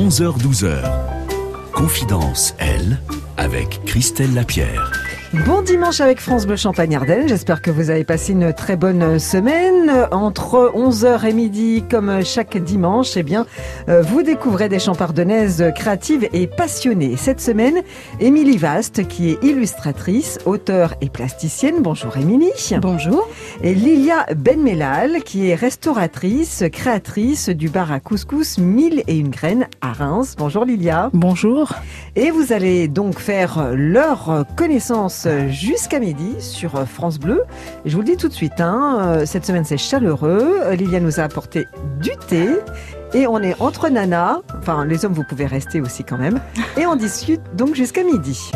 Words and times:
11h-12h. 0.00 0.80
Confidence, 1.72 2.54
elle, 2.58 2.98
avec 3.36 3.84
Christelle 3.84 4.32
Lapierre. 4.32 5.09
Bon 5.32 5.62
dimanche 5.62 6.00
avec 6.00 6.20
France 6.20 6.44
Bleu 6.44 6.56
Champagne 6.56 6.96
Ardenne. 6.96 7.28
J'espère 7.28 7.62
que 7.62 7.70
vous 7.70 7.90
avez 7.90 8.02
passé 8.02 8.32
une 8.32 8.52
très 8.52 8.74
bonne 8.74 9.20
semaine. 9.20 10.08
Entre 10.10 10.72
11h 10.74 11.24
et 11.24 11.32
midi, 11.32 11.84
comme 11.88 12.24
chaque 12.24 12.58
dimanche, 12.58 13.16
eh 13.16 13.22
bien, 13.22 13.46
euh, 13.88 14.02
vous 14.02 14.24
découvrez 14.24 14.68
des 14.68 14.80
champardonnaises 14.80 15.70
créatives 15.76 16.28
et 16.32 16.48
passionnées. 16.48 17.16
Cette 17.16 17.40
semaine, 17.40 17.82
Émilie 18.18 18.56
Vaste, 18.56 19.06
qui 19.06 19.30
est 19.30 19.44
illustratrice, 19.44 20.40
auteure 20.46 20.94
et 21.00 21.08
plasticienne. 21.08 21.76
Bonjour 21.80 22.16
Émilie. 22.16 22.50
Bonjour. 22.82 23.28
Et 23.62 23.72
Lilia 23.72 24.26
Benmelal, 24.34 25.22
qui 25.22 25.48
est 25.48 25.54
restauratrice, 25.54 26.64
créatrice 26.72 27.50
du 27.50 27.68
bar 27.68 27.92
à 27.92 28.00
couscous 28.00 28.58
Mille 28.58 29.04
et 29.06 29.16
une 29.16 29.30
graines 29.30 29.68
à 29.80 29.92
Reims. 29.92 30.34
Bonjour 30.36 30.64
Lilia. 30.64 31.08
Bonjour. 31.12 31.72
Et 32.16 32.32
vous 32.32 32.52
allez 32.52 32.88
donc 32.88 33.20
faire 33.20 33.70
leur 33.76 34.44
connaissance 34.56 35.19
jusqu'à 35.48 36.00
midi 36.00 36.34
sur 36.38 36.86
France 36.88 37.18
Bleu. 37.18 37.42
je 37.84 37.94
vous 37.94 38.02
le 38.02 38.06
dis 38.06 38.16
tout 38.16 38.28
de 38.28 38.32
suite, 38.32 38.60
hein, 38.60 39.24
cette 39.26 39.44
semaine 39.46 39.64
c'est 39.64 39.78
chaleureux. 39.78 40.72
Liliane 40.72 41.04
nous 41.04 41.20
a 41.20 41.24
apporté 41.24 41.66
du 42.00 42.10
thé. 42.28 42.48
Et 43.12 43.26
on 43.26 43.42
est 43.42 43.60
entre 43.60 43.88
nanas, 43.88 44.38
enfin 44.58 44.84
les 44.84 45.04
hommes 45.04 45.14
vous 45.14 45.24
pouvez 45.24 45.46
rester 45.46 45.80
aussi 45.80 46.04
quand 46.04 46.18
même, 46.18 46.40
et 46.76 46.86
on 46.86 46.94
discute 46.94 47.40
donc 47.56 47.74
jusqu'à 47.74 48.04
midi. 48.04 48.52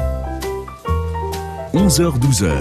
11h-12h, 1.75 2.53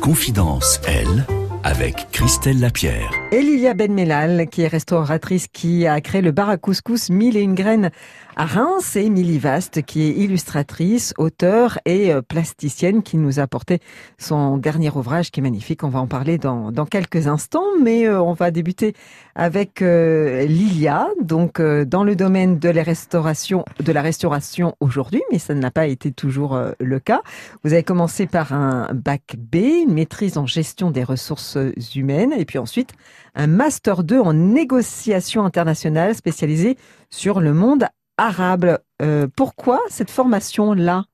Confidence, 0.00 0.80
elle, 0.88 1.24
avec 1.62 2.10
Christelle 2.10 2.60
Lapierre. 2.60 3.10
Et 3.32 3.42
Lilia 3.42 3.74
Benmelal, 3.74 4.48
qui 4.48 4.62
est 4.62 4.68
restauratrice, 4.68 5.46
qui 5.48 5.86
a 5.86 6.00
créé 6.00 6.22
le 6.22 6.32
bar 6.32 6.48
à 6.48 6.56
couscous 6.56 7.10
Mille 7.10 7.36
et 7.36 7.42
une 7.42 7.54
graines 7.54 7.90
à 8.36 8.46
Reims, 8.46 8.96
et 8.96 9.04
Émilie 9.04 9.38
Vaste, 9.38 9.82
qui 9.82 10.02
est 10.02 10.12
illustratrice, 10.12 11.12
auteure 11.18 11.78
et 11.84 12.12
euh, 12.12 12.22
plasticienne, 12.22 13.02
qui 13.02 13.18
nous 13.18 13.38
a 13.38 13.42
apporté 13.42 13.80
son 14.18 14.56
dernier 14.56 14.90
ouvrage 14.90 15.30
qui 15.30 15.40
est 15.40 15.42
magnifique. 15.42 15.84
On 15.84 15.88
va 15.88 15.98
en 15.98 16.06
parler 16.06 16.38
dans, 16.38 16.72
dans 16.72 16.86
quelques 16.86 17.26
instants, 17.26 17.66
mais 17.82 18.06
euh, 18.06 18.22
on 18.22 18.32
va 18.32 18.50
débuter 18.50 18.94
avec 19.34 19.82
euh, 19.82 20.44
Lilia, 20.46 21.08
donc 21.22 21.60
dans 21.60 22.04
le 22.04 22.16
domaine 22.16 22.58
de 22.58 22.68
la 22.68 22.82
restauration, 22.82 23.64
de 23.78 23.92
la 23.92 24.02
restauration 24.02 24.74
aujourd'hui, 24.80 25.22
mais 25.30 25.38
ça 25.38 25.54
n'a 25.54 25.70
pas 25.70 25.86
été 25.86 26.12
toujours 26.12 26.58
le 26.78 27.00
cas. 27.00 27.22
Vous 27.64 27.72
avez 27.72 27.82
commencé 27.82 28.26
par 28.26 28.52
un 28.52 28.88
bac 28.92 29.36
B, 29.36 29.56
une 29.56 29.94
maîtrise 29.94 30.38
en 30.38 30.46
gestion 30.46 30.90
des 30.90 31.04
ressources 31.04 31.58
humaines, 31.94 32.32
et 32.36 32.44
puis 32.44 32.58
ensuite 32.58 32.92
un 33.34 33.46
master 33.46 34.02
2 34.04 34.20
en 34.20 34.32
négociation 34.32 35.44
internationale 35.44 36.14
spécialisé 36.14 36.76
sur 37.10 37.40
le 37.40 37.52
monde 37.52 37.86
arabe. 38.20 38.78
Euh, 39.02 39.26
pourquoi 39.34 39.80
cette 39.88 40.10
formation-là? 40.10 41.04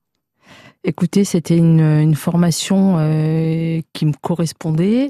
Écoutez, 0.89 1.25
c'était 1.25 1.57
une, 1.57 2.15
formation 2.15 2.95
euh, 2.99 3.81
qui 3.93 4.07
me 4.07 4.13
correspondait. 4.13 5.09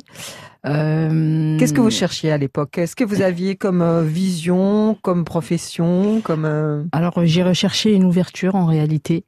Euh, 0.65 1.59
Qu'est-ce 1.59 1.75
que 1.75 1.83
vous 1.83 1.91
cherchiez 1.91 2.33
à 2.33 2.39
l'époque? 2.39 2.79
Est-ce 2.79 2.97
que 2.97 3.05
vous 3.05 3.21
aviez 3.21 3.57
comme 3.57 4.03
vision, 4.03 4.97
comme 5.03 5.27
profession, 5.27 6.23
comme 6.23 6.89
Alors 6.93 7.21
j'ai 7.25 7.43
recherché 7.43 7.93
une 7.93 8.05
ouverture 8.05 8.55
en 8.55 8.65
réalité. 8.65 9.27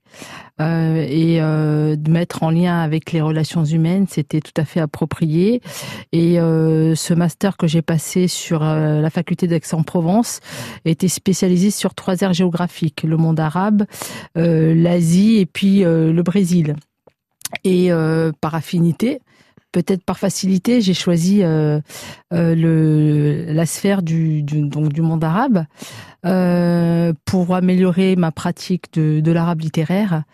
Euh, 0.61 1.07
et 1.09 1.41
euh, 1.41 1.95
de 1.97 2.11
mettre 2.11 2.43
en 2.43 2.51
lien 2.51 2.81
avec 2.81 3.13
les 3.13 3.21
relations 3.21 3.65
humaines, 3.65 4.07
c'était 4.09 4.41
tout 4.41 4.53
à 4.57 4.65
fait 4.65 4.81
approprié. 4.81 5.63
Et 6.13 6.41
euh, 6.41 6.95
ce 6.95 7.15
master 7.15 7.57
que 7.57 7.67
j'ai 7.67 7.83
passé 7.83 8.29
sur 8.29 8.61
la 8.61 9.11
faculté 9.11 9.47
d'Aix-en-Provence 9.47 10.41
était 10.85 11.09
spécialisé 11.09 11.71
sur 11.71 11.95
trois 11.95 12.21
aires 12.23 12.33
géographiques 12.33 13.03
le 13.03 13.17
monde 13.17 13.41
arabe, 13.41 13.85
l'Asie 14.35 15.37
et 15.39 15.47
puis 15.47 15.81
le 15.81 16.23
Brésil. 16.23 16.77
Et 17.65 17.91
par 18.41 18.55
affinité, 18.55 19.21
peut-être 19.73 20.03
par 20.03 20.19
facilité, 20.19 20.81
j'ai 20.81 20.95
choisi 20.95 21.43
euh, 21.43 21.81
euh, 22.33 22.55
le, 22.55 23.53
la 23.53 23.67
sphère 23.67 24.03
du, 24.03 24.43
du, 24.43 24.63
donc 24.63 24.93
du 24.93 25.03
monde 25.03 25.25
arabe 25.25 25.65
euh, 26.27 27.13
pour 27.25 27.55
améliorer 27.55 28.17
ma 28.17 28.33
pratique 28.33 28.93
de, 28.93 29.21
de 29.21 29.33
l'arabe 29.33 29.61
littéraire 29.61 30.25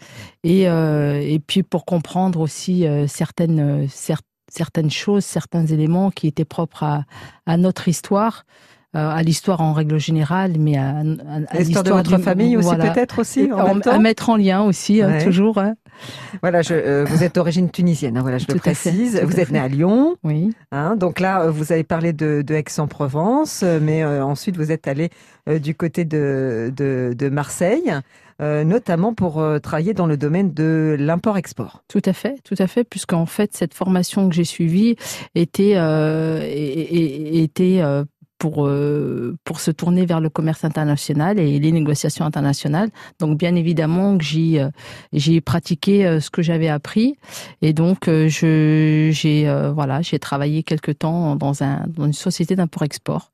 et, 0.42 0.62
et 0.62 1.40
puis 1.46 1.62
pour 1.62 1.84
comprendre 1.84 2.40
aussi 2.40 2.86
certaines, 3.06 3.86
certaines 4.48 4.90
choses, 4.90 5.24
certains 5.24 5.66
éléments 5.66 6.10
qui 6.10 6.26
étaient 6.26 6.44
propres 6.44 6.82
à, 6.82 7.04
à 7.46 7.56
notre 7.56 7.88
histoire 7.88 8.44
à 8.94 9.22
l'histoire 9.22 9.60
en 9.60 9.72
règle 9.72 9.98
générale, 9.98 10.52
mais 10.58 10.76
à, 10.76 10.98
à, 11.48 11.58
l'histoire 11.58 11.84
de 11.84 11.90
votre 11.90 12.18
famille 12.18 12.56
aussi 12.56 12.76
peut-être 12.76 13.18
aussi 13.18 13.50
en 13.52 13.80
à 13.80 13.98
mettre 13.98 14.28
en 14.30 14.36
lien 14.36 14.62
aussi 14.62 15.02
hein, 15.02 15.18
toujours. 15.22 15.58
Hein. 15.58 15.74
Voilà, 16.42 16.62
je, 16.62 16.74
euh, 16.74 17.04
vous 17.04 17.22
êtes 17.22 17.34
d'origine 17.34 17.70
tunisienne, 17.70 18.16
hein, 18.16 18.22
voilà, 18.22 18.38
je 18.38 18.46
le 18.48 18.56
précise. 18.56 19.20
vous 19.22 19.40
êtes 19.40 19.50
né 19.50 19.58
à 19.58 19.68
Lyon. 19.68 20.16
Oui. 20.24 20.52
Hein, 20.72 20.96
donc 20.96 21.20
là, 21.20 21.42
euh, 21.42 21.50
vous 21.50 21.72
avez 21.72 21.84
parlé 21.84 22.12
de, 22.12 22.42
de 22.42 22.54
Aix-en-Provence, 22.54 23.62
euh, 23.62 23.78
mais 23.80 24.04
ensuite 24.04 24.56
vous 24.56 24.72
êtes 24.72 24.88
allé 24.88 25.10
du 25.46 25.74
côté 25.74 26.04
de, 26.04 26.72
de, 26.74 27.14
de 27.16 27.28
Marseille. 27.28 27.92
notamment 28.40 29.12
pour 29.14 29.44
travailler 29.62 29.92
dans 29.94 30.06
le 30.06 30.16
domaine 30.16 30.52
de 30.54 30.96
l'import-export. 30.98 31.82
Tout 31.88 32.02
à 32.04 32.12
fait, 32.12 32.36
tout 32.44 32.54
à 32.58 32.66
fait, 32.66 32.84
puisqu'en 32.84 33.26
fait 33.26 33.54
cette 33.54 33.74
formation 33.74 34.28
que 34.28 34.34
j'ai 34.34 34.44
suivie 34.44 34.96
était 35.34 35.76
était 37.42 37.82
pour, 38.38 38.66
euh, 38.66 39.36
pour 39.44 39.60
se 39.60 39.70
tourner 39.70 40.06
vers 40.06 40.20
le 40.20 40.28
commerce 40.28 40.64
international 40.64 41.38
et 41.38 41.58
les 41.58 41.72
négociations 41.72 42.24
internationales. 42.24 42.90
Donc 43.18 43.38
bien 43.38 43.54
évidemment 43.54 44.18
que 44.18 44.24
j'y 44.24 44.58
euh, 44.58 44.68
j'ai 45.12 45.40
pratiqué 45.40 46.06
euh, 46.06 46.20
ce 46.20 46.30
que 46.30 46.42
j'avais 46.42 46.68
appris 46.68 47.16
et 47.62 47.72
donc 47.72 48.06
je 48.06 49.10
j'ai 49.12 49.70
voilà 49.74 50.02
j'ai 50.02 50.18
travaillé 50.18 50.62
quelque 50.62 50.92
temps 50.92 51.36
dans 51.36 51.62
un 51.62 51.84
dans 51.88 52.06
une 52.06 52.12
société 52.12 52.56
d'import-export 52.56 53.30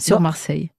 sur 0.00 0.20
Marseille. 0.20 0.70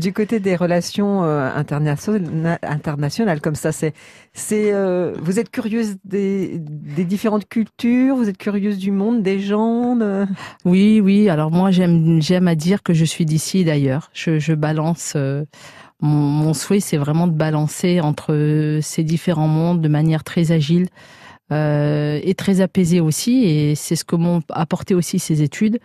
Du, 0.00 0.12
côté 0.12 0.40
des 0.40 0.56
relations 0.56 1.22
euh, 1.22 1.48
internationales, 1.54 3.40
comme 3.40 3.54
ça, 3.54 3.72
c'est, 3.72 3.92
c'est, 4.32 4.72
euh, 4.72 5.14
vous 5.20 5.38
êtes 5.38 5.50
curieuse 5.50 5.96
des, 6.04 6.58
des, 6.58 7.04
différentes 7.04 7.48
cultures, 7.48 8.16
vous 8.16 8.28
êtes 8.28 8.38
curieuse 8.38 8.78
du 8.78 8.90
monde, 8.90 9.22
des 9.22 9.40
gens. 9.40 9.98
Oui, 10.64 11.00
oui. 11.00 11.28
Alors 11.28 11.50
moi, 11.50 11.70
j'aime, 11.70 12.20
j'aime 12.20 12.48
à 12.48 12.54
dire 12.54 12.82
que 12.82 12.94
je 12.94 13.04
suis 13.04 13.26
d'ici 13.26 13.64
d'ailleurs. 13.64 14.10
Je, 14.14 14.38
je 14.38 14.54
balance. 14.54 15.12
Euh, 15.14 15.44
mon, 16.00 16.16
mon, 16.16 16.54
souhait, 16.54 16.80
c'est 16.80 16.96
vraiment 16.96 17.26
de 17.26 17.34
balancer 17.34 18.00
entre 18.00 18.78
ces 18.82 19.04
différents 19.04 19.48
mondes 19.48 19.80
de 19.80 19.88
manière 19.88 20.24
très 20.24 20.52
agile. 20.52 20.88
et 21.50 22.34
très 22.36 22.60
apaisée 22.60 23.00
aussi, 23.00 23.44
et 23.44 23.74
c'est 23.74 23.94
ce 23.94 24.04
que 24.04 24.16
m'ont 24.16 24.42
apporté 24.50 24.94
aussi 24.94 25.18
ces 25.18 25.42
études. 25.42 25.78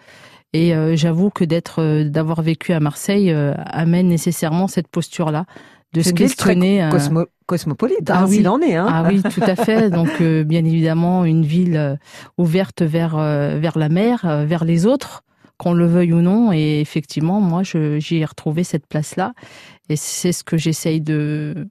Et 0.53 0.73
euh, 0.73 0.95
j'avoue 0.95 1.29
que 1.29 1.43
d'être, 1.43 1.81
euh, 1.81 2.09
d'avoir 2.09 2.41
vécu 2.41 2.73
à 2.73 2.79
Marseille 2.79 3.31
euh, 3.31 3.53
amène 3.65 4.07
nécessairement 4.07 4.67
cette 4.67 4.87
posture-là 4.87 5.45
de 5.93 6.01
se 6.01 6.11
questionner. 6.11 6.87
Cosmo 6.91 7.25
cosmopolite, 7.45 8.11
ah, 8.11 8.19
hein, 8.19 8.25
oui. 8.29 8.47
en 8.47 8.61
est. 8.61 8.75
Hein. 8.75 8.85
Ah 8.87 9.03
oui, 9.07 9.23
tout 9.23 9.41
à 9.41 9.55
fait. 9.55 9.89
Donc, 9.89 10.21
bien 10.21 10.63
évidemment, 10.63 11.25
une 11.25 11.43
ville 11.43 11.97
ouverte 12.37 12.83
vers 12.83 13.17
vers 13.17 13.75
la 13.75 13.89
mer, 13.89 14.19
vers 14.45 14.65
les 14.65 14.85
autres, 14.85 15.23
qu'on 15.57 15.73
le 15.73 15.87
veuille 15.87 16.13
ou 16.13 16.21
non. 16.21 16.53
Et 16.53 16.79
effectivement, 16.79 17.41
moi, 17.41 17.63
j'y 17.63 18.17
ai 18.17 18.25
retrouvé 18.25 18.63
cette 18.63 18.85
place-là, 18.85 19.33
et 19.89 19.95
c'est 19.95 20.31
ce 20.31 20.43
que 20.43 20.57
j'essaye 20.57 21.01
de 21.01 21.67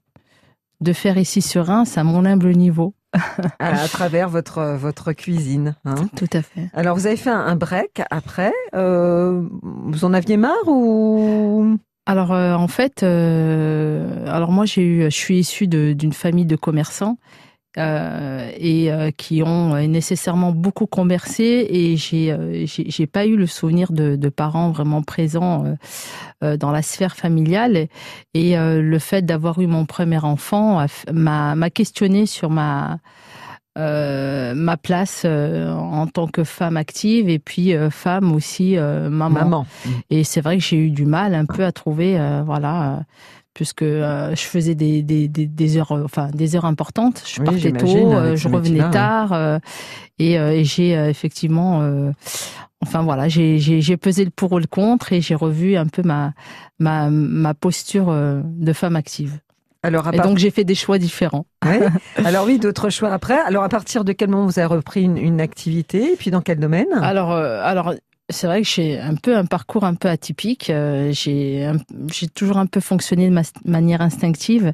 de 0.81 0.93
faire 0.93 1.17
ici 1.17 1.41
sur 1.41 1.67
Reims 1.67 1.97
à 1.97 2.03
mon 2.03 2.25
humble 2.25 2.51
niveau. 2.51 2.93
à, 3.59 3.87
travers 3.87 4.29
votre 4.29 4.75
votre 4.75 5.13
cuisine. 5.13 5.75
Hein. 5.85 5.95
Tout 6.15 6.29
à 6.33 6.41
fait. 6.41 6.69
Alors 6.73 6.95
vous 6.95 7.07
avez 7.07 7.17
fait 7.17 7.29
un, 7.29 7.55
break 7.55 8.01
après. 8.11 8.53
Euh, 8.75 9.43
vous 9.61 10.05
en 10.05 10.13
aviez 10.13 10.37
marre 10.37 10.67
ou? 10.67 11.77
Alors 12.05 12.33
euh, 12.33 12.53
en 12.53 12.67
fait, 12.67 13.03
euh, 13.03 14.25
alors 14.27 14.51
moi 14.51 14.65
j'ai 14.65 14.83
eu, 14.83 15.03
je 15.03 15.15
suis 15.15 15.39
issue 15.39 15.67
d'une 15.67 16.13
famille 16.13 16.45
de 16.45 16.55
commerçants 16.55 17.17
euh, 17.77 18.51
et 18.57 18.91
euh, 18.91 19.11
qui 19.11 19.43
ont 19.43 19.75
euh, 19.75 19.85
nécessairement 19.85 20.51
beaucoup 20.51 20.87
conversé 20.87 21.67
et 21.69 21.97
j'ai 21.97 22.35
j'ai 22.65 23.05
pas 23.05 23.27
eu 23.27 23.35
le 23.35 23.45
souvenir 23.45 23.91
de, 23.91 24.15
de 24.15 24.29
parents 24.29 24.71
vraiment 24.71 25.03
présents 25.03 25.75
dans 26.41 26.71
la 26.71 26.81
sphère 26.81 27.15
familiale 27.15 27.87
et 28.33 28.55
le 28.57 28.99
fait 28.99 29.23
d'avoir 29.23 29.59
eu 29.59 29.67
mon 29.67 29.85
premier 29.85 30.23
enfant 30.23 30.85
m'a 31.11 31.55
m'a 31.55 31.69
questionné 31.69 32.25
sur 32.25 32.49
ma 32.49 32.99
euh, 33.77 34.55
ma 34.55 34.75
place 34.75 35.21
euh, 35.25 35.71
en 35.71 36.07
tant 36.07 36.27
que 36.27 36.43
femme 36.43 36.75
active 36.75 37.29
et 37.29 37.39
puis 37.39 37.73
euh, 37.73 37.89
femme 37.89 38.33
aussi 38.33 38.75
maman. 38.75 39.29
Maman. 39.29 39.67
Et 40.09 40.23
c'est 40.23 40.41
vrai 40.41 40.57
que 40.57 40.63
j'ai 40.63 40.77
eu 40.77 40.89
du 40.89 41.05
mal 41.05 41.33
un 41.33 41.45
peu 41.45 41.63
à 41.63 41.71
trouver, 41.71 42.19
voilà, 42.45 43.03
puisque 43.59 43.83
je 43.83 44.41
faisais 44.41 44.73
des, 44.73 45.03
des, 45.03 45.27
des, 45.27 45.45
des, 45.45 45.77
heures, 45.77 45.91
enfin 45.91 46.29
des 46.33 46.55
heures 46.55 46.63
importantes. 46.63 47.21
Je 47.27 47.41
Oui, 47.41 47.45
partais 47.45 47.73
tôt, 47.73 48.13
euh, 48.13 48.37
je 48.37 48.47
revenais 48.47 48.89
tard, 48.89 49.33
et, 50.17 50.39
euh, 50.39 50.51
et 50.53 50.63
j'ai 50.63 50.95
euh, 50.95 51.09
effectivement, 51.09 51.81
euh, 51.81 52.11
enfin 52.81 53.01
voilà, 53.01 53.27
j'ai 53.27 53.97
pesé 53.97 54.23
le 54.23 54.31
pour 54.31 54.53
ou 54.53 54.59
le 54.59 54.65
contre 54.65 55.11
et 55.11 55.19
j'ai 55.19 55.35
revu 55.35 55.75
un 55.75 55.87
peu 55.87 56.03
ma 56.03 56.31
ma 56.79 57.09
ma 57.09 57.53
posture 57.53 58.07
euh, 58.07 58.41
de 58.45 58.71
femme 58.71 58.95
active. 58.95 59.39
Alors, 59.83 60.07
à 60.07 60.15
Et 60.15 60.19
donc 60.19 60.37
j'ai 60.37 60.51
fait 60.51 60.63
des 60.63 60.75
choix 60.75 60.97
différents. 60.97 61.45
Ouais. 61.65 61.81
Alors 62.23 62.45
oui, 62.45 62.59
d'autres 62.59 62.89
choix 62.89 63.11
après. 63.11 63.39
Alors 63.39 63.63
à 63.63 63.69
partir 63.69 64.05
de 64.05 64.13
quel 64.13 64.29
moment 64.29 64.45
vous 64.45 64.57
avez 64.59 64.73
repris 64.73 65.03
une, 65.03 65.17
une 65.17 65.41
activité 65.41 66.13
et 66.13 66.15
puis 66.15 66.31
dans 66.31 66.41
quel 66.41 66.59
domaine? 66.59 66.87
Alors, 67.01 67.33
euh, 67.33 67.61
alors 67.63 67.93
c'est 68.29 68.47
vrai 68.47 68.61
que 68.61 68.67
j'ai 68.67 68.99
un 68.99 69.15
peu 69.15 69.35
un 69.35 69.45
parcours 69.45 69.83
un 69.83 69.95
peu 69.95 70.07
atypique. 70.07 70.69
Euh, 70.69 71.11
j'ai 71.13 72.27
toujours 72.33 72.57
un 72.57 72.65
peu 72.67 72.79
fonctionné 72.79 73.27
de 73.29 73.33
ma- 73.33 73.41
manière 73.65 74.01
instinctive 74.01 74.73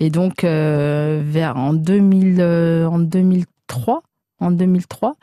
et 0.00 0.10
donc 0.10 0.44
euh, 0.44 1.22
vers 1.24 1.56
en 1.56 1.72
2000 1.74 2.40
euh, 2.40 2.86
en 2.86 2.98
2003 2.98 4.02
en 4.40 4.50
2003 4.50 5.16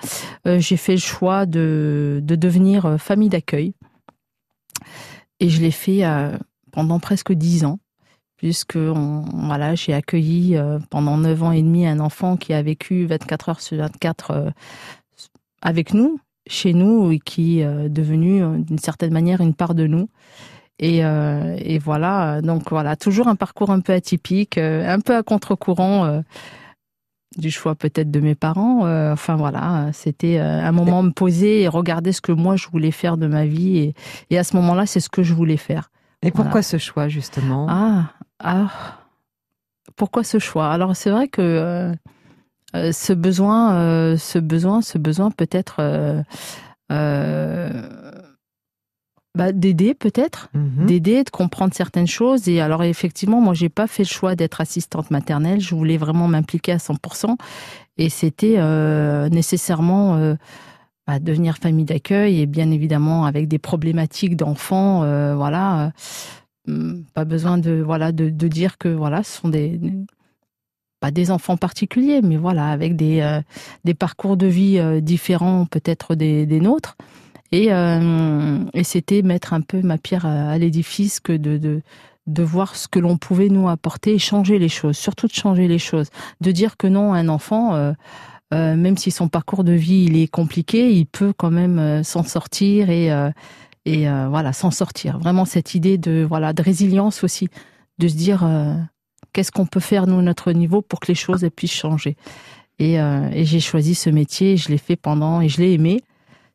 euh, 0.47 0.59
j'ai 0.59 0.77
fait 0.77 0.93
le 0.93 0.99
choix 0.99 1.45
de 1.45 2.19
de 2.23 2.35
devenir 2.35 2.97
famille 2.99 3.29
d'accueil 3.29 3.73
et 5.39 5.49
je 5.49 5.61
l'ai 5.61 5.71
fait 5.71 6.03
pendant 6.71 6.99
presque 6.99 7.33
dix 7.33 7.65
ans 7.65 7.79
puisque 8.37 8.77
voilà 8.77 9.75
j'ai 9.75 9.93
accueilli 9.93 10.57
pendant 10.89 11.17
neuf 11.17 11.43
ans 11.43 11.51
et 11.51 11.61
demi 11.61 11.85
un 11.85 11.99
enfant 11.99 12.37
qui 12.37 12.53
a 12.53 12.61
vécu 12.61 13.05
24 13.05 13.49
heures 13.49 13.61
sur 13.61 13.77
24 13.77 14.31
euh, 14.31 14.49
avec 15.61 15.93
nous 15.93 16.19
chez 16.49 16.73
nous 16.73 17.11
et 17.11 17.19
qui 17.19 17.63
euh, 17.63 17.85
est 17.85 17.89
devenu 17.89 18.43
euh, 18.43 18.57
d'une 18.57 18.79
certaine 18.79 19.13
manière 19.13 19.39
une 19.39 19.53
part 19.53 19.75
de 19.75 19.87
nous. 19.87 20.09
Et, 20.79 21.05
euh, 21.05 21.55
et 21.57 21.77
voilà, 21.77 22.41
donc 22.41 22.69
voilà, 22.69 22.95
toujours 22.95 23.27
un 23.27 23.35
parcours 23.35 23.69
un 23.69 23.81
peu 23.81 23.93
atypique, 23.93 24.57
un 24.57 24.99
peu 24.99 25.15
à 25.15 25.23
contre-courant 25.23 26.05
euh, 26.05 26.21
du 27.37 27.51
choix 27.51 27.75
peut-être 27.75 28.09
de 28.09 28.19
mes 28.21 28.33
parents. 28.33 28.85
Euh, 28.85 29.11
enfin 29.13 29.35
voilà, 29.35 29.89
c'était 29.91 30.39
un 30.39 30.71
moment 30.71 31.03
me 31.03 31.11
poser 31.11 31.61
et 31.61 31.67
regarder 31.67 32.13
ce 32.13 32.21
que 32.21 32.31
moi 32.31 32.55
je 32.55 32.67
voulais 32.69 32.91
faire 32.91 33.17
de 33.17 33.27
ma 33.27 33.45
vie. 33.45 33.77
Et, 33.77 33.93
et 34.29 34.37
à 34.37 34.43
ce 34.43 34.55
moment-là, 34.55 34.85
c'est 34.85 35.01
ce 35.01 35.09
que 35.09 35.21
je 35.21 35.33
voulais 35.33 35.57
faire. 35.57 35.91
Et 36.21 36.31
pourquoi 36.31 36.61
Voilà. 36.61 36.63
ce 36.63 36.77
choix 36.77 37.07
justement? 37.09 37.67
Ah, 37.69 38.13
ah, 38.41 38.71
pourquoi 39.97 40.23
ce 40.23 40.39
choix? 40.39 40.69
Alors 40.71 40.95
c'est 40.95 41.11
vrai 41.11 41.27
que 41.27 41.93
euh, 42.75 42.77
euh, 42.77 42.91
ce 42.91 43.13
besoin, 43.13 43.73
euh, 43.75 44.17
ce 44.17 44.39
besoin, 44.39 44.81
ce 44.81 44.97
besoin 44.97 45.31
peut-être 45.31 45.75
euh, 45.79 46.21
bah, 49.35 49.51
d'aider 49.51 49.93
peut-être, 49.93 50.49
Mhm. 50.53 50.85
d'aider, 50.87 51.23
de 51.23 51.29
comprendre 51.29 51.73
certaines 51.73 52.07
choses. 52.07 52.47
Et 52.47 52.61
alors 52.61 52.83
effectivement, 52.83 53.41
moi 53.41 53.53
j'ai 53.53 53.69
pas 53.69 53.87
fait 53.87 54.03
le 54.03 54.07
choix 54.07 54.35
d'être 54.35 54.59
assistante 54.61 55.11
maternelle. 55.11 55.61
Je 55.61 55.75
voulais 55.75 55.97
vraiment 55.97 56.27
m'impliquer 56.27 56.71
à 56.73 56.77
100%, 56.79 57.37
et 57.97 58.09
c'était 58.09 58.57
nécessairement 59.29 60.35
bah, 61.07 61.19
devenir 61.19 61.57
famille 61.57 61.85
d'accueil 61.85 62.41
et 62.41 62.45
bien 62.47 62.71
évidemment 62.71 63.25
avec 63.25 63.47
des 63.47 63.59
problématiques 63.59 64.35
d'enfants, 64.35 65.01
voilà. 65.35 65.91
Hum, 66.67 67.03
pas 67.13 67.23
besoin 67.25 67.57
de 67.57 67.81
voilà 67.83 68.11
de, 68.11 68.29
de 68.29 68.47
dire 68.47 68.77
que 68.77 68.89
voilà 68.89 69.23
ce 69.23 69.39
sont 69.41 69.47
des 69.49 69.79
pas 70.99 71.11
des 71.11 71.31
enfants 71.31 71.57
particuliers 71.57 72.21
mais 72.21 72.37
voilà 72.37 72.69
avec 72.69 72.95
des 72.95 73.21
euh, 73.21 73.41
des 73.85 73.93
parcours 73.93 74.37
de 74.37 74.47
vie 74.47 74.79
euh, 74.79 75.01
différents 75.01 75.65
peut-être 75.65 76.15
des, 76.15 76.45
des 76.45 76.59
nôtres. 76.59 76.95
Et 77.51 77.73
euh, 77.73 78.59
et 78.73 78.83
c'était 78.83 79.23
mettre 79.23 79.53
un 79.53 79.61
peu 79.61 79.81
ma 79.81 79.97
pierre 79.97 80.25
à, 80.25 80.57
l'édifice 80.57 81.19
que 81.19 81.33
de, 81.33 81.57
de 81.57 81.81
de 82.27 82.43
voir 82.43 82.75
ce 82.75 82.87
que 82.87 82.99
l'on 82.99 83.17
pouvait 83.17 83.49
nous 83.49 83.69
apporter 83.69 84.13
et 84.13 84.19
changer 84.19 84.59
les 84.59 84.69
choses 84.69 84.97
surtout 84.97 85.27
de 85.27 85.33
changer 85.33 85.67
les 85.67 85.79
choses. 85.79 86.09
De 86.41 86.51
dire 86.51 86.77
que 86.77 86.85
non 86.85 87.13
un 87.13 87.27
enfant 87.27 87.93
même 88.51 88.97
si 88.97 89.09
son 89.09 89.29
parcours 89.29 89.63
de 89.63 89.71
vie 89.71 90.05
il 90.07 90.17
est 90.17 90.27
compliqué 90.27 90.91
il 90.91 91.07
peut 91.07 91.33
quand 91.35 91.49
même 91.49 92.03
s'en 92.03 92.21
sortir 92.21 92.91
et 92.91 93.09
et 93.85 94.05
voilà 94.07 94.53
s'en 94.53 94.69
sortir. 94.69 95.17
Vraiment 95.17 95.45
cette 95.45 95.73
idée 95.73 95.97
de 95.97 96.23
voilà 96.29 96.53
de 96.53 96.61
résilience 96.61 97.23
aussi 97.23 97.47
de 97.97 98.07
se 98.07 98.15
dire 98.15 98.47
qu'est-ce 99.33 99.51
qu'on 99.51 99.65
peut 99.65 99.79
faire 99.79 100.07
nous 100.07 100.19
à 100.19 100.21
notre 100.21 100.51
niveau 100.51 100.81
pour 100.81 100.99
que 100.99 101.07
les 101.07 101.15
choses 101.15 101.43
elles 101.43 101.51
puissent 101.51 101.71
changer 101.73 102.15
et, 102.79 102.99
euh, 102.99 103.29
et 103.33 103.45
j'ai 103.45 103.59
choisi 103.59 103.95
ce 103.95 104.09
métier 104.09 104.57
je 104.57 104.69
l'ai 104.69 104.77
fait 104.77 104.95
pendant 104.95 105.41
et 105.41 105.49
je 105.49 105.59
l'ai 105.61 105.73
aimé 105.73 106.01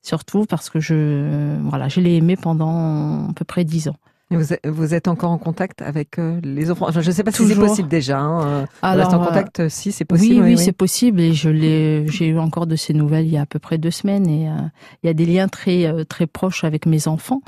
surtout 0.03 0.45
parce 0.47 0.71
que 0.71 0.81
je 0.81 0.95
euh, 0.97 1.59
voilà 1.65 1.89
je 1.89 2.01
l'ai 2.01 2.17
aimé 2.17 2.37
pendant 2.37 3.29
à 3.29 3.33
peu 3.35 3.45
près 3.45 3.65
dix 3.65 3.89
ans 3.89 3.97
Et 4.31 4.37
Vous 4.69 4.95
êtes, 4.95 5.07
encore 5.07 5.31
en 5.31 5.39
contact 5.39 5.83
avec 5.83 6.19
euh, 6.19 6.41
les 6.43 6.71
enfants? 6.71 6.87
Enfin, 6.89 7.03
Je 7.03 7.09
ne 7.11 7.15
sais 7.15 7.23
pas 7.23 7.31
si 7.31 7.47
c'est 7.47 7.55
possible 7.55 7.89
déjà. 7.89 8.19
hein, 8.19 8.65
Alors, 8.83 9.05
reste 9.05 9.15
en 9.15 9.25
contact 9.25 9.61
euh, 9.61 9.69
si 9.69 9.93
c'est 9.93 10.11
Oui, 10.11 10.19
possible. 10.19 10.45
oui, 10.45 10.59
c'est 10.59 10.73
possible 10.73 11.21
et 11.21 11.35
je 11.35 11.51
l'ai, 11.51 12.07
j'ai 12.09 12.29
eu 12.29 12.39
encore 12.39 12.67
de 12.67 12.75
ces 12.75 12.95
nouvelles 12.95 13.27
il 13.27 13.33
y 13.33 13.37
a 13.37 13.43
à 13.43 13.47
peu 13.47 13.59
près 13.61 13.77
deux 13.79 13.91
semaines 13.93 14.27
et 14.29 14.49
euh, 14.49 14.55
il 15.03 15.07
y 15.07 15.11
a 15.11 15.15
des 15.15 15.27
liens 15.27 15.47
très 15.49 15.93
très 16.07 16.27
proches 16.27 16.65
avec 16.65 16.87
mes 16.87 17.07
enfants 17.07 17.43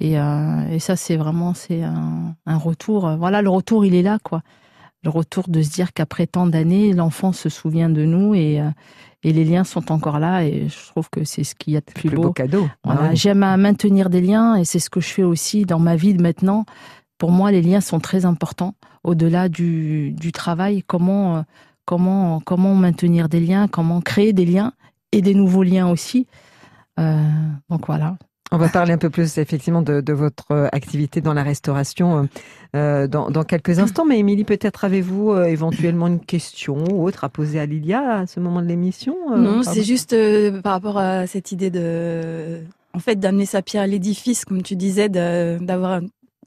et, 0.00 0.18
euh, 0.18 0.68
et 0.70 0.78
ça 0.78 0.96
c'est 0.96 1.16
vraiment 1.16 1.54
c'est 1.54 1.82
un, 1.82 2.34
un 2.46 2.56
retour. 2.56 3.16
Voilà, 3.18 3.42
le 3.42 3.50
retour 3.50 3.84
il 3.84 3.94
est 3.94 4.02
là 4.02 4.18
quoi. 4.22 4.42
Le 5.02 5.10
retour 5.10 5.48
de 5.48 5.62
se 5.62 5.70
dire 5.70 5.92
qu'après 5.94 6.26
tant 6.26 6.46
d'années, 6.46 6.92
l'enfant 6.92 7.32
se 7.32 7.48
souvient 7.48 7.88
de 7.88 8.04
nous 8.04 8.34
et 8.34 8.60
euh, 8.60 8.70
et 9.22 9.32
les 9.34 9.44
liens 9.44 9.64
sont 9.64 9.92
encore 9.92 10.18
là 10.18 10.44
et 10.44 10.68
je 10.68 10.86
trouve 10.90 11.10
que 11.10 11.24
c'est 11.24 11.44
ce 11.44 11.54
qu'il 11.54 11.74
y 11.74 11.76
a 11.76 11.80
de 11.80 11.86
Le 11.88 11.92
plus, 11.94 12.08
plus 12.08 12.16
beau, 12.16 12.22
beau. 12.28 12.32
cadeau. 12.32 12.68
Voilà, 12.84 13.00
Ah 13.04 13.08
oui. 13.10 13.16
J'aime 13.16 13.42
à 13.42 13.56
maintenir 13.58 14.08
des 14.08 14.22
liens 14.22 14.56
et 14.56 14.64
c'est 14.64 14.78
ce 14.78 14.88
que 14.88 15.00
je 15.00 15.08
fais 15.08 15.22
aussi 15.22 15.64
dans 15.66 15.78
ma 15.78 15.94
vie 15.96 16.14
de 16.14 16.22
maintenant. 16.22 16.64
Pour 17.18 17.30
moi, 17.30 17.50
les 17.52 17.60
liens 17.60 17.82
sont 17.82 18.00
très 18.00 18.24
importants 18.24 18.74
au-delà 19.04 19.50
du, 19.50 20.12
du 20.12 20.32
travail. 20.32 20.82
Comment, 20.86 21.36
euh, 21.36 21.42
comment, 21.84 22.40
comment 22.40 22.74
maintenir 22.74 23.28
des 23.28 23.40
liens, 23.40 23.68
comment 23.68 24.00
créer 24.00 24.32
des 24.32 24.46
liens 24.46 24.72
et 25.12 25.20
des 25.20 25.34
nouveaux 25.34 25.64
liens 25.64 25.88
aussi. 25.90 26.26
Euh, 26.98 27.22
donc 27.68 27.86
voilà. 27.86 28.16
On 28.52 28.58
va 28.58 28.68
parler 28.68 28.92
un 28.92 28.98
peu 28.98 29.10
plus 29.10 29.38
effectivement 29.38 29.80
de, 29.80 30.00
de 30.00 30.12
votre 30.12 30.50
euh, 30.50 30.68
activité 30.72 31.20
dans 31.20 31.34
la 31.34 31.44
restauration 31.44 32.18
euh, 32.18 32.26
euh, 32.76 33.06
dans, 33.06 33.30
dans 33.30 33.44
quelques 33.44 33.78
instants. 33.78 34.04
Mais 34.04 34.18
Émilie, 34.18 34.44
peut-être 34.44 34.84
avez-vous 34.84 35.30
euh, 35.30 35.44
éventuellement 35.44 36.08
une 36.08 36.18
question 36.18 36.82
ou 36.90 37.06
autre 37.06 37.22
à 37.22 37.28
poser 37.28 37.60
à 37.60 37.66
Lilia 37.66 38.18
à 38.18 38.26
ce 38.26 38.40
moment 38.40 38.60
de 38.60 38.66
l'émission 38.66 39.14
euh, 39.32 39.36
Non, 39.36 39.62
c'est 39.62 39.84
juste 39.84 40.14
euh, 40.14 40.60
par 40.62 40.72
rapport 40.72 40.98
à 40.98 41.28
cette 41.28 41.52
idée 41.52 41.70
de, 41.70 42.60
en 42.92 42.98
fait, 42.98 43.16
d'amener 43.16 43.46
sa 43.46 43.62
pierre 43.62 43.82
à 43.82 43.86
l'édifice, 43.86 44.44
comme 44.44 44.62
tu 44.62 44.74
disais, 44.74 45.08
d'avoir 45.08 46.00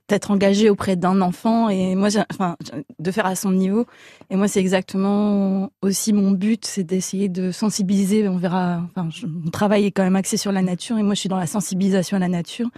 d'être 0.09 0.31
engagé 0.31 0.69
auprès 0.69 0.95
d'un 0.95 1.21
enfant 1.21 1.69
et 1.69 1.95
moi, 1.95 2.09
enfin, 2.31 2.57
de 2.99 3.11
faire 3.11 3.25
à 3.25 3.35
son 3.35 3.51
niveau. 3.51 3.85
Et 4.29 4.35
moi, 4.35 4.47
c'est 4.47 4.59
exactement 4.59 5.71
aussi 5.81 6.11
mon 6.11 6.31
but, 6.31 6.65
c'est 6.65 6.83
d'essayer 6.83 7.29
de 7.29 7.51
sensibiliser. 7.51 8.27
On 8.27 8.37
verra. 8.37 8.81
Enfin, 8.95 9.09
mon 9.25 9.49
travail 9.49 9.85
est 9.85 9.91
quand 9.91 10.03
même 10.03 10.15
axé 10.15 10.37
sur 10.37 10.51
la 10.51 10.61
nature 10.61 10.97
et 10.97 11.03
moi, 11.03 11.13
je 11.13 11.21
suis 11.21 11.29
dans 11.29 11.37
la 11.37 11.47
sensibilisation 11.47 12.17
à 12.17 12.19
la 12.19 12.27
nature. 12.27 12.69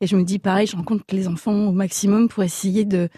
Et 0.00 0.06
je 0.06 0.16
me 0.16 0.22
dis, 0.22 0.38
pareil, 0.38 0.66
je 0.66 0.76
rencontre 0.76 1.04
les 1.10 1.28
enfants 1.28 1.68
au 1.68 1.72
maximum 1.72 2.28
pour 2.28 2.42
essayer 2.42 2.84
de, 2.84 3.08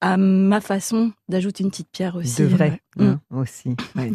à 0.00 0.16
ma 0.16 0.60
façon, 0.60 1.12
d'ajouter 1.32 1.64
une 1.64 1.70
petite 1.70 1.88
pierre 1.90 2.16
aussi. 2.16 2.42
de 2.42 2.46
vrai 2.46 2.80
Ouais. 2.98 3.06
hein, 3.06 3.20
aussi. 3.30 3.74
ouais. 3.96 4.12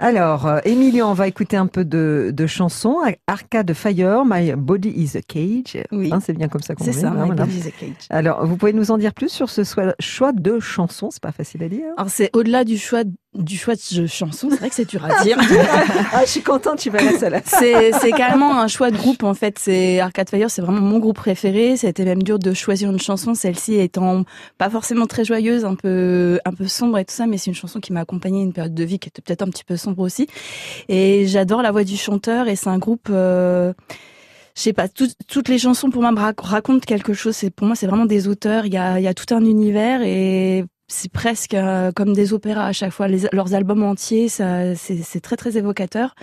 Alors, 0.00 0.46
euh, 0.46 0.58
Émilie, 0.64 1.02
on 1.02 1.12
va 1.14 1.28
écouter 1.28 1.56
un 1.56 1.68
peu 1.68 1.84
de, 1.84 2.32
de 2.34 2.46
chansons. 2.48 2.96
Arcade 3.28 3.72
Fire, 3.74 4.24
My 4.26 4.52
Body 4.56 4.88
is 4.90 5.16
a 5.16 5.22
Cage. 5.22 5.80
Oui. 5.92 6.10
Hein, 6.12 6.18
c'est 6.20 6.32
bien 6.32 6.48
comme 6.48 6.62
ça 6.62 6.74
qu'on 6.74 6.84
C'est 6.84 6.90
dit, 6.90 6.98
ça, 7.00 7.10
hein, 7.10 7.14
My 7.14 7.26
voilà. 7.26 7.44
Body 7.46 7.58
is 7.58 7.68
a 7.68 7.70
Cage. 7.70 8.06
Alors, 8.10 8.44
vous 8.44 8.56
pouvez 8.56 8.72
nous 8.72 8.90
en 8.90 8.98
dire 8.98 9.14
plus 9.14 9.28
sur 9.30 9.48
ce 9.50 9.62
choix 10.00 10.32
de 10.32 10.58
chansons 10.58 11.10
C'est 11.12 11.22
pas 11.22 11.30
facile 11.32 11.62
à 11.62 11.68
dire. 11.68 11.84
Alors 11.96 12.10
c'est 12.10 12.30
au-delà 12.34 12.64
du 12.64 12.76
choix 12.76 13.02
du 13.34 13.56
choix 13.58 13.74
de 13.74 14.06
chanson, 14.06 14.48
c'est 14.50 14.56
vrai 14.56 14.68
que 14.70 14.74
c'est 14.74 14.88
dur 14.88 15.04
à 15.04 15.22
dire. 15.22 15.38
ah, 16.12 16.22
je 16.24 16.30
suis 16.30 16.40
contente, 16.42 16.78
tu 16.78 16.90
vas 16.90 17.00
la 17.00 17.16
seule. 17.18 17.40
c'est 17.44 17.92
c'est 18.00 18.10
carrément 18.10 18.58
un 18.58 18.66
choix 18.68 18.90
de 18.90 18.96
groupe 18.96 19.22
en 19.22 19.34
fait. 19.34 19.58
C'est 19.60 20.00
Arcade 20.00 20.28
Fire, 20.30 20.50
c'est 20.50 20.62
vraiment 20.62 20.80
mon 20.80 20.98
groupe 20.98 21.16
préféré. 21.16 21.76
C'était 21.76 22.04
même 22.04 22.22
dur 22.22 22.38
de 22.40 22.52
choisir 22.52 22.90
une 22.90 22.98
chanson, 22.98 23.34
celle-ci 23.34 23.74
étant 23.76 24.24
pas 24.56 24.70
forcément 24.70 25.06
très 25.06 25.24
joyeuse, 25.24 25.64
un 25.64 25.74
peu 25.76 26.40
un 26.48 26.52
peu 26.52 26.66
sombre 26.66 26.98
et 26.98 27.04
tout 27.04 27.14
ça, 27.14 27.26
mais 27.26 27.38
c'est 27.38 27.50
une 27.50 27.54
chanson 27.56 27.80
qui 27.80 27.92
m'a 27.92 28.00
accompagnée 28.00 28.42
une 28.42 28.52
période 28.52 28.74
de 28.74 28.84
vie 28.84 28.98
qui 28.98 29.08
était 29.08 29.22
peut-être 29.22 29.42
un 29.42 29.48
petit 29.50 29.64
peu 29.64 29.76
sombre 29.76 30.00
aussi. 30.02 30.26
Et 30.88 31.26
j'adore 31.26 31.62
la 31.62 31.70
voix 31.70 31.84
du 31.84 31.96
chanteur 31.96 32.48
et 32.48 32.56
c'est 32.56 32.68
un 32.70 32.78
groupe. 32.78 33.08
Euh, 33.10 33.72
je 34.56 34.62
sais 34.62 34.72
pas, 34.72 34.88
tout- 34.88 35.06
toutes 35.28 35.48
les 35.48 35.58
chansons 35.58 35.88
pour 35.90 36.02
moi 36.02 36.12
racontent 36.38 36.80
quelque 36.84 37.14
chose. 37.14 37.36
C'est 37.36 37.50
pour 37.50 37.66
moi, 37.68 37.76
c'est 37.76 37.86
vraiment 37.86 38.06
des 38.06 38.26
auteurs. 38.26 38.66
Il 38.66 38.72
y 38.74 38.76
a, 38.76 38.98
il 38.98 39.04
y 39.04 39.06
a 39.06 39.14
tout 39.14 39.32
un 39.32 39.44
univers 39.44 40.02
et 40.02 40.64
c'est 40.88 41.12
presque 41.12 41.54
euh, 41.54 41.92
comme 41.92 42.12
des 42.12 42.32
opéras 42.32 42.66
à 42.66 42.72
chaque 42.72 42.90
fois. 42.92 43.06
Les- 43.06 43.28
leurs 43.32 43.54
albums 43.54 43.84
entiers, 43.84 44.28
ça, 44.28 44.74
c'est 44.74 44.96
c'est 45.02 45.20
très 45.20 45.36
très 45.36 45.56
évocateur 45.56 46.14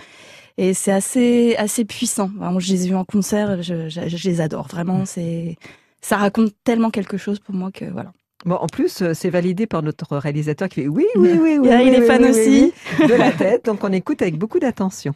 et 0.58 0.74
c'est 0.74 0.92
assez 0.92 1.56
assez 1.56 1.84
puissant. 1.86 2.30
Vraiment, 2.36 2.60
je 2.60 2.72
les 2.72 2.84
ai 2.84 2.88
vus 2.90 2.94
en 2.96 3.04
concert, 3.04 3.62
je, 3.62 3.88
je, 3.88 4.00
je 4.08 4.28
les 4.28 4.40
adore 4.42 4.68
vraiment. 4.68 5.06
C'est 5.06 5.56
ça 6.02 6.16
raconte 6.18 6.52
tellement 6.62 6.90
quelque 6.90 7.16
chose 7.16 7.38
pour 7.40 7.54
moi 7.54 7.70
que 7.72 7.86
voilà. 7.86 8.12
Bon, 8.44 8.56
en 8.56 8.66
plus, 8.66 9.02
euh, 9.02 9.14
c'est 9.14 9.30
validé 9.30 9.66
par 9.66 9.82
notre 9.82 10.16
réalisateur 10.16 10.68
qui 10.68 10.82
fait 10.82 10.88
oui, 10.88 11.06
oui, 11.16 11.32
oui, 11.40 11.58
oui. 11.60 11.68
il 11.86 11.94
est 11.94 12.02
fan 12.02 12.24
aussi. 12.24 12.72
de 13.00 13.14
la 13.14 13.32
tête, 13.32 13.64
donc 13.64 13.82
on 13.82 13.92
écoute 13.92 14.22
avec 14.22 14.36
beaucoup 14.36 14.58
d'attention. 14.58 15.14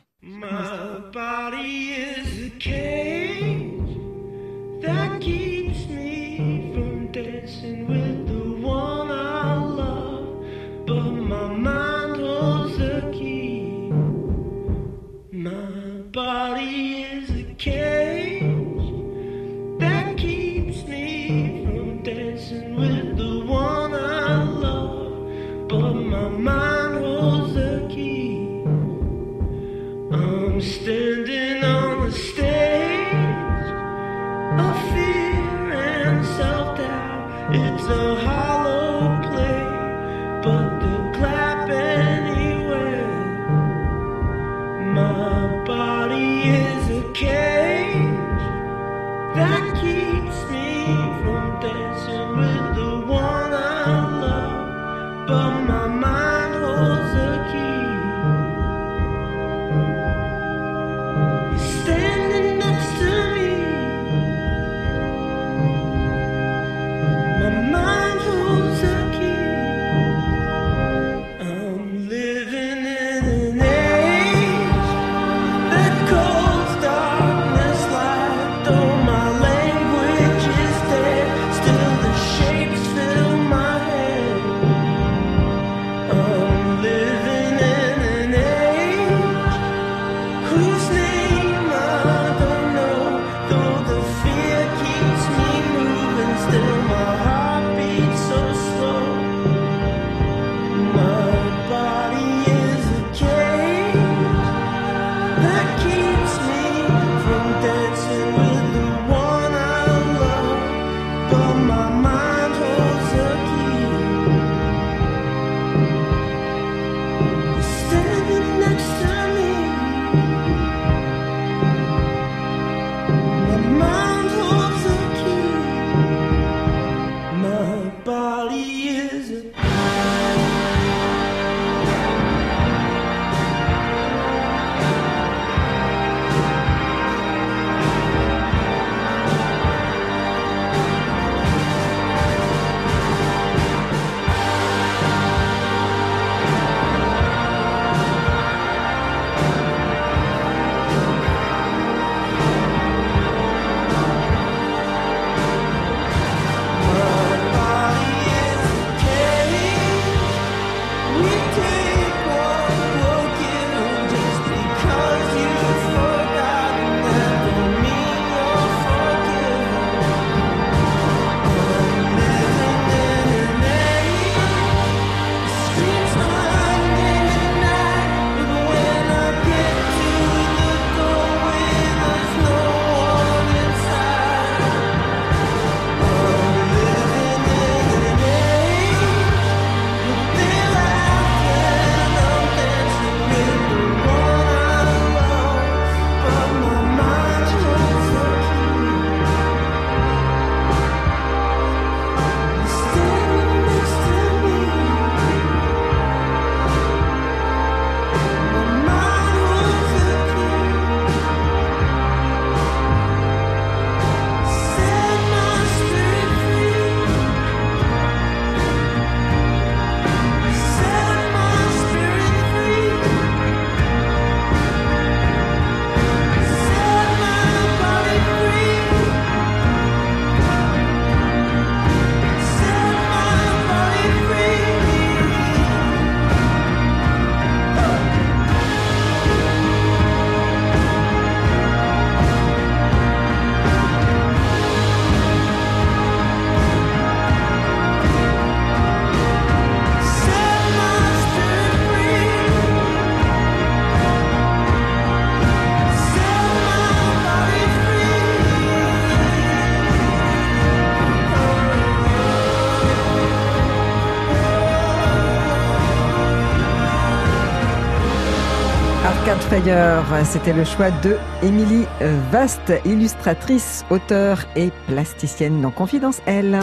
d'ailleurs. 269.60 270.04
C'était 270.24 270.52
le 270.52 270.64
choix 270.64 270.90
de 270.90 271.16
Émilie 271.42 271.86
Vaste, 272.30 272.72
illustratrice, 272.84 273.84
auteure 273.90 274.38
et 274.56 274.70
plasticienne 274.86 275.60
dans 275.60 275.70
Confidence 275.70 276.20
Elle. 276.26 276.60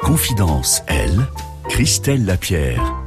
Confidence 0.00 0.82
Elle, 0.86 1.26
Christelle 1.68 2.24
Lapierre. 2.24 2.99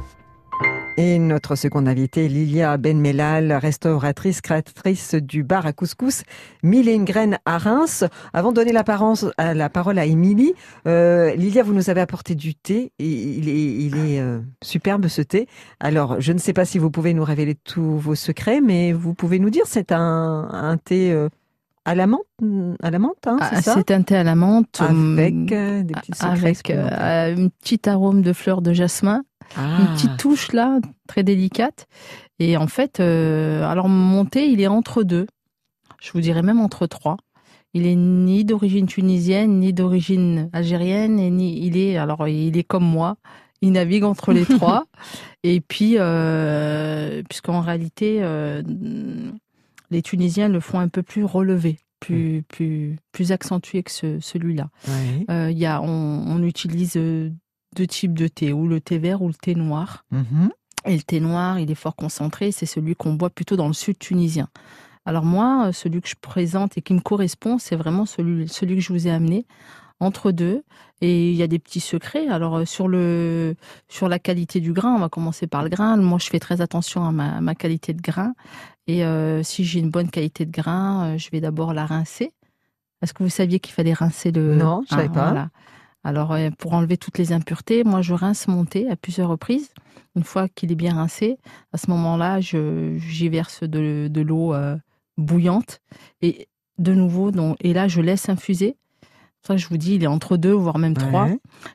Et 0.96 1.18
notre 1.18 1.56
seconde 1.56 1.88
invitée, 1.88 2.28
Lilia 2.28 2.76
Benmelal, 2.76 3.52
restauratrice, 3.52 4.40
créatrice 4.40 5.16
du 5.16 5.42
bar 5.42 5.66
à 5.66 5.72
couscous 5.72 6.22
Mille 6.62 6.88
et 6.88 6.92
une 6.92 7.04
graines 7.04 7.38
à 7.44 7.58
Reims. 7.58 8.04
Avant 8.32 8.52
de 8.52 8.54
donner 8.54 8.72
à, 9.36 9.54
la 9.54 9.68
parole 9.68 9.98
à 9.98 10.04
Émilie, 10.04 10.54
euh, 10.86 11.34
Lilia, 11.34 11.64
vous 11.64 11.74
nous 11.74 11.90
avez 11.90 12.00
apporté 12.00 12.36
du 12.36 12.54
thé. 12.54 12.92
Et 13.00 13.08
il 13.08 13.48
est, 13.48 13.52
il 13.54 13.96
est 13.96 14.20
euh, 14.20 14.38
superbe 14.62 15.08
ce 15.08 15.22
thé. 15.22 15.48
Alors, 15.80 16.20
je 16.20 16.32
ne 16.32 16.38
sais 16.38 16.52
pas 16.52 16.64
si 16.64 16.78
vous 16.78 16.92
pouvez 16.92 17.12
nous 17.12 17.24
révéler 17.24 17.56
tous 17.56 17.98
vos 17.98 18.14
secrets, 18.14 18.60
mais 18.60 18.92
vous 18.92 19.14
pouvez 19.14 19.40
nous 19.40 19.50
dire, 19.50 19.64
c'est 19.66 19.90
un, 19.90 20.48
un 20.52 20.76
thé 20.76 21.10
euh, 21.10 21.28
à 21.84 21.94
la 21.94 22.06
menthe, 22.06 22.22
à 22.82 22.90
la 22.90 22.98
menthe, 22.98 23.26
hein, 23.26 23.36
c'est 23.40 23.56
Ah, 23.56 23.62
ça 23.62 23.74
C'est 23.74 23.90
un 23.92 24.02
thé 24.02 24.16
à 24.16 24.24
la 24.24 24.34
menthe. 24.34 24.80
Avec 24.80 25.32
hum, 25.34 25.46
euh, 25.52 25.82
des 25.82 25.94
petits 25.94 26.12
secrets 26.12 26.28
avec 26.30 26.56
supplémentaires. 26.56 26.98
euh, 27.00 27.34
une 27.36 27.50
petite 27.50 27.86
arôme 27.88 28.22
de 28.22 28.32
fleurs 28.32 28.62
de 28.62 28.72
jasmin, 28.72 29.22
Ah. 29.56 29.78
une 29.80 29.94
petite 29.94 30.16
touche 30.16 30.52
là, 30.52 30.78
très 31.08 31.22
délicate. 31.22 31.86
Et 32.38 32.56
en 32.56 32.66
fait, 32.66 33.00
euh, 33.00 33.62
alors 33.70 33.88
mon 33.88 34.24
thé, 34.24 34.46
il 34.48 34.60
est 34.60 34.66
entre 34.66 35.02
deux. 35.02 35.26
Je 36.00 36.10
vous 36.12 36.20
dirais 36.20 36.42
même 36.42 36.60
entre 36.60 36.86
trois. 36.86 37.16
Il 37.74 37.86
est 37.86 37.96
ni 37.96 38.44
d'origine 38.44 38.86
tunisienne, 38.86 39.58
ni 39.60 39.72
d'origine 39.72 40.48
algérienne, 40.52 41.18
et 41.18 41.30
ni 41.30 41.66
il 41.66 41.76
est 41.76 41.96
alors 41.96 42.28
il 42.28 42.56
est 42.56 42.62
comme 42.64 42.84
moi. 42.84 43.16
Il 43.62 43.72
navigue 43.72 44.04
entre 44.04 44.32
les 44.32 44.44
trois. 44.44 44.84
Et 45.42 45.60
puis, 45.60 45.94
euh, 45.98 47.22
puisqu'en 47.28 47.60
réalité, 47.60 48.18
euh, 48.22 48.62
les 49.94 50.02
Tunisiens 50.02 50.48
le 50.48 50.60
font 50.60 50.78
un 50.78 50.88
peu 50.88 51.02
plus 51.02 51.24
relevé, 51.24 51.78
plus 52.00 52.42
plus 52.48 52.96
plus 53.12 53.32
accentué 53.32 53.82
que 53.82 53.90
ce- 53.90 54.20
celui-là. 54.20 54.68
Euh, 55.30 55.50
y 55.50 55.64
a, 55.66 55.80
on, 55.80 55.86
on 56.26 56.42
utilise 56.42 56.94
euh, 56.96 57.30
deux 57.76 57.86
types 57.86 58.14
de 58.14 58.28
thé, 58.28 58.52
ou 58.52 58.68
le 58.68 58.80
thé 58.80 58.98
vert 58.98 59.22
ou 59.22 59.28
le 59.28 59.34
thé 59.34 59.54
noir. 59.54 60.04
Mhm. 60.10 60.50
Et 60.86 60.96
le 60.96 61.02
thé 61.02 61.18
noir, 61.20 61.58
il 61.58 61.70
est 61.70 61.74
fort 61.74 61.96
concentré, 61.96 62.52
c'est 62.52 62.66
celui 62.66 62.94
qu'on 62.94 63.14
boit 63.14 63.30
plutôt 63.30 63.56
dans 63.56 63.68
le 63.68 63.72
sud 63.72 63.98
tunisien. 63.98 64.48
Alors 65.06 65.24
moi, 65.24 65.66
euh, 65.68 65.72
celui 65.72 66.00
que 66.02 66.08
je 66.08 66.14
présente 66.20 66.76
et 66.76 66.82
qui 66.82 66.92
me 66.94 67.00
correspond, 67.00 67.58
c'est 67.58 67.76
vraiment 67.76 68.04
celui, 68.06 68.48
celui 68.48 68.74
que 68.76 68.80
je 68.82 68.92
vous 68.92 69.06
ai 69.06 69.10
amené 69.10 69.46
entre 70.00 70.30
deux. 70.30 70.62
Et 71.00 71.30
il 71.30 71.36
y 71.36 71.42
a 71.42 71.46
des 71.46 71.58
petits 71.58 71.80
secrets. 71.80 72.26
Alors 72.28 72.66
sur 72.66 72.88
le 72.88 73.54
sur 73.88 74.08
la 74.08 74.18
qualité 74.18 74.60
du 74.60 74.72
grain, 74.72 74.94
on 74.94 74.98
va 74.98 75.08
commencer 75.08 75.46
par 75.46 75.62
le 75.62 75.68
grain. 75.68 75.96
Moi, 75.96 76.18
je 76.18 76.28
fais 76.28 76.38
très 76.40 76.60
attention 76.60 77.04
à 77.04 77.12
ma, 77.12 77.40
ma 77.40 77.54
qualité 77.54 77.92
de 77.92 78.00
grain. 78.02 78.34
Et 78.86 79.04
euh, 79.04 79.42
si 79.42 79.64
j'ai 79.64 79.80
une 79.80 79.90
bonne 79.90 80.10
qualité 80.10 80.44
de 80.44 80.50
grain, 80.52 81.14
euh, 81.14 81.18
je 81.18 81.30
vais 81.30 81.40
d'abord 81.40 81.72
la 81.72 81.86
rincer. 81.86 82.32
Est-ce 83.02 83.14
que 83.14 83.22
vous 83.22 83.30
saviez 83.30 83.60
qu'il 83.60 83.72
fallait 83.74 83.92
rincer 83.92 84.30
le 84.30 84.54
Non, 84.56 84.82
je 84.84 84.94
savais 84.94 85.08
pas. 85.08 85.30
voilà. 85.30 85.48
Alors 86.04 86.32
euh, 86.32 86.50
pour 86.58 86.74
enlever 86.74 86.98
toutes 86.98 87.16
les 87.18 87.32
impuretés, 87.32 87.82
moi 87.82 88.02
je 88.02 88.12
rince 88.12 88.46
mon 88.46 88.64
thé 88.66 88.88
à 88.90 88.96
plusieurs 88.96 89.28
reprises. 89.30 89.72
Une 90.16 90.22
fois 90.24 90.48
qu'il 90.48 90.70
est 90.70 90.76
bien 90.76 90.94
rincé, 90.94 91.38
à 91.72 91.78
ce 91.78 91.90
moment-là, 91.90 92.40
je 92.40 92.96
j'y 92.98 93.28
verse 93.30 93.62
de, 93.62 94.08
de 94.10 94.20
l'eau 94.20 94.52
euh, 94.54 94.76
bouillante 95.16 95.80
et 96.20 96.46
de 96.78 96.92
nouveau, 96.92 97.30
donc, 97.30 97.56
et 97.60 97.72
là 97.72 97.88
je 97.88 98.00
laisse 98.02 98.28
infuser. 98.28 98.76
Ça 99.46 99.56
je 99.56 99.66
vous 99.68 99.76
dis, 99.78 99.94
il 99.94 100.04
est 100.04 100.08
entre 100.08 100.36
deux, 100.36 100.52
voire 100.52 100.78
même 100.78 100.94
trois. 100.94 101.28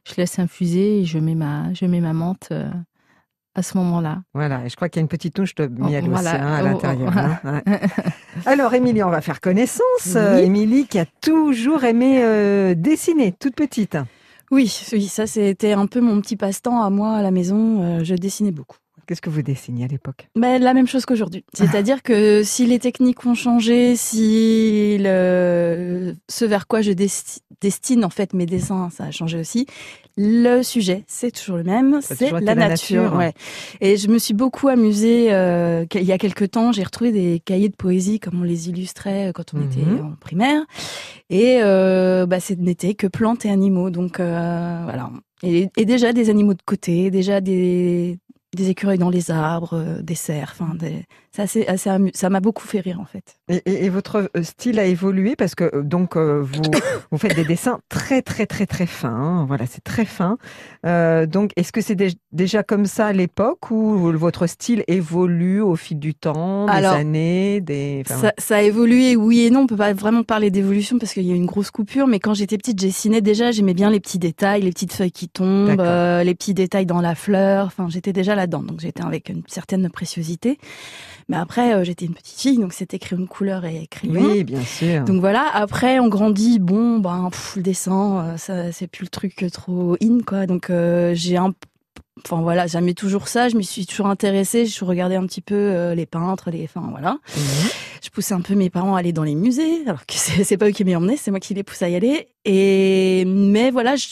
Je 0.08 0.14
laisse 0.18 0.38
infuser 0.40 1.02
et 1.02 1.06
je 1.06 1.18
mets 1.20 1.36
ma, 1.36 1.74
je 1.74 1.86
mets 1.86 2.02
ma 2.02 2.14
menthe 2.14 2.52
à 3.60 3.62
ce 3.62 3.78
moment-là. 3.78 4.24
Voilà, 4.34 4.66
et 4.66 4.70
je 4.70 4.76
crois 4.76 4.90
qu'il 4.90 5.00
y 5.00 5.02
a 5.02 5.04
une 5.04 5.08
petite 5.08 5.36
touche 5.36 5.54
de 5.56 5.68
miel 5.68 6.04
Oh, 6.08 6.12
voilà. 6.12 6.32
aussi 6.32 6.42
hein, 6.42 6.54
à 6.56 6.62
Oh, 6.62 6.66
l'intérieur. 6.66 7.14
oh, 7.16 7.20
hein, 7.48 7.62
ouais. 7.68 7.80
Alors, 8.46 8.74
Émilie, 8.74 9.04
on 9.04 9.10
va 9.12 9.22
faire 9.22 9.40
connaissance. 9.42 10.16
Euh, 10.16 10.38
Oui. 10.38 10.44
Émilie 10.46 10.88
qui 10.88 10.98
a 11.00 11.06
toujours 11.22 11.84
aimé 11.84 12.22
euh, 12.24 12.74
dessiner, 12.76 13.32
toute 13.34 13.56
petite. 13.56 13.98
Oui, 14.52 14.74
oui, 14.94 15.08
ça 15.08 15.28
c'était 15.28 15.74
un 15.74 15.86
peu 15.86 16.02
mon 16.02 16.20
petit 16.22 16.36
passe-temps 16.36 16.82
à 16.82 16.90
moi 16.90 17.12
à 17.18 17.22
la 17.22 17.30
maison. 17.30 17.84
euh, 17.84 18.04
je 18.04 18.16
dessinais 18.16 18.52
beaucoup. 18.52 18.78
Qu'est-ce 19.10 19.22
que 19.22 19.32
vous 19.32 19.42
dessiniez 19.42 19.86
à 19.86 19.88
l'époque? 19.88 20.30
Mais 20.38 20.60
la 20.60 20.76
même 20.76 20.86
chose 20.86 21.04
qu'aujourd'hui. 21.04 21.44
C'est-à-dire 21.54 22.04
que 22.04 22.44
si 22.44 22.68
les 22.68 22.78
techniques 22.78 23.26
ont 23.26 23.34
changé, 23.34 23.96
si 23.96 24.98
le, 25.00 26.14
ce 26.28 26.46
vers 26.46 26.68
quoi 26.68 26.82
je 26.82 26.92
desti- 26.92 27.40
destine 27.60 28.06
en 28.06 28.12
fait 28.12 28.34
mes 28.36 28.46
dessins, 28.46 28.92
ça 28.92 29.06
a 29.06 29.12
changé 29.12 29.40
aussi. 29.40 29.66
Le 30.16 30.62
sujet, 30.62 31.06
c'est 31.08 31.32
toujours 31.32 31.58
le 31.58 31.64
même, 31.64 32.00
c'est 32.02 32.30
la, 32.30 32.40
la 32.42 32.54
nature. 32.56 33.02
nature. 33.04 33.18
ouais. 33.18 33.34
Et 33.82 33.98
je 33.98 34.10
me 34.10 34.20
suis 34.20 34.36
beaucoup 34.36 34.68
amusée. 34.68 35.34
euh, 35.34 35.86
il 35.96 36.04
y 36.04 36.12
a 36.12 36.20
quelques 36.20 36.52
temps, 36.52 36.72
j'ai 36.72 36.84
retrouvé 36.84 37.12
des 37.12 37.42
cahiers 37.44 37.70
de 37.70 37.76
poésie 37.76 38.20
comme 38.20 38.40
on 38.40 38.44
les 38.44 38.70
illustrait 38.70 39.32
quand 39.34 39.56
on 39.56 39.58
Mhm. 39.58 39.66
était 39.72 40.02
en 40.04 40.12
primaire. 40.20 40.62
Et 41.32 41.60
euh, 41.64 42.28
bah, 42.28 42.40
ce 42.40 42.54
n'était 42.54 42.94
que 42.94 43.08
plantes 43.08 43.44
et 43.46 43.50
animaux. 43.50 43.90
Donc 43.90 44.20
euh, 44.20 44.82
voilà. 44.84 45.10
Et, 45.42 45.70
et 45.78 45.86
déjà 45.86 46.14
des 46.14 46.30
animaux 46.30 46.54
de 46.54 46.62
côté, 46.64 47.10
déjà 47.12 47.40
des, 47.42 48.20
des 48.56 48.70
écureuils 48.70 48.98
dans 48.98 49.10
les 49.10 49.32
arbres, 49.32 49.74
euh, 49.74 50.02
des 50.02 50.16
cerfs. 50.16 50.52
Enfin, 50.60 50.76
des... 50.76 51.06
amu- 51.38 52.12
ça 52.14 52.30
m'a 52.30 52.40
beaucoup 52.40 52.68
fait 52.68 52.80
rire 52.80 53.00
en 53.00 53.06
fait. 53.06 53.38
et, 53.50 53.62
et- 53.66 53.86
et 53.86 53.90
votre 53.90 54.30
euh, 54.36 54.44
style 54.44 54.80
a 54.80 54.86
évolué 54.86 55.36
parce 55.36 55.56
que 55.56 55.70
euh, 55.74 55.84
donc 55.84 56.16
euh, 56.18 56.42
vous 56.42 56.62
vous 57.12 57.18
faites 57.18 57.36
des 57.36 57.44
dessins 57.46 57.80
très 57.90 58.22
très 58.22 58.46
très 58.46 58.66
très 58.66 58.86
fins. 58.86 59.10
hein. 59.10 59.46
Voilà, 59.48 59.66
c'est 59.66 59.84
très 59.84 60.06
fin. 60.06 60.38
Euh, 60.86 61.26
donc, 61.26 61.52
est-ce 61.56 61.72
que 61.72 61.82
c'est 61.82 61.96
dé- 61.96 62.14
déjà 62.32 62.64
comme 62.64 62.86
ça 62.86 63.08
à 63.08 63.14
l'époque 63.14 63.72
ou 63.72 63.98
votre 64.18 64.48
style 64.48 64.84
évolue 64.88 65.62
au 65.62 65.76
fil 65.76 66.00
du 66.00 66.14
temps, 66.14 66.66
des 66.66 66.72
Alors, 66.72 66.94
années, 66.94 67.62
des 67.62 68.04
enfin, 68.06 68.20
Ça, 68.20 68.34
ça 68.38 68.56
a 68.58 68.62
évolué, 68.62 69.16
oui 69.16 69.42
et 69.42 69.50
non. 69.50 69.62
On 69.62 69.68
peut 69.68 69.76
pas 69.78 69.94
vraiment 69.94 70.24
parler 70.24 70.52
d'évolution 70.52 70.98
parce 71.00 71.14
qu'il 71.14 71.24
y 71.24 71.32
a 71.32 71.34
eu 71.34 71.38
une 71.38 71.46
grosse 71.46 71.72
coupure. 71.72 72.08
Mais 72.08 72.20
quand 72.20 72.34
j'étais 72.34 72.58
petite, 72.58 72.80
j'ai 72.80 72.88
dessiné 72.88 73.22
déjà. 73.22 73.52
J'aimais 73.52 73.74
bien 73.74 73.90
les 73.90 74.00
petits 74.00 74.20
détails, 74.20 74.62
les 74.62 74.72
petites 74.72 74.94
feuilles 74.94 75.12
qui 75.12 75.28
tombent, 75.30 75.80
euh, 75.82 76.24
les 76.24 76.34
petits 76.36 76.54
détails 76.54 76.86
dans 76.86 77.02
la 77.02 77.16
fleur. 77.16 77.66
Enfin, 77.68 77.88
j'étais 77.90 78.14
déjà 78.14 78.36
là-dedans. 78.36 78.64
Donc 78.64 78.80
j'étais 78.80 79.04
avec 79.04 79.30
une 79.30 79.44
certaine 79.48 79.90
préciosité. 79.90 80.58
Mais 81.30 81.38
après, 81.38 81.74
euh, 81.76 81.84
j'étais 81.84 82.06
une 82.06 82.16
petite 82.16 82.40
fille, 82.40 82.58
donc 82.58 82.74
c'était 82.74 82.98
crayon 82.98 83.22
de 83.22 83.28
couleur 83.28 83.64
et 83.64 83.88
crayon. 83.88 84.32
Oui, 84.32 84.44
bien 84.44 84.64
sûr. 84.64 85.06
Donc 85.06 85.22
voilà, 85.22 85.46
après 85.54 86.00
on 86.00 86.08
grandit, 86.08 86.58
bon 86.58 86.98
ben 86.98 87.30
pff, 87.32 87.56
le 87.58 87.62
dessin, 87.62 88.26
euh, 88.26 88.38
ça 88.38 88.72
c'est 88.72 88.88
plus 88.88 89.04
le 89.04 89.10
truc 89.10 89.46
trop 89.54 89.96
in 90.02 90.20
quoi. 90.26 90.48
Donc 90.48 90.72
euh, 90.72 91.14
j'ai 91.14 91.38
un 91.38 91.54
enfin 92.26 92.42
voilà, 92.42 92.66
j'aimais 92.68 92.96
toujours 92.96 93.28
ça, 93.28 93.48
je 93.48 93.56
m'y 93.56 93.64
suis 93.64 93.86
toujours 93.86 94.08
intéressée, 94.08 94.66
je 94.66 94.84
regardais 94.84 95.16
un 95.16 95.26
petit 95.26 95.42
peu 95.42 95.56
euh, 95.56 95.94
les 95.96 96.08
peintres, 96.08 96.50
les 96.50 96.64
enfin 96.64 96.88
voilà. 96.90 97.20
Je 98.04 98.10
poussais 98.10 98.34
un 98.34 98.42
peu 98.42 98.56
mes 98.56 98.70
parents 98.70 98.96
à 98.96 99.00
aller 99.00 99.14
dans 99.14 99.24
les 99.24 99.36
musées, 99.36 99.84
alors 99.86 100.06
que 100.08 100.16
c'est 100.16 100.44
c'est 100.44 100.58
pas 100.58 100.68
eux 100.68 100.72
qui 100.72 100.84
m'y 100.84 100.96
emmenaient, 100.96 101.18
c'est 101.18 101.32
moi 101.32 101.40
qui 101.40 101.54
les 101.54 101.64
pousse 101.64 101.84
à 101.84 101.90
y 101.90 101.96
aller 101.96 102.28
et 102.44 103.24
mais 103.26 103.70
voilà, 103.70 103.96
je 103.96 104.08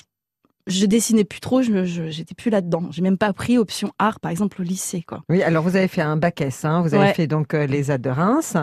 je 0.68 0.86
dessinais 0.86 1.24
plus 1.24 1.40
trop, 1.40 1.62
je 1.62 1.86
j'étais 1.86 2.36
plus 2.36 2.50
là-dedans. 2.52 2.84
J'ai 2.92 3.02
même 3.02 3.18
pas 3.18 3.34
pris 3.34 3.58
option 3.58 3.92
art, 4.00 4.20
par 4.20 4.32
exemple, 4.32 4.62
au 4.62 4.64
lycée, 4.64 5.02
quoi. 5.02 5.24
Oui, 5.30 5.42
alors 5.44 5.64
vous 5.64 5.76
avez 5.76 5.88
fait 5.88 6.02
un 6.02 6.18
bac 6.18 6.42
S, 6.42 6.66
hein, 6.66 6.82
vous 6.82 6.94
avez 6.94 7.06
Ouais. 7.06 7.14
fait 7.14 7.28
donc 7.28 7.54
euh, 7.54 7.66
les 7.66 7.90
AD 7.92 8.02
de 8.02 8.10
Reims, 8.10 8.56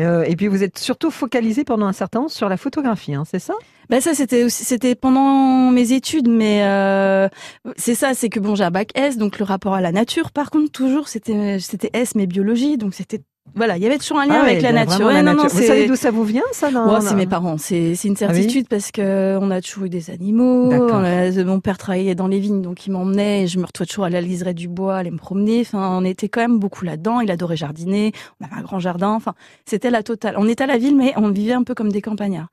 euh, 0.00 0.22
et 0.22 0.36
puis 0.36 0.48
vous 0.48 0.62
êtes 0.62 0.78
surtout 0.78 1.10
focalisé 1.10 1.64
pendant 1.64 1.86
un 1.86 1.92
certain 1.92 2.22
temps 2.22 2.28
sur 2.28 2.48
la 2.48 2.56
photographie, 2.56 3.14
hein, 3.14 3.24
c'est 3.30 3.38
ça? 3.38 3.54
Bah 3.88 4.00
ça 4.00 4.14
c'était 4.14 4.44
aussi 4.44 4.64
c'était 4.64 4.94
pendant 4.94 5.70
mes 5.72 5.90
études 5.92 6.28
mais 6.28 6.62
euh, 6.62 7.28
c'est 7.76 7.96
ça 7.96 8.14
c'est 8.14 8.28
que 8.28 8.38
bon 8.38 8.54
j'ai 8.54 8.62
un 8.62 8.70
bac 8.70 8.90
S 8.94 9.16
donc 9.16 9.40
le 9.40 9.44
rapport 9.44 9.74
à 9.74 9.80
la 9.80 9.90
nature 9.90 10.30
par 10.30 10.50
contre 10.50 10.70
toujours 10.70 11.08
c'était 11.08 11.58
c'était 11.58 11.90
S 11.92 12.14
mais 12.14 12.28
biologie 12.28 12.78
donc 12.78 12.94
c'était 12.94 13.20
voilà 13.54 13.76
il 13.76 13.82
y 13.82 13.86
avait 13.86 13.98
toujours 13.98 14.18
un 14.20 14.26
lien 14.26 14.38
Ah 14.40 14.44
avec 14.44 14.62
la 14.62 14.72
nature. 14.72 15.06
Ouais, 15.06 15.22
la 15.22 15.34
non. 15.34 15.42
Vous 15.46 15.48
savez 15.62 15.86
d'où 15.86 15.96
ça 15.96 16.10
vous 16.10 16.24
vient, 16.24 16.42
ça 16.52 16.70
non 16.70 16.92
Ouais, 16.94 17.00
c'est 17.00 17.14
mes 17.14 17.26
parents, 17.26 17.56
c'est 17.58 17.94
c'est 17.94 18.08
une 18.08 18.14
Ah 18.20 18.26
oui 18.30 18.34
certitude 18.36 18.66
parce 18.68 18.90
que 18.90 19.38
on 19.40 19.50
a 19.50 19.60
toujours 19.60 19.84
eu 19.84 19.88
des 19.88 20.10
animaux. 20.10 20.70
A- 20.72 21.44
mon 21.44 21.60
père 21.60 21.78
travaillait 21.78 22.14
dans 22.14 22.26
les 22.28 22.38
vignes, 22.40 22.62
donc 22.62 22.86
il 22.86 22.92
m'emmenait. 22.92 23.42
et 23.42 23.46
Je 23.46 23.58
me 23.58 23.64
retrouvais 23.66 23.86
toujours 23.86 24.04
à 24.04 24.10
la 24.10 24.20
liserée 24.20 24.54
du 24.54 24.68
bois, 24.68 24.96
aller 24.96 25.10
me 25.10 25.18
promener. 25.18 25.60
Enfin, 25.62 25.96
on 25.98 26.04
était 26.04 26.28
quand 26.28 26.40
même 26.40 26.58
beaucoup 26.58 26.84
là-dedans. 26.84 27.20
Il 27.20 27.30
adorait 27.30 27.56
jardiner. 27.56 28.12
On 28.40 28.44
avait 28.46 28.54
un 28.56 28.62
grand 28.62 28.78
jardin. 28.78 29.10
Enfin, 29.10 29.34
c'était 29.66 29.90
la 29.90 30.02
totale. 30.02 30.34
On 30.38 30.48
était 30.48 30.64
à 30.64 30.66
la 30.66 30.78
ville, 30.78 30.96
mais 30.96 31.12
on 31.16 31.28
vivait 31.30 31.52
un 31.54 31.62
peu 31.62 31.74
comme 31.74 31.90
des 31.92 32.00
campagnards. 32.02 32.48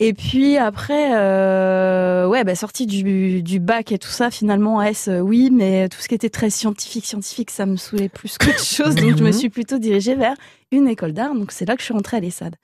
Et 0.00 0.12
puis 0.12 0.56
après, 0.56 1.10
euh, 1.14 2.26
ouais, 2.26 2.42
bah, 2.44 2.54
sortie 2.54 2.86
du, 2.86 3.42
du 3.42 3.60
bac 3.60 3.92
et 3.92 3.98
tout 3.98 4.08
ça, 4.08 4.30
finalement, 4.30 4.82
S, 4.82 5.08
euh, 5.08 5.20
oui, 5.20 5.50
mais 5.52 5.88
tout 5.88 5.98
ce 6.00 6.08
qui 6.08 6.14
était 6.14 6.30
très 6.30 6.50
scientifique, 6.50 7.06
scientifique, 7.06 7.50
ça 7.50 7.64
me 7.66 7.76
saoulait 7.76 8.08
plus 8.08 8.36
qu'autre 8.38 8.58
chose. 8.64 8.94
Donc, 8.96 9.16
je 9.16 9.22
me 9.22 9.28
Mhm. 9.28 9.32
suis 9.32 9.48
plutôt 9.50 9.78
dirigée 9.78 10.13
vers 10.14 10.36
une 10.72 10.88
école 10.88 11.12
d'art. 11.12 11.34
Donc, 11.34 11.52
c'est 11.52 11.64
là 11.64 11.74
que 11.74 11.80
je 11.80 11.86
suis 11.86 11.94
rentrée 11.94 12.16
à 12.16 12.20
l'ESSAD. 12.20 12.56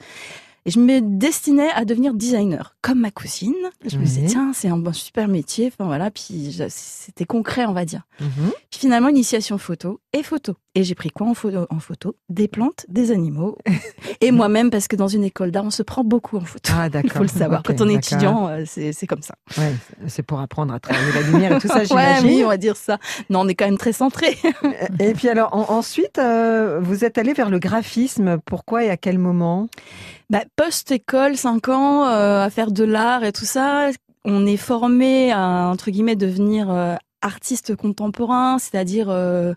Et 0.67 0.71
je 0.71 0.79
me 0.79 1.01
destinais 1.01 1.71
à 1.75 1.85
devenir 1.85 2.13
designer, 2.13 2.77
comme 2.83 3.01
ma 3.01 3.11
cousine. 3.11 3.55
Je 3.87 3.97
me 3.97 4.05
disais, 4.05 4.27
tiens, 4.27 4.53
c'est 4.55 4.69
un 4.69 4.93
super 4.93 5.27
métier. 5.27 5.69
Enfin, 5.73 5.87
voilà. 5.87 6.11
Puis, 6.11 6.61
c'était 6.69 7.25
concret, 7.25 7.65
on 7.67 7.73
va 7.73 7.85
dire. 7.87 8.03
Mhm. 8.21 8.51
Puis 8.71 8.81
finalement, 8.81 9.09
initiation 9.09 9.57
photo 9.59 10.01
et 10.13 10.23
photo. 10.23 10.55
Et 10.75 10.85
j'ai 10.85 10.95
pris 10.95 11.11
quoi 11.11 11.27
en 11.27 11.35
photo, 11.35 11.67
en 11.71 11.81
photo? 11.81 12.15
Des 12.29 12.47
plantes, 12.47 12.85
des 12.89 13.11
animaux. 13.11 13.57
et 14.21 14.31
moi-même, 14.31 14.71
parce 14.71 14.87
que 14.87 14.97
dans 14.97 15.09
une 15.09 15.25
école 15.25 15.51
d'art, 15.51 15.65
on 15.65 15.71
se 15.71 15.83
prend 15.83 16.05
beaucoup 16.05 16.37
en 16.37 16.45
photo. 16.45 16.73
Ah 16.77 16.87
Il 16.87 16.91
d'accord. 16.91 17.13
faut 17.13 17.23
le 17.23 17.29
savoir. 17.29 17.63
Quand 17.63 17.81
on 17.81 17.89
est 17.89 17.95
étudiant, 17.95 18.49
euh, 18.49 18.65
c'est 18.67 19.07
comme 19.07 19.23
ça. 19.23 19.35
Ouais, 19.57 19.73
c'est 20.09 20.23
pour 20.23 20.41
apprendre 20.41 20.75
à 20.75 20.79
travailler 20.81 21.13
la 21.13 21.23
lumière 21.23 21.57
et 21.57 21.59
tout 21.61 21.69
ça, 21.69 21.79
ouais, 21.79 21.87
j'imagine. 21.87 22.27
oui, 22.29 22.45
on 22.45 22.49
va 22.49 22.57
dire 22.59 22.77
ça. 22.77 22.99
Non, 23.31 23.41
on 23.41 23.49
est 23.49 23.55
quand 23.55 23.65
même 23.65 23.79
très 23.79 23.93
centré. 23.95 24.37
Et 25.01 25.13
puis 25.15 25.29
alors 25.29 25.55
en- 25.57 25.75
ensuite, 25.77 26.19
euh, 26.19 26.79
vous 26.83 27.05
êtes 27.05 27.17
allé 27.19 27.33
vers 27.33 27.49
le 27.51 27.59
graphisme. 27.59 28.39
Pourquoi 28.45 28.85
et 28.85 28.91
à 28.91 28.97
quel 28.97 29.19
moment? 29.19 29.69
Bah, 30.31 30.45
Post-école, 30.57 31.37
5 31.37 31.69
ans, 31.71 32.07
euh, 32.09 32.43
à 32.45 32.51
faire 32.51 32.73
de 32.73 32.85
l'art 32.85 33.25
et 33.25 33.33
tout 33.33 33.45
ça, 33.47 33.91
on 34.25 34.47
est 34.47 34.57
formé 34.57 35.33
à, 35.33 35.69
entre 35.69 35.91
guillemets, 35.91 36.17
devenir 36.17 36.71
euh, 36.71 36.97
artiste 37.23 37.77
contemporain, 37.77 38.59
c'est-à-dire... 38.59 39.11
euh, 39.11 39.55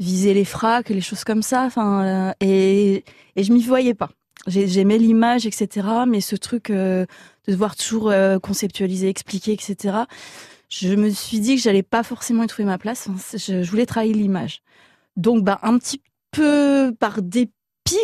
viser 0.00 0.34
les 0.34 0.44
fracs, 0.44 0.88
les 0.90 1.00
choses 1.00 1.24
comme 1.24 1.42
ça. 1.42 1.62
Enfin, 1.64 2.34
et, 2.40 3.04
et 3.36 3.44
je 3.44 3.52
m'y 3.52 3.62
voyais 3.62 3.94
pas. 3.94 4.10
J'ai- 4.46 4.68
J'aimais 4.68 4.98
l'image, 4.98 5.46
etc. 5.46 5.88
Mais 6.08 6.20
ce 6.20 6.36
truc 6.36 6.70
de 6.72 7.06
devoir 7.48 7.76
toujours 7.76 8.12
conceptualiser, 8.42 9.08
expliquer, 9.08 9.52
etc. 9.52 9.98
Je 10.68 10.94
me 10.96 11.10
suis 11.10 11.40
dit 11.40 11.56
que 11.56 11.62
j'allais 11.62 11.84
pas 11.84 12.02
forcément 12.02 12.42
y 12.42 12.46
trouver 12.48 12.66
ma 12.66 12.78
place. 12.78 13.08
Je, 13.34 13.62
je 13.62 13.70
voulais 13.70 13.86
travailler 13.86 14.14
l'image. 14.14 14.62
Donc, 15.16 15.44
bah, 15.44 15.60
un 15.62 15.78
petit 15.78 16.02
peu 16.32 16.92
par 16.98 17.22
dépit 17.22 17.52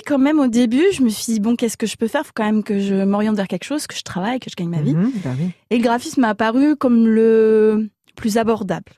quand 0.07 0.19
même 0.19 0.41
au 0.41 0.49
début, 0.49 0.85
je 0.93 1.03
me 1.03 1.09
suis 1.09 1.35
dit 1.35 1.41
bon, 1.41 1.57
qu'est-ce 1.57 1.77
que 1.77 1.87
je 1.87 1.97
peux 1.97 2.09
faire? 2.09 2.25
Faut 2.25 2.33
quand 2.35 2.45
même 2.45 2.63
que 2.63 2.79
je 2.81 3.05
m'oriente 3.05 3.37
vers 3.37 3.49
quelque 3.49 3.65
chose, 3.65 3.87
que 3.87 3.95
je 3.95 4.03
travaille, 4.03 4.41
que 4.41 4.51
je 4.51 4.57
gagne 4.57 4.69
ma 4.69 4.83
vie. 4.83 4.95
Mhm, 4.95 5.13
bah 5.25 5.31
oui. 5.39 5.51
Et 5.71 5.79
le 5.79 5.83
graphisme 5.83 6.23
m'a 6.23 6.31
apparu 6.31 6.77
comme 6.77 7.07
le 7.07 7.89
plus 8.17 8.39
abordable. 8.39 8.93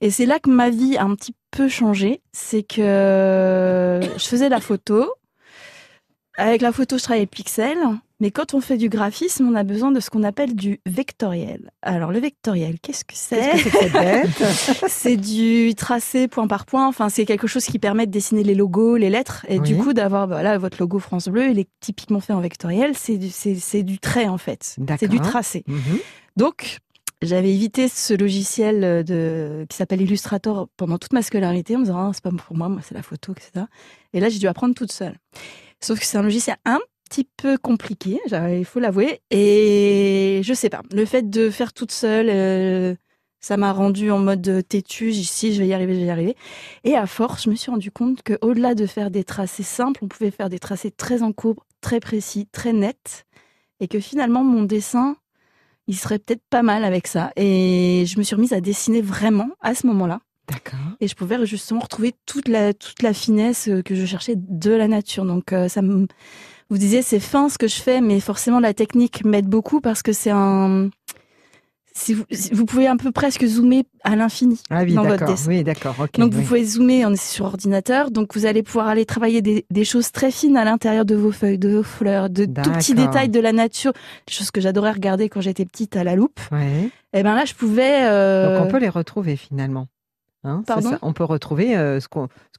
Et 0.00 0.10
c'est 0.10 0.26
là 0.26 0.38
que 0.38 0.50
ma 0.50 0.70
vie 0.70 0.96
a 0.96 1.04
un 1.04 1.14
petit 1.14 1.34
peu 1.50 1.68
changé. 1.68 2.20
C'est 2.32 2.62
que 2.62 4.00
je 4.16 4.24
faisais 4.24 4.48
la 4.48 4.60
photo. 4.60 5.06
Avec 6.36 6.62
la 6.62 6.72
photo, 6.72 6.98
je 6.98 7.02
travaillais 7.02 7.26
pixels. 7.26 7.78
Mais 8.22 8.30
quand 8.30 8.54
on 8.54 8.60
fait 8.60 8.76
du 8.76 8.88
graphisme, 8.88 9.48
on 9.48 9.56
a 9.56 9.64
besoin 9.64 9.90
de 9.90 9.98
ce 9.98 10.08
qu'on 10.08 10.22
appelle 10.22 10.54
du 10.54 10.80
vectoriel. 10.86 11.72
Alors, 11.82 12.12
le 12.12 12.20
vectoriel, 12.20 12.78
qu'est-ce 12.78 13.04
que 13.04 13.14
c'est? 13.16 13.50
Qu'est-ce 13.50 13.64
que 13.64 13.70
c'est 13.70 13.78
que 13.78 13.82
cette 13.82 13.92
bête? 13.92 14.84
C'est 14.88 15.16
du 15.16 15.74
tracé 15.74 16.28
point 16.28 16.46
par 16.46 16.64
point. 16.64 16.86
Enfin, 16.86 17.08
c'est 17.08 17.24
quelque 17.24 17.48
chose 17.48 17.64
qui 17.64 17.80
permet 17.80 18.06
de 18.06 18.12
dessiner 18.12 18.44
les 18.44 18.54
logos, 18.54 18.96
les 18.96 19.10
lettres, 19.10 19.44
et 19.48 19.58
du 19.58 19.76
coup 19.76 19.92
d'avoir 19.92 20.28
voilà 20.28 20.56
votre 20.56 20.76
logo 20.78 21.00
France 21.00 21.26
Bleu. 21.26 21.50
Il 21.50 21.58
est 21.58 21.68
typiquement 21.80 22.20
fait 22.20 22.32
en 22.32 22.40
vectoriel. 22.40 22.92
C'est 22.94 23.16
du 23.16 23.28
c'est 23.30 23.82
du 23.82 23.98
trait 23.98 24.28
en 24.28 24.38
fait. 24.38 24.76
C'est 25.00 25.08
du 25.08 25.18
tracé. 25.18 25.64
Mhm. 25.66 25.98
Donc 26.36 26.78
j'avais 27.22 27.52
évité 27.52 27.88
ce 27.88 28.14
logiciel 28.14 29.04
de 29.04 29.66
qui 29.68 29.76
s'appelle 29.76 30.00
Illustrator 30.00 30.68
pendant 30.76 30.98
toute 30.98 31.12
ma 31.12 31.22
scolarité 31.22 31.74
en 31.74 31.80
me 31.80 31.84
disant 31.86 31.98
Ah, 31.98 32.10
c'est 32.14 32.22
pas 32.22 32.30
pour 32.30 32.56
moi, 32.56 32.68
moi 32.68 32.80
c'est 32.86 32.94
la 32.94 33.02
photo, 33.02 33.32
etc. 33.32 33.66
Et 34.12 34.20
là 34.20 34.28
j'ai 34.28 34.38
dû 34.38 34.46
apprendre 34.46 34.76
toute 34.76 34.92
seule. 34.92 35.16
Sauf 35.82 35.98
que 35.98 36.06
c'est 36.06 36.16
un 36.16 36.22
logiciel 36.22 36.56
un 36.64 36.80
petit 37.10 37.28
peu 37.36 37.58
compliqué, 37.58 38.20
il 38.30 38.64
faut 38.64 38.80
l'avouer. 38.80 39.20
Et 39.30 40.40
je 40.44 40.54
sais 40.54 40.70
pas, 40.70 40.82
le 40.92 41.04
fait 41.04 41.28
de 41.28 41.50
faire 41.50 41.72
toute 41.72 41.92
seule, 41.92 42.30
euh, 42.30 42.94
ça 43.40 43.56
m'a 43.56 43.72
rendu 43.72 44.10
en 44.10 44.18
mode 44.18 44.62
têtu. 44.68 45.12
Si 45.12 45.52
je 45.52 45.60
vais 45.60 45.68
y 45.68 45.74
arriver, 45.74 45.94
je 45.94 46.00
vais 46.00 46.06
y 46.06 46.10
arriver. 46.10 46.36
Et 46.84 46.94
à 46.94 47.06
force, 47.06 47.44
je 47.44 47.50
me 47.50 47.56
suis 47.56 47.70
rendu 47.70 47.90
compte 47.90 48.22
que 48.22 48.38
au-delà 48.40 48.74
de 48.74 48.86
faire 48.86 49.10
des 49.10 49.24
tracés 49.24 49.64
simples, 49.64 50.00
on 50.04 50.08
pouvait 50.08 50.30
faire 50.30 50.48
des 50.48 50.60
tracés 50.60 50.90
très 50.90 51.22
en 51.22 51.32
courbe, 51.32 51.58
très 51.80 52.00
précis, 52.00 52.46
très 52.52 52.72
nets, 52.72 53.26
et 53.80 53.88
que 53.88 54.00
finalement 54.00 54.44
mon 54.44 54.62
dessin, 54.62 55.16
il 55.88 55.96
serait 55.96 56.20
peut-être 56.20 56.44
pas 56.48 56.62
mal 56.62 56.84
avec 56.84 57.08
ça. 57.08 57.32
Et 57.36 58.04
je 58.06 58.18
me 58.18 58.22
suis 58.22 58.36
remise 58.36 58.52
à 58.52 58.60
dessiner 58.60 59.02
vraiment 59.02 59.50
à 59.60 59.74
ce 59.74 59.86
moment-là. 59.88 60.20
Et 61.00 61.08
je 61.08 61.14
pouvais 61.14 61.44
justement 61.46 61.80
retrouver 61.80 62.14
toute 62.26 62.48
la, 62.48 62.72
toute 62.74 63.02
la 63.02 63.12
finesse 63.12 63.68
euh, 63.68 63.82
que 63.82 63.94
je 63.94 64.04
cherchais 64.06 64.34
de 64.36 64.70
la 64.70 64.88
nature. 64.88 65.24
Donc, 65.24 65.52
euh, 65.52 65.68
ça 65.68 65.82
me, 65.82 66.06
vous 66.70 66.78
disiez, 66.78 67.02
c'est 67.02 67.20
fin 67.20 67.48
ce 67.48 67.58
que 67.58 67.68
je 67.68 67.80
fais, 67.80 68.00
mais 68.00 68.20
forcément, 68.20 68.60
la 68.60 68.74
technique 68.74 69.24
m'aide 69.24 69.46
beaucoup 69.46 69.80
parce 69.80 70.02
que 70.02 70.12
c'est 70.12 70.30
un, 70.30 70.90
si 71.94 72.14
vous, 72.14 72.64
pouvez 72.64 72.86
un 72.86 72.96
peu 72.96 73.12
presque 73.12 73.44
zoomer 73.44 73.84
à 74.02 74.16
l'infini 74.16 74.58
Ah 74.70 74.82
oui, 74.82 74.94
dans 74.94 75.02
votre 75.04 75.26
dessin. 75.26 75.48
Oui, 75.50 75.62
d'accord. 75.62 75.94
Donc, 76.14 76.32
oui. 76.32 76.40
vous 76.40 76.42
pouvez 76.42 76.64
zoomer, 76.64 77.04
on 77.04 77.12
est 77.12 77.22
sur 77.22 77.44
ordinateur, 77.44 78.10
donc 78.10 78.34
vous 78.34 78.46
allez 78.46 78.62
pouvoir 78.62 78.88
aller 78.88 79.04
travailler 79.04 79.42
des, 79.42 79.66
des 79.70 79.84
choses 79.84 80.10
très 80.10 80.30
fines 80.30 80.56
à 80.56 80.64
l'intérieur 80.64 81.04
de 81.04 81.14
vos 81.14 81.32
feuilles, 81.32 81.58
de 81.58 81.68
vos 81.76 81.82
fleurs, 81.82 82.30
de 82.30 82.46
tout 82.46 82.70
petits 82.72 82.94
détails 82.94 83.28
de 83.28 83.40
la 83.40 83.52
nature, 83.52 83.92
des 84.26 84.32
choses 84.32 84.50
que 84.50 84.60
j'adorais 84.60 84.92
regarder 84.92 85.28
quand 85.28 85.42
j'étais 85.42 85.66
petite 85.66 85.96
à 85.96 86.04
la 86.04 86.16
loupe. 86.16 86.40
Ouais. 86.50 86.88
Et 87.12 87.22
ben 87.22 87.34
là, 87.34 87.44
je 87.44 87.52
pouvais. 87.54 88.04
euh, 88.04 88.58
Donc 88.58 88.68
on 88.68 88.70
peut 88.70 88.78
les 88.78 88.88
retrouver 88.88 89.36
finalement. 89.36 89.86
Hein, 90.44 90.62
c'est 90.66 90.74
Pardon 90.74 90.90
ça. 90.90 90.98
On 91.02 91.12
peut 91.12 91.22
retrouver 91.24 91.76
euh, 91.76 92.00
ce, 92.00 92.08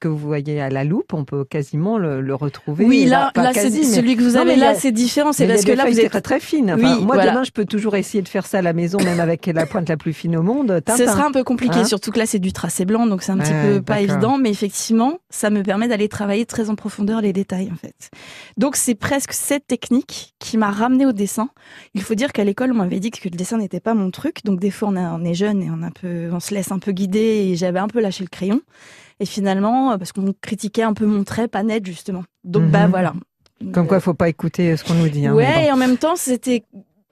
que 0.00 0.08
vous 0.08 0.16
voyez 0.16 0.60
à 0.60 0.70
la 0.70 0.84
loupe, 0.84 1.12
on 1.12 1.24
peut 1.24 1.44
quasiment 1.44 1.98
le, 1.98 2.22
le 2.22 2.34
retrouver. 2.34 2.86
Oui, 2.86 3.04
Bah, 3.04 3.30
là, 3.34 3.42
là, 3.42 3.50
c'est 3.52 3.60
quasi, 3.64 3.80
mais- 3.80 3.84
celui 3.84 4.16
que 4.16 4.22
vous 4.22 4.32
Non, 4.36 4.40
avez 4.40 4.54
y 4.54 4.56
là, 4.58 4.70
a- 4.70 4.74
c'est 4.74 4.90
différent. 4.92 5.32
C'est 5.32 5.46
parce 5.46 5.64
que 5.64 5.72
là, 5.72 5.84
vous 5.86 6.00
êtes 6.00 6.10
très 6.10 6.20
très. 6.22 6.36
Enfin, 6.36 6.74
Oui, 6.76 6.82
moi 7.04 7.14
voilà. 7.16 7.30
demain, 7.30 7.44
je 7.44 7.50
peux 7.50 7.64
toujours 7.66 7.94
essayer 7.96 8.22
de 8.22 8.28
faire 8.28 8.46
ça 8.46 8.58
à 8.58 8.62
la 8.62 8.72
maison, 8.72 8.98
même 9.02 9.20
avec 9.20 9.46
la 9.46 9.66
pointe 9.66 9.88
la 9.88 9.96
plus 9.98 10.12
fine 10.14 10.36
au 10.36 10.42
monde. 10.42 10.68
Tintin. 10.84 10.96
Ce 10.96 11.04
sera 11.06 11.26
un 11.26 11.30
peu 11.32 11.44
compliqué, 11.44 11.80
Hein 11.80 11.84
surtout 11.84 12.10
que 12.10 12.18
là 12.18 12.26
c'est 12.26 12.38
du 12.38 12.52
tracé 12.52 12.84
blanc, 12.86 13.06
donc 13.06 13.22
c'est 13.22 13.32
un 13.32 13.38
petit 13.38 13.52
Ouais, 13.52 13.74
peu 13.76 13.82
pas 13.82 14.00
évident, 14.00 14.38
mais 14.38 14.50
effectivement, 14.50 15.18
ça 15.30 15.50
me 15.50 15.62
permet 15.62 15.86
d'aller 15.88 16.08
travailler 16.08 16.46
très 16.46 16.70
en 16.70 16.74
profondeur 16.76 17.20
les 17.20 17.32
détails 17.32 17.70
en 17.72 17.76
fait. 17.76 18.10
Donc 18.56 18.76
c'est 18.76 18.94
presque 18.94 19.32
cette 19.32 19.66
technique 19.66 20.34
qui 20.38 20.56
m'a 20.56 20.70
ramené 20.70 21.04
au 21.06 21.12
dessin. 21.12 21.48
Il 21.94 22.02
faut 22.02 22.14
dire 22.14 22.32
qu'à 22.32 22.44
l'école, 22.44 22.72
on 22.72 22.76
m'avait 22.76 23.00
dit 23.00 23.10
que 23.10 23.18
le 23.24 23.30
dessin 23.30 23.58
n'était 23.58 23.80
pas 23.80 23.94
mon 23.94 24.10
truc, 24.10 24.38
donc 24.44 24.58
des 24.60 24.70
fois 24.70 24.88
on, 24.90 24.96
a- 24.96 25.12
on 25.12 25.24
est 25.24 25.34
jeune 25.34 25.62
et 25.62 25.70
on, 25.70 25.82
a 25.82 25.86
un 25.86 25.90
peu, 25.90 26.30
on 26.32 26.40
se 26.40 26.54
laisse 26.54 26.72
un 26.72 26.78
peu 26.78 26.92
guider 26.92 27.48
et 27.50 27.56
j'avais 27.56 27.73
un 27.78 27.88
peu 27.88 28.00
lâché 28.00 28.24
le 28.24 28.28
crayon. 28.28 28.60
Et 29.20 29.26
finalement, 29.26 29.92
euh, 29.92 29.96
parce 29.98 30.12
qu'on 30.12 30.34
critiquait 30.40 30.82
un 30.82 30.92
peu 30.94 31.06
mon 31.06 31.22
trait 31.24 31.48
pas 31.48 31.62
net 31.62 31.84
justement. 31.86 32.24
Donc 32.44 32.64
Mhm. 32.64 32.70
bah 32.70 32.86
voilà. 32.88 33.14
Comme 33.72 33.86
quoi, 33.86 34.00
faut 34.00 34.14
pas 34.14 34.28
écouter 34.28 34.76
ce 34.76 34.84
qu'on 34.84 34.94
nous 34.94 35.08
dit. 35.08 35.26
hein, 35.26 35.32
ouais, 35.34 35.46
bon. 35.54 35.60
et 35.60 35.72
en 35.72 35.76
même 35.76 35.96
temps, 35.96 36.16
c'était 36.16 36.64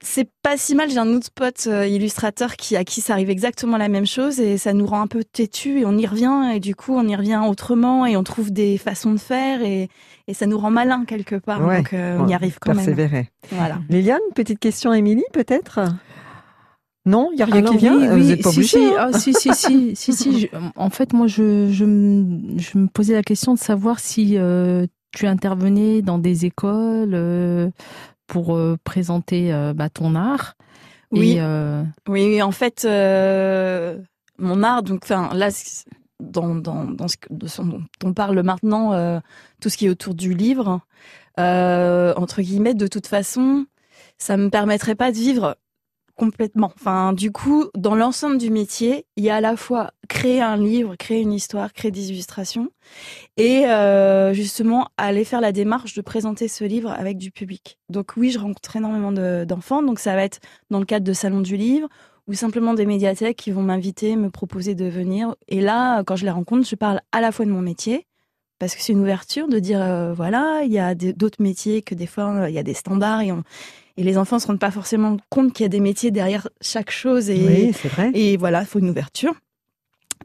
c'est 0.05 0.27
pas 0.41 0.57
si 0.57 0.75
mal. 0.75 0.89
J'ai 0.89 0.97
un 0.97 1.07
autre 1.13 1.29
pote 1.33 1.63
euh, 1.67 1.87
illustrateur 1.87 2.57
qui 2.57 2.75
à 2.75 2.83
qui 2.83 2.99
ça 2.99 3.13
arrive 3.13 3.29
exactement 3.29 3.77
la 3.77 3.87
même 3.87 4.05
chose 4.05 4.41
et 4.41 4.57
ça 4.57 4.73
nous 4.73 4.85
rend 4.85 4.99
un 4.99 5.07
peu 5.07 5.23
têtu 5.23 5.79
et 5.79 5.85
on 5.85 5.97
y 5.97 6.05
revient 6.05 6.51
et 6.53 6.59
du 6.59 6.75
coup 6.75 6.93
on 6.93 7.07
y 7.07 7.15
revient 7.15 7.39
autrement 7.47 8.05
et 8.05 8.17
on 8.17 8.23
trouve 8.23 8.51
des 8.51 8.77
façons 8.77 9.13
de 9.13 9.17
faire 9.17 9.63
et, 9.63 9.87
et 10.27 10.33
ça 10.33 10.45
nous 10.45 10.57
rend 10.59 10.71
malin 10.71 11.05
quelque 11.05 11.35
part. 11.37 11.65
Ouais. 11.65 11.77
Donc 11.77 11.93
euh, 11.93 12.17
on 12.19 12.27
y 12.27 12.33
arrive 12.33 12.57
quand 12.59 12.71
même. 12.75 12.85
Persévérer. 12.85 13.29
Voilà. 13.51 13.77
Liliane, 13.89 14.19
petite 14.35 14.59
question, 14.59 14.91
à 14.91 14.97
Émilie, 14.97 15.23
peut-être? 15.31 15.79
Non, 17.05 17.29
il 17.33 17.39
y 17.39 17.41
a 17.41 17.45
rien 17.45 17.57
Alors 17.57 17.71
qui 17.71 17.77
vient. 17.79 17.97
oui, 17.97 18.07
Euh, 18.07 18.15
oui, 18.15 18.21
Vous 18.21 18.27
n'êtes 18.29 18.43
pas 18.43 18.49
si, 18.51 18.57
obligé. 18.59 18.77
si, 18.79 18.85
hein. 18.95 19.09
ah, 19.13 19.19
si, 19.19 19.33
si, 19.33 19.53
si, 19.53 19.95
si, 19.95 20.13
si, 20.13 20.39
je- 20.41 20.47
en 20.75 20.89
fait, 20.89 21.11
moi, 21.13 21.27
je, 21.27 21.69
je, 21.71 21.83
me, 21.85 22.57
je 22.57 22.77
me 22.77 22.87
posais 22.87 23.13
la 23.13 23.23
question 23.23 23.53
de 23.53 23.59
savoir 23.59 23.99
si 23.99 24.37
euh, 24.37 24.85
tu 25.11 25.27
intervenais 25.27 26.01
dans 26.01 26.17
des 26.17 26.45
écoles 26.45 27.11
euh, 27.13 27.69
pour 28.27 28.55
euh, 28.55 28.77
présenter 28.83 29.53
euh, 29.53 29.73
bah, 29.73 29.89
ton 29.89 30.15
art. 30.15 30.55
Oui. 31.11 31.33
Et, 31.33 31.41
euh, 31.41 31.83
Oui, 32.07 32.25
oui, 32.25 32.41
en 32.41 32.51
fait, 32.51 32.85
euh, 32.85 33.97
mon 34.39 34.63
art, 34.63 34.81
donc, 34.81 35.01
enfin, 35.03 35.29
là, 35.33 35.49
dans, 36.21 36.55
dans, 36.55 36.85
dans 36.85 37.07
ce, 37.09 37.17
que- 37.17 37.27
de 37.33 37.47
ce 37.47 37.61
dont 37.61 37.83
on 38.03 38.13
parle 38.13 38.41
maintenant, 38.43 38.93
euh, 38.93 39.19
tout 39.61 39.67
ce 39.69 39.75
qui 39.77 39.87
est 39.87 39.89
autour 39.89 40.13
du 40.15 40.33
livre, 40.33 40.79
euh, 41.39 42.13
entre 42.15 42.41
guillemets, 42.41 42.73
de 42.75 42.87
toute 42.87 43.07
façon, 43.07 43.65
ça 44.17 44.37
me 44.37 44.49
permettrait 44.49 44.95
pas 44.95 45.11
de 45.11 45.17
vivre 45.17 45.57
complètement. 46.15 46.71
Enfin, 46.75 47.13
du 47.13 47.31
coup, 47.31 47.65
dans 47.75 47.95
l'ensemble 47.95 48.37
du 48.37 48.49
métier, 48.49 49.05
il 49.15 49.23
y 49.23 49.29
a 49.29 49.35
à 49.37 49.41
la 49.41 49.55
fois 49.57 49.91
créer 50.09 50.41
un 50.41 50.57
livre, 50.57 50.95
créer 50.95 51.21
une 51.21 51.33
histoire, 51.33 51.73
créer 51.73 51.91
des 51.91 52.11
illustrations, 52.11 52.69
et 53.37 53.65
euh, 53.67 54.33
justement 54.33 54.89
aller 54.97 55.23
faire 55.25 55.41
la 55.41 55.51
démarche 55.51 55.93
de 55.95 56.01
présenter 56.01 56.47
ce 56.47 56.63
livre 56.63 56.91
avec 56.91 57.17
du 57.17 57.31
public. 57.31 57.79
Donc 57.89 58.13
oui, 58.17 58.31
je 58.31 58.39
rencontre 58.39 58.75
énormément 58.75 59.11
de- 59.11 59.45
d'enfants, 59.47 59.83
donc 59.83 59.99
ça 59.99 60.15
va 60.15 60.23
être 60.23 60.39
dans 60.69 60.79
le 60.79 60.85
cadre 60.85 61.05
de 61.05 61.13
salons 61.13 61.41
du 61.41 61.57
livre 61.57 61.89
ou 62.27 62.33
simplement 62.33 62.73
des 62.73 62.85
médiathèques 62.85 63.37
qui 63.37 63.51
vont 63.51 63.63
m'inviter, 63.63 64.15
me 64.15 64.29
proposer 64.29 64.75
de 64.75 64.85
venir. 64.85 65.35
Et 65.47 65.61
là, 65.61 66.03
quand 66.03 66.15
je 66.15 66.25
les 66.25 66.31
rencontre, 66.31 66.67
je 66.67 66.75
parle 66.75 67.01
à 67.11 67.21
la 67.21 67.31
fois 67.31 67.45
de 67.45 67.51
mon 67.51 67.61
métier, 67.61 68.07
parce 68.59 68.75
que 68.75 68.81
c'est 68.81 68.93
une 68.93 69.01
ouverture 69.01 69.47
de 69.47 69.59
dire, 69.59 69.81
euh, 69.81 70.13
voilà, 70.13 70.61
il 70.65 70.71
y 70.71 70.79
a 70.79 70.95
d'autres 70.95 71.41
métiers 71.41 71.81
que 71.81 71.95
des 71.95 72.07
fois, 72.07 72.33
euh, 72.33 72.49
il 72.49 72.55
y 72.55 72.59
a 72.59 72.63
des 72.63 72.73
standards 72.73 73.21
et, 73.21 73.31
on- 73.31 73.43
et 73.97 74.03
les 74.03 74.17
enfants 74.17 74.39
se 74.39 74.47
rendent 74.47 74.59
pas 74.59 74.71
forcément 74.71 75.17
compte 75.29 75.53
qu'il 75.53 75.63
y 75.63 75.65
a 75.65 75.69
des 75.69 75.79
métiers 75.79 76.11
derrière 76.11 76.47
chaque 76.61 76.89
chose. 76.91 77.29
Et, 77.29 77.45
Oui, 77.45 77.73
c'est 77.79 77.87
vrai. 77.89 78.11
et 78.13 78.37
voilà, 78.37 78.61
il 78.61 78.65
faut 78.65 78.79
une 78.79 78.89
ouverture. 78.89 79.33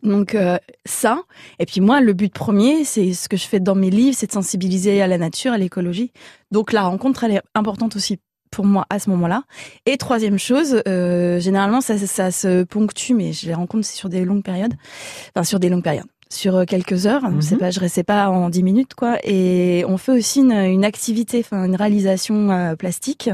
Donc 0.05 0.35
euh, 0.37 0.59
ça, 0.85 1.23
et 1.59 1.67
puis 1.67 1.81
moi, 1.81 2.01
le 2.01 2.13
but 2.13 2.33
premier, 2.33 2.85
c'est 2.85 3.13
ce 3.15 3.29
que 3.29 3.37
je 3.37 3.47
fais 3.47 3.59
dans 3.59 3.75
mes 3.75 3.91
livres, 3.91 4.17
c'est 4.17 4.29
de 4.29 4.33
sensibiliser 4.33 5.03
à 5.03 5.09
la 5.09 5.19
nature, 5.19 5.53
à 5.53 5.59
l'écologie. 5.59 6.13
Donc 6.53 6.73
la 6.73 6.83
rencontre, 6.83 7.25
elle 7.25 7.33
est 7.33 7.43
importante 7.57 7.97
aussi 7.97 8.19
pour 8.53 8.65
moi 8.65 8.87
à 8.91 9.01
ce 9.01 9.11
moment-là. 9.11 9.43
Et 9.87 9.97
troisième 9.97 10.39
chose, 10.39 10.83
euh, 10.87 11.41
généralement 11.41 11.81
ça, 11.81 11.99
ça 11.99 12.31
se 12.31 12.63
ponctue, 12.63 13.13
mais 13.15 13.33
je 13.33 13.47
les 13.47 13.55
rencontre 13.55 13.85
sur 13.87 14.09
des 14.09 14.25
longues 14.25 14.45
périodes, 14.45 14.75
enfin 15.35 15.43
sur 15.43 15.59
des 15.59 15.69
longues 15.69 15.83
périodes, 15.83 16.07
sur 16.31 16.57
euh, 16.57 16.65
quelques 16.65 17.07
heures. 17.07 17.23
Mhm. 17.23 17.43
C'est 17.43 17.57
pas, 17.57 17.71
je 17.71 17.81
restais 17.81 18.05
pas 18.05 18.29
en 18.29 18.51
dix 18.51 18.63
minutes 18.63 18.95
quoi. 18.95 19.19
Et 19.25 19.85
on 19.89 19.97
fait 19.97 20.13
aussi 20.13 20.41
une, 20.41 20.53
une 20.53 20.85
activité, 20.85 21.41
enfin 21.41 21.65
une 21.65 21.77
réalisation 21.77 22.51
euh, 22.51 22.77
plastique. 22.77 23.31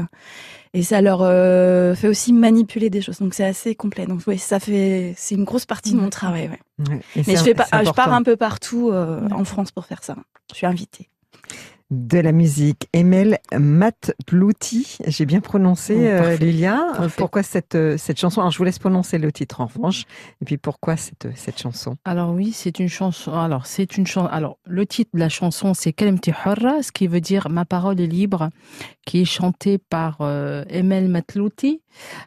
Et 0.75 0.83
ça 0.83 0.99
leur 0.99 1.21
euh, 1.21 1.95
fait 1.95 2.09
aussi 2.09 2.33
manipuler 2.33 2.89
des 2.89 3.01
choses. 3.01 3.19
Donc 3.19 3.33
c'est 3.33 3.45
assez 3.45 3.75
complet. 3.75 4.05
Donc 4.05 4.19
oui, 4.27 4.37
ça 4.37 4.59
fait, 4.59 5.13
c'est 5.15 5.35
une 5.35 5.45
grosse 5.45 5.65
partie 5.65 5.93
de 5.93 5.97
mon 5.97 6.09
travail. 6.09 6.49
Ouais. 6.49 6.89
Ouais. 6.89 7.01
Et 7.15 7.23
Mais 7.25 7.37
je 7.37 7.43
fais 7.43 7.53
pas, 7.53 7.65
je 7.71 7.91
pars 7.91 8.13
un 8.13 8.23
peu 8.23 8.35
partout 8.35 8.89
euh, 8.91 9.21
en 9.31 9.45
France 9.45 9.71
pour 9.71 9.85
faire 9.85 10.03
ça. 10.03 10.17
Je 10.51 10.57
suis 10.57 10.65
invitée. 10.65 11.07
De 11.95 12.19
la 12.19 12.33
musique. 12.33 12.89
Emel 12.91 13.39
Matplouti, 13.57 14.97
j'ai 15.07 15.25
bien 15.25 15.39
prononcé, 15.39 15.95
Oh, 15.95 16.01
euh. 16.01 16.35
Lilia. 16.35 16.81
Parfait. 16.97 17.15
Pourquoi 17.17 17.41
cette, 17.41 17.75
euh, 17.75 17.95
cette 17.95 18.19
chanson? 18.19 18.41
Alors, 18.41 18.51
je 18.51 18.57
vous 18.57 18.65
laisse 18.65 18.79
prononcer 18.79 19.17
le 19.17 19.31
titre 19.31 19.61
en 19.61 19.67
revanche. 19.67 20.03
Et 20.41 20.45
puis, 20.45 20.57
pourquoi 20.57 20.97
cette, 20.97 21.29
cette 21.35 21.57
chanson? 21.57 21.95
Alors 22.03 22.31
oui, 22.33 22.51
c'est 22.51 22.79
une 22.79 22.89
chanson. 22.89 23.31
Alors 23.31 23.65
c'est 23.65 23.95
une 23.95 24.05
chanson. 24.05 24.27
Alors 24.27 24.57
le 24.65 24.85
titre 24.85 25.11
de 25.13 25.19
la 25.19 25.29
chanson, 25.29 25.73
c'est 25.73 25.93
Kalemti 25.93 26.31
Hurra, 26.31 26.83
ce 26.83 26.91
qui 26.91 27.07
veut 27.07 27.21
dire 27.21 27.47
Ma 27.49 27.63
parole 27.63 28.01
est 28.01 28.07
libre, 28.07 28.49
qui 29.05 29.21
est 29.21 29.25
chantée 29.25 29.77
par 29.77 30.17
euh, 30.19 30.65
Emel 30.67 31.07
Matlouti, 31.07 31.81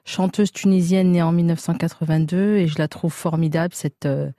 chanteuse 0.07 0.51
tunisienne 0.51 1.13
née 1.13 1.23
en 1.23 1.33
1982, 1.33 2.57
et 2.57 2.69
je 2.69 2.79
la 2.79 2.89
trouve 2.89 3.13
formidable 3.13 3.75
cette 3.75 4.07
euh, 4.07 4.31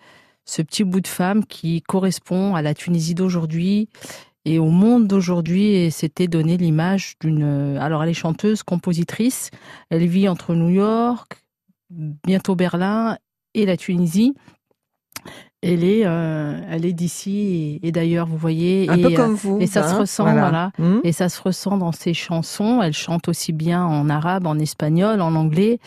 ce 0.46 0.64
petit 0.64 0.84
bout 0.84 1.02
de 1.02 1.08
femme 1.08 1.46
qui 1.46 1.84
correspond 1.84 2.56
à 2.56 2.64
la 2.64 2.74
Tunisie 2.74 3.14
d'aujourd'hui 3.14 3.88
et 4.46 4.60
au 4.60 4.70
monde 4.70 5.08
d'aujourd'hui. 5.08 5.92
C'était 5.92 6.28
donner 6.28 6.58
l'image 6.58 7.16
d'une. 7.22 7.78
Alors, 7.78 8.04
elle 8.04 8.10
est 8.10 8.14
chanteuse, 8.14 8.64
compositrice. 8.64 9.52
Elle 9.90 10.06
vit 10.06 10.28
entre 10.28 10.56
New 10.56 10.70
York, 10.70 11.44
bientôt 11.90 12.56
Berlin 12.56 13.18
et 13.54 13.66
la 13.66 13.78
Tunisie. 13.78 14.36
Elle 15.62 15.84
est, 15.84 16.06
euh, 16.06 16.62
elle 16.70 16.86
est 16.86 16.94
d'ici 16.94 17.80
et, 17.84 17.88
et 17.88 17.92
d'ailleurs, 17.92 18.28
vous 18.28 18.38
voyez, 18.38 18.90
Un 18.90 18.98
et, 18.98 19.02
peu 19.02 19.12
euh, 19.12 19.16
comme 19.16 19.34
vous. 19.34 19.58
et 19.60 19.68
ça 19.68 19.84
se 19.84 19.94
hein, 19.94 20.00
ressent, 20.00 20.24
voilà. 20.24 20.72
Hmm. 20.78 21.00
Et 21.04 21.12
ça 21.12 21.28
se 21.28 21.42
ressent 21.42 21.78
dans 21.78 21.92
ses 21.92 22.14
chansons. 22.14 22.82
Elle 22.82 22.94
chante 22.94 23.28
aussi 23.28 23.52
bien 23.52 23.84
en 23.84 24.10
arabe, 24.10 24.48
en 24.48 24.58
espagnol, 24.58 25.20
en 25.20 25.36
anglais. 25.36 25.80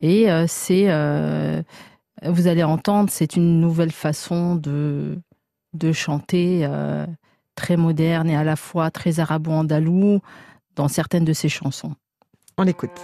Et 0.00 0.30
euh, 0.30 0.44
c'est, 0.46 0.84
euh, 0.88 1.60
vous 2.24 2.46
allez 2.46 2.62
entendre, 2.62 3.10
c'est 3.10 3.34
une 3.34 3.60
nouvelle 3.60 3.90
façon 3.90 4.54
de 4.54 5.18
de 5.76 5.92
chanter, 5.92 6.60
euh, 6.62 7.06
très 7.56 7.76
moderne 7.76 8.30
et 8.30 8.36
à 8.36 8.44
la 8.44 8.54
fois 8.54 8.90
très 8.92 9.18
arabo-andalou 9.18 10.20
dans 10.76 10.88
certaines 10.88 11.24
de 11.24 11.32
ses 11.32 11.48
chansons. 11.48 11.94
On 12.58 12.62
l'écoute. 12.62 13.00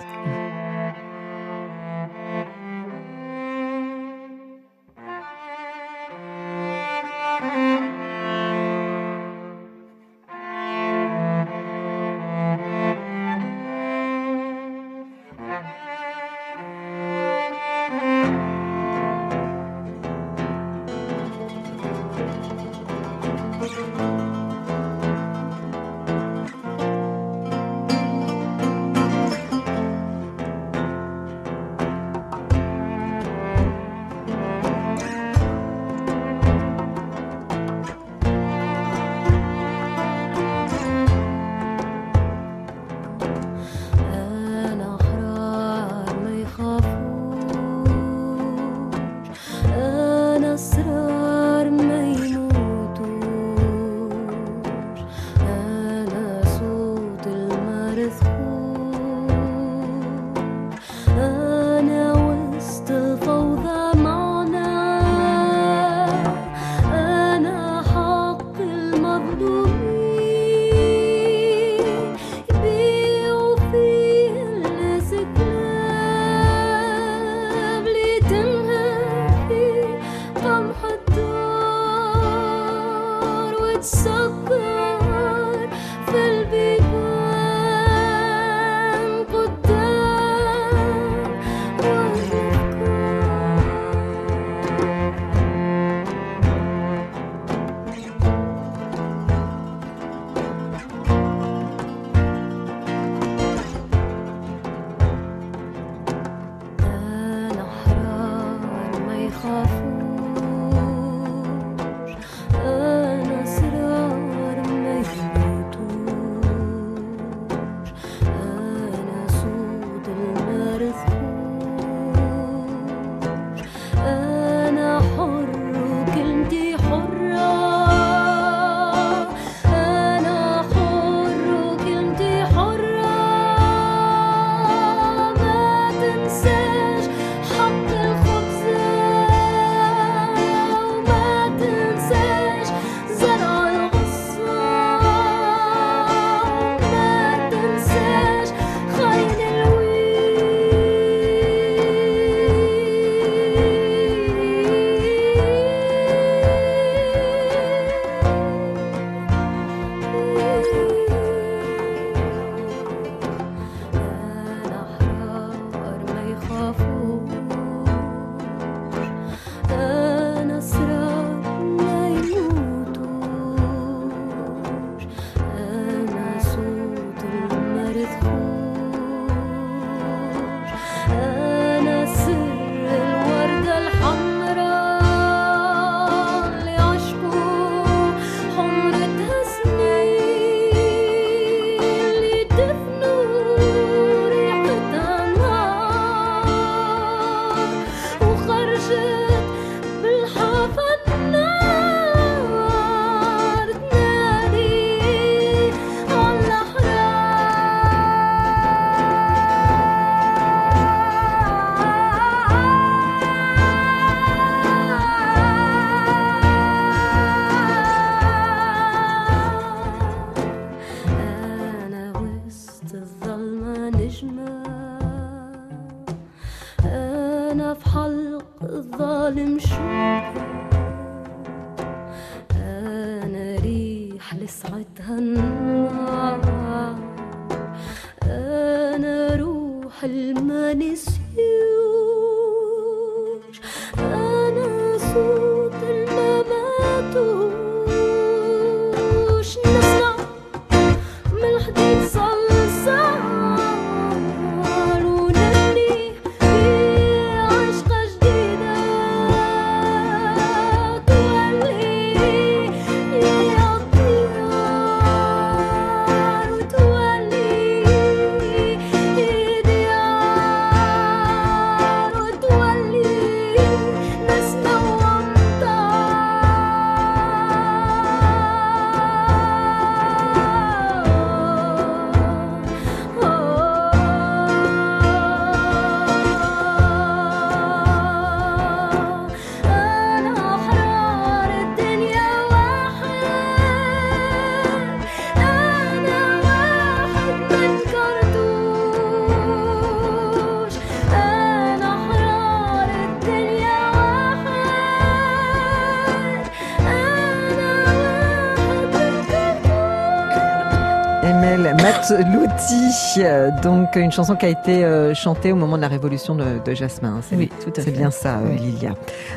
Louty, 312.10 313.20
euh, 313.22 313.50
donc 313.62 313.94
une 313.96 314.10
chanson 314.12 314.34
qui 314.36 314.46
a 314.46 314.48
été 314.48 314.84
euh, 314.84 315.14
chantée 315.14 315.52
au 315.52 315.56
moment 315.56 315.76
de 315.76 315.82
la 315.82 315.88
révolution 315.88 316.34
de, 316.34 316.44
de 316.64 316.74
Jasmin. 316.74 317.20
C'est 317.28 317.36
Oui, 317.36 317.50
tout 317.62 317.70
à 317.70 317.74
c'est 317.76 317.82
fait. 317.82 317.90
bien 317.92 318.10
ça, 318.10 318.38
euh, 318.38 318.48
Oui. 318.50 318.58
Lilia. 318.58 318.94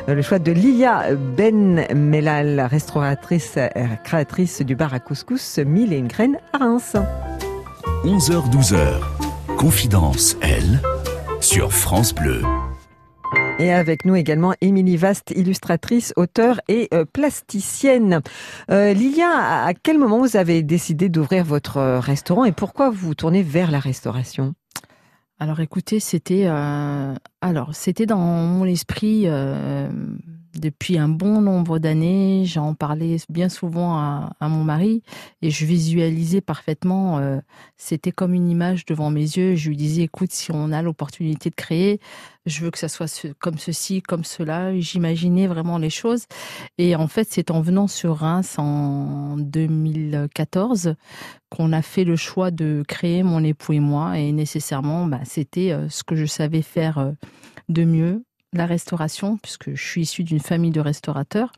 Le 0.08 0.20
choix 0.22 0.38
de 0.38 0.50
Lilia 0.52 1.04
Ben 1.36 1.84
Melal, 1.94 2.60
restauratrice, 2.70 3.58
créatrice 4.04 4.62
du 4.62 4.74
bar 4.74 4.92
à 4.94 4.98
couscous 5.00 5.58
Mille 5.58 5.92
et 5.92 5.98
une 5.98 6.08
graines 6.08 6.38
à 6.52 6.58
Reims. 6.58 6.96
11h-12h. 8.04 8.78
Confidence, 9.56 10.36
elle, 10.42 10.80
sur 11.40 11.72
France 11.72 12.14
Bleu. 12.14 12.42
Et 13.58 13.72
avec 13.72 14.04
nous 14.04 14.14
également 14.14 14.52
Émilie 14.60 14.98
Vaste, 14.98 15.30
illustratrice, 15.30 16.12
auteure 16.16 16.60
et 16.68 16.88
euh, 16.92 17.06
plasticienne. 17.10 18.20
Euh, 18.70 18.92
Lilia, 18.92 19.64
à 19.64 19.72
quel 19.72 19.98
moment 19.98 20.18
vous 20.18 20.36
avez 20.36 20.62
décidé 20.62 21.08
d'ouvrir 21.08 21.42
votre 21.42 21.78
euh, 21.78 21.98
restaurant 21.98 22.44
et 22.44 22.52
pourquoi 22.52 22.90
vous 22.90 23.08
vous 23.08 23.14
tournez 23.14 23.42
vers 23.42 23.70
la 23.70 23.78
restauration? 23.78 24.54
Alors 25.38 25.60
écoutez, 25.60 26.00
c'était 26.00 26.44
euh, 26.46 27.14
alors 27.40 27.74
c'était 27.74 28.04
dans 28.04 28.18
mon 28.18 28.66
esprit 28.66 29.26
depuis 30.60 30.98
un 30.98 31.08
bon 31.08 31.40
nombre 31.40 31.78
d'années. 31.78 32.44
J'en 32.44 32.74
parlais 32.74 33.16
bien 33.28 33.48
souvent 33.48 33.96
à, 33.98 34.48
mon 34.48 34.64
mari 34.64 35.02
et 35.42 35.50
je 35.50 35.64
visualisais 35.64 36.40
parfaitement. 36.40 37.18
euh, 37.18 37.40
c'était 37.76 38.12
comme 38.12 38.34
une 38.34 38.48
image 38.48 38.84
devant 38.86 39.10
mes 39.10 39.20
yeux. 39.20 39.54
Je 39.56 39.68
lui 39.68 39.76
disais, 39.76 40.02
écoute, 40.02 40.32
si 40.32 40.50
on 40.52 40.72
a 40.72 40.82
l'opportunité 40.82 41.50
de 41.50 41.54
créer, 41.54 42.00
je 42.46 42.64
veux 42.64 42.70
que 42.70 42.78
ça 42.78 42.88
soit 42.88 43.26
comme 43.38 43.58
ceci, 43.58 44.02
comme 44.02 44.24
cela. 44.24 44.78
J'imaginais 44.78 45.46
vraiment 45.46 45.78
les 45.78 45.90
choses. 45.90 46.26
Et 46.78 46.96
en 46.96 47.08
fait, 47.08 47.26
c'est 47.30 47.50
en 47.50 47.60
venant 47.60 47.88
sur 47.88 48.16
Reims 48.16 48.56
en 48.58 49.36
2014 49.36 50.94
qu'on 51.50 51.72
a 51.72 51.82
fait 51.82 52.04
le 52.04 52.16
choix 52.16 52.50
de 52.50 52.82
créer 52.86 53.22
mon 53.22 53.42
époux 53.42 53.72
et 53.72 53.80
moi. 53.80 54.18
Et 54.18 54.32
nécessairement, 54.32 55.06
bah, 55.06 55.20
c'était 55.24 55.72
euh, 55.72 55.88
ce 55.88 56.04
que 56.04 56.16
je 56.16 56.26
savais 56.26 56.62
faire 56.62 56.98
euh, 56.98 57.12
de 57.68 57.84
mieux, 57.84 58.24
la 58.52 58.66
restauration, 58.66 59.36
puisque 59.38 59.74
je 59.74 59.82
suis 59.84 60.02
issue 60.02 60.24
d'une 60.24 60.40
famille 60.40 60.70
de 60.70 60.80
restaurateurs 60.80 61.52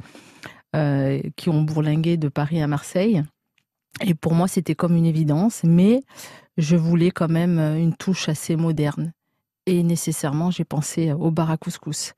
euh, 0.77 1.21
qui 1.37 1.49
ont 1.49 1.63
bourlingué 1.63 2.17
de 2.17 2.29
Paris 2.29 2.61
à 2.63 2.67
Marseille. 2.67 3.23
Et 4.05 4.15
pour 4.15 4.35
moi, 4.35 4.49
c'était 4.49 4.75
comme 4.75 4.97
une 4.97 5.07
évidence, 5.07 5.63
mais 5.65 6.03
je 6.57 6.77
voulais 6.77 7.11
quand 7.11 7.29
même 7.29 7.59
euh, 7.59 7.79
une 7.79 7.95
touche 7.95 8.29
assez 8.29 8.57
moderne. 8.57 9.13
Et 9.67 9.83
nécessairement, 9.83 10.51
j'ai 10.51 10.65
pensé 10.65 11.13
au 11.13 11.31
bar 11.31 11.51
à 11.51 11.57
couscous. 11.57 12.13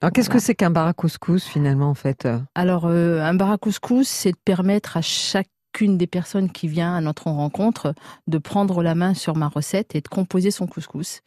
Alors 0.00 0.12
qu'est-ce 0.12 0.26
Voilà. 0.26 0.40
que 0.40 0.44
c'est 0.44 0.54
qu'un 0.56 0.70
bar 0.70 0.88
à 0.88 0.92
couscous 0.94 1.44
finalement 1.44 1.88
en 1.90 1.94
fait 1.94 2.26
euh? 2.26 2.40
Alors, 2.56 2.86
euh, 2.86 3.20
un 3.22 3.34
bar 3.34 3.52
à 3.52 3.58
couscous, 3.58 4.08
c'est 4.08 4.32
de 4.32 4.38
permettre 4.44 4.96
à 4.96 5.00
chacune 5.02 5.96
des 5.96 6.08
personnes 6.08 6.50
qui 6.50 6.66
vient 6.66 6.94
à 6.96 7.00
notre 7.00 7.28
rencontre 7.28 7.94
de 8.26 8.38
prendre 8.38 8.82
la 8.82 8.96
main 8.96 9.14
sur 9.14 9.36
ma 9.36 9.48
recette 9.48 9.94
et 9.94 10.00
de 10.00 10.08
composer 10.08 10.50
son 10.50 10.66
couscous. 10.66 11.20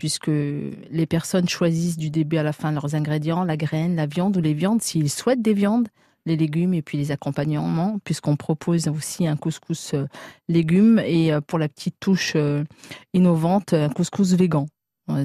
Puisque 0.00 0.28
les 0.28 1.04
personnes 1.04 1.46
choisissent 1.46 1.98
du 1.98 2.08
début 2.08 2.38
à 2.38 2.42
la 2.42 2.54
fin 2.54 2.72
leurs 2.72 2.94
ingrédients, 2.94 3.44
la 3.44 3.58
graine, 3.58 3.96
la 3.96 4.06
viande 4.06 4.34
ou 4.38 4.40
les 4.40 4.54
viandes, 4.54 4.80
s'ils 4.80 5.10
souhaitent 5.10 5.42
des 5.42 5.52
viandes, 5.52 5.88
les 6.24 6.38
légumes 6.38 6.72
et 6.72 6.80
puis 6.80 6.96
les 6.96 7.10
accompagnements, 7.10 7.98
puisqu'on 8.02 8.34
propose 8.34 8.88
aussi 8.88 9.26
un 9.26 9.36
couscous 9.36 9.92
euh, 9.92 10.06
légumes 10.48 11.02
et 11.04 11.34
euh, 11.34 11.42
pour 11.42 11.58
la 11.58 11.68
petite 11.68 11.96
touche 12.00 12.32
euh, 12.34 12.64
innovante, 13.12 13.74
un 13.74 13.90
couscous 13.90 14.32
végan. 14.32 14.64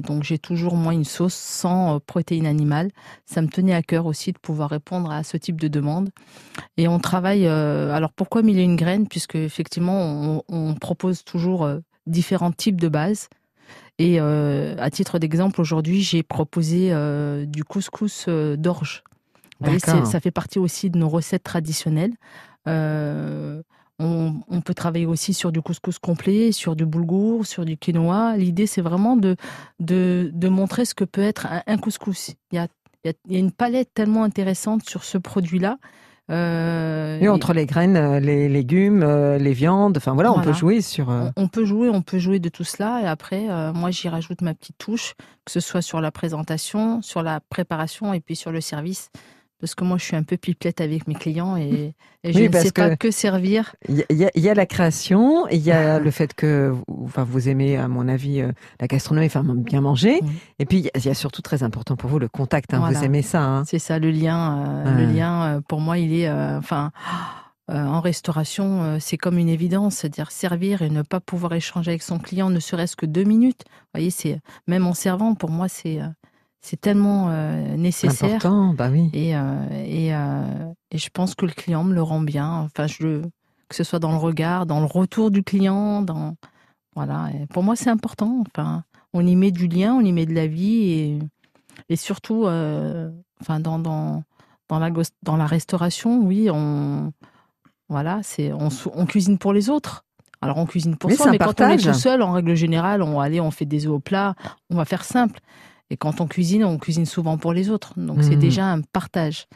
Donc 0.06 0.24
j'ai 0.24 0.38
toujours 0.38 0.76
moi 0.76 0.92
une 0.92 1.04
sauce 1.04 1.32
sans 1.32 2.00
protéines 2.00 2.46
animales 2.46 2.90
ça 3.24 3.40
me 3.40 3.48
tenait 3.48 3.72
à 3.72 3.82
cœur 3.82 4.04
aussi 4.04 4.32
de 4.32 4.38
pouvoir 4.38 4.68
répondre 4.68 5.10
à 5.10 5.22
ce 5.22 5.38
type 5.38 5.58
de 5.58 5.68
demande. 5.68 6.10
Et 6.76 6.86
on 6.86 6.98
travaille. 6.98 7.46
alors 7.46 8.12
pourquoi 8.12 8.42
mille 8.42 8.58
et 8.58 8.64
une 8.64 8.76
graines 8.76 9.08
Puisque 9.08 9.36
effectivement, 9.36 10.42
on, 10.48 10.74
propose 10.74 11.22
toujours 11.22 11.70
différents 12.06 12.50
types 12.50 12.80
de 12.80 12.88
bases. 12.88 13.28
Et 13.98 14.20
euh, 14.20 14.74
à 14.78 14.90
titre 14.90 15.18
d'exemple, 15.18 15.60
aujourd'hui, 15.60 16.02
j'ai 16.02 16.22
proposé 16.22 16.92
euh, 16.92 17.46
du 17.46 17.64
couscous 17.64 18.26
euh, 18.28 18.56
d'orge. 18.56 19.02
Voyez, 19.60 19.78
ça 19.78 20.20
fait 20.20 20.30
partie 20.30 20.58
aussi 20.58 20.90
de 20.90 20.98
nos 20.98 21.08
recettes 21.08 21.44
traditionnelles. 21.44 22.12
Euh, 22.68 23.62
on, 23.98 24.34
on 24.50 24.60
peut 24.60 24.74
travailler 24.74 25.06
aussi 25.06 25.32
sur 25.32 25.50
du 25.50 25.62
couscous 25.62 25.98
complet, 25.98 26.52
sur 26.52 26.76
du 26.76 26.84
boulgour, 26.84 27.46
sur 27.46 27.64
du 27.64 27.78
quinoa. 27.78 28.36
L'idée, 28.36 28.66
c'est 28.66 28.82
vraiment 28.82 29.16
de, 29.16 29.36
de, 29.80 30.30
de 30.34 30.48
montrer 30.48 30.84
ce 30.84 30.94
que 30.94 31.04
peut 31.04 31.22
être 31.22 31.46
un, 31.46 31.62
un 31.66 31.78
couscous. 31.78 32.34
Il 32.52 32.56
y, 32.56 32.58
a, 32.58 32.68
il 33.04 33.32
y 33.32 33.36
a 33.36 33.38
une 33.38 33.52
palette 33.52 33.94
tellement 33.94 34.24
intéressante 34.24 34.86
sur 34.86 35.04
ce 35.04 35.16
produit-là. 35.16 35.78
Euh, 36.28 37.18
Et 37.20 37.28
entre 37.28 37.52
les 37.52 37.66
graines, 37.66 37.96
euh, 37.96 38.18
les 38.20 38.48
légumes, 38.48 39.02
euh, 39.02 39.38
les 39.38 39.52
viandes, 39.52 39.96
enfin 39.96 40.14
voilà, 40.14 40.32
on 40.32 40.40
peut 40.40 40.52
jouer 40.52 40.80
sur. 40.80 41.08
on, 41.08 41.32
on 41.36 41.48
peut 41.48 41.64
jouer, 41.64 41.88
on 41.88 42.02
peut 42.02 42.18
jouer 42.18 42.40
de 42.40 42.48
tout 42.48 42.64
cela. 42.64 43.00
Et 43.02 43.06
après, 43.06 43.48
euh, 43.48 43.72
moi, 43.72 43.90
j'y 43.90 44.08
rajoute 44.08 44.42
ma 44.42 44.54
petite 44.54 44.76
touche, 44.78 45.14
que 45.44 45.52
ce 45.52 45.60
soit 45.60 45.82
sur 45.82 46.00
la 46.00 46.10
présentation, 46.10 47.00
sur 47.02 47.22
la 47.22 47.40
préparation 47.48 48.12
et 48.12 48.20
puis 48.20 48.34
sur 48.34 48.50
le 48.50 48.60
service. 48.60 49.10
Parce 49.60 49.74
que 49.74 49.84
moi, 49.84 49.96
je 49.96 50.04
suis 50.04 50.16
un 50.16 50.22
peu 50.22 50.36
pipelette 50.36 50.82
avec 50.82 51.08
mes 51.08 51.14
clients 51.14 51.56
et, 51.56 51.94
et 52.24 52.32
je 52.32 52.38
Oui, 52.38 52.48
ne 52.50 52.58
sais 52.58 52.72
pas 52.72 52.94
que- 52.96 53.10
servir. 53.10 53.74
Il 53.88 54.04
y, 54.10 54.24
a- 54.24 54.30
y 54.34 54.54
la 54.54 54.66
création, 54.66 55.48
il 55.48 55.60
y 55.60 55.70
a 55.72 55.98
le 55.98 56.10
fait 56.10 56.34
que 56.34 56.68
vous, 56.74 56.84
enfin, 57.04 57.24
vous 57.24 57.48
aimez, 57.48 57.76
à 57.78 57.88
mon 57.88 58.06
avis, 58.06 58.42
euh, 58.42 58.52
la 58.80 58.86
gastronomie, 58.86 59.26
enfin 59.26 59.42
bien 59.44 59.80
manger. 59.80 60.18
Oui. 60.22 60.28
Et 60.58 60.66
puis 60.66 60.78
il 60.78 60.84
y 60.84 60.88
a- 60.88 60.98
il 60.98 61.06
y, 61.06 61.08
a 61.08 61.14
surtout 61.14 61.40
très 61.42 61.62
important 61.62 61.96
pour 61.96 62.10
vous 62.10 62.18
le 62.18 62.28
contact. 62.28 62.74
hein, 62.74 62.80
Voilà. 62.80 62.98
Vous 62.98 63.04
aimez 63.04 63.22
ça. 63.22 63.42
hein. 63.42 63.64
C'est 63.66 63.78
ça, 63.78 63.98
le 63.98 64.10
lien. 64.10 64.84
euh, 64.86 64.96
Le 65.06 65.12
lien, 65.12 65.56
euh, 65.56 65.60
pour 65.66 65.80
moi, 65.80 65.96
il 65.98 66.12
est. 66.12 66.28
euh, 66.28 66.58
enfin. 66.58 66.90
euh, 67.70 67.84
en 67.84 68.00
restauration, 68.00 68.82
euh, 68.84 68.96
c'est 69.00 69.16
comme 69.16 69.38
une 69.38 69.48
évidence, 69.48 69.96
c'est-à-dire 69.96 70.30
servir 70.30 70.82
et 70.82 70.90
ne 70.90 71.02
pas 71.02 71.18
pouvoir 71.18 71.52
échanger 71.54 71.90
avec 71.90 72.02
son 72.02 72.18
client, 72.20 72.48
ne 72.48 72.60
serait-ce 72.60 72.94
que 72.94 73.06
deux 73.06 73.24
minutes. 73.24 73.62
Vous 73.66 73.88
voyez, 73.94 74.10
c'est 74.10 74.38
même 74.68 74.86
en 74.86 74.94
servant, 74.94 75.34
pour 75.34 75.50
moi, 75.50 75.66
c'est 75.68 76.00
euh, 76.00 76.06
c'est 76.66 76.80
tellement 76.80 77.28
euh, 77.30 77.76
nécessaire. 77.76 78.28
Important, 78.28 78.74
bah 78.74 78.88
oui. 78.90 79.08
Et, 79.12 79.36
euh, 79.36 79.40
et, 79.70 80.12
euh, 80.12 80.72
et 80.90 80.98
je 80.98 81.08
pense 81.10 81.36
que 81.36 81.46
le 81.46 81.52
client 81.52 81.84
me 81.84 81.94
le 81.94 82.02
rend 82.02 82.20
bien. 82.20 82.48
Enfin, 82.64 82.88
je, 82.88 83.22
que 83.68 83.76
ce 83.76 83.84
soit 83.84 84.00
dans 84.00 84.10
le 84.10 84.18
regard, 84.18 84.66
dans 84.66 84.80
le 84.80 84.86
retour 84.86 85.30
du 85.30 85.44
client, 85.44 86.02
dans 86.02 86.34
voilà. 86.96 87.28
Et 87.34 87.46
pour 87.46 87.62
moi, 87.62 87.76
c'est 87.76 87.88
important. 87.88 88.42
Enfin, 88.48 88.82
on 89.12 89.24
y 89.24 89.36
met 89.36 89.52
du 89.52 89.68
lien, 89.68 89.94
on 89.94 90.00
y 90.00 90.10
met 90.12 90.26
de 90.26 90.34
la 90.34 90.48
vie 90.48 90.90
et, 90.90 91.18
et 91.88 91.94
surtout, 91.94 92.46
euh, 92.46 93.10
enfin, 93.40 93.60
dans, 93.60 93.78
dans 93.78 94.24
dans 94.68 94.80
la 94.80 94.90
dans 95.22 95.36
la 95.36 95.46
restauration, 95.46 96.18
oui, 96.18 96.50
on 96.50 97.12
voilà, 97.88 98.20
c'est 98.24 98.52
on, 98.52 99.06
cuisine 99.06 99.38
pour 99.38 99.52
les 99.52 99.70
autres. 99.70 100.04
Alors 100.40 100.58
on 100.58 100.66
cuisine 100.66 100.96
pour 100.96 101.10
Oui, 101.10 101.16
soi, 101.16 101.30
mais 101.30 101.38
quand 101.38 101.60
on 101.60 101.68
est 101.68 101.76
tout 101.76 101.94
seul, 101.94 102.22
en 102.22 102.32
règle 102.32 102.56
générale, 102.56 103.02
on 103.02 103.20
allez, 103.20 103.40
on 103.40 103.52
fait 103.52 103.64
des 103.66 103.86
œufs 103.86 103.92
au 103.92 104.00
plat, 104.00 104.34
on 104.68 104.76
va 104.76 104.84
faire 104.84 105.04
simple. 105.04 105.38
Et 105.90 105.96
quand 105.96 106.20
on 106.20 106.26
cuisine, 106.26 106.64
on 106.64 106.78
cuisine 106.78 107.06
souvent 107.06 107.38
pour 107.38 107.52
les 107.52 107.70
autres. 107.70 107.98
Donc 107.98 108.22
c'est 108.22 108.34
Mhm. 108.34 108.40
déjà 108.40 108.66
un 108.72 108.80
partage. 108.80 109.46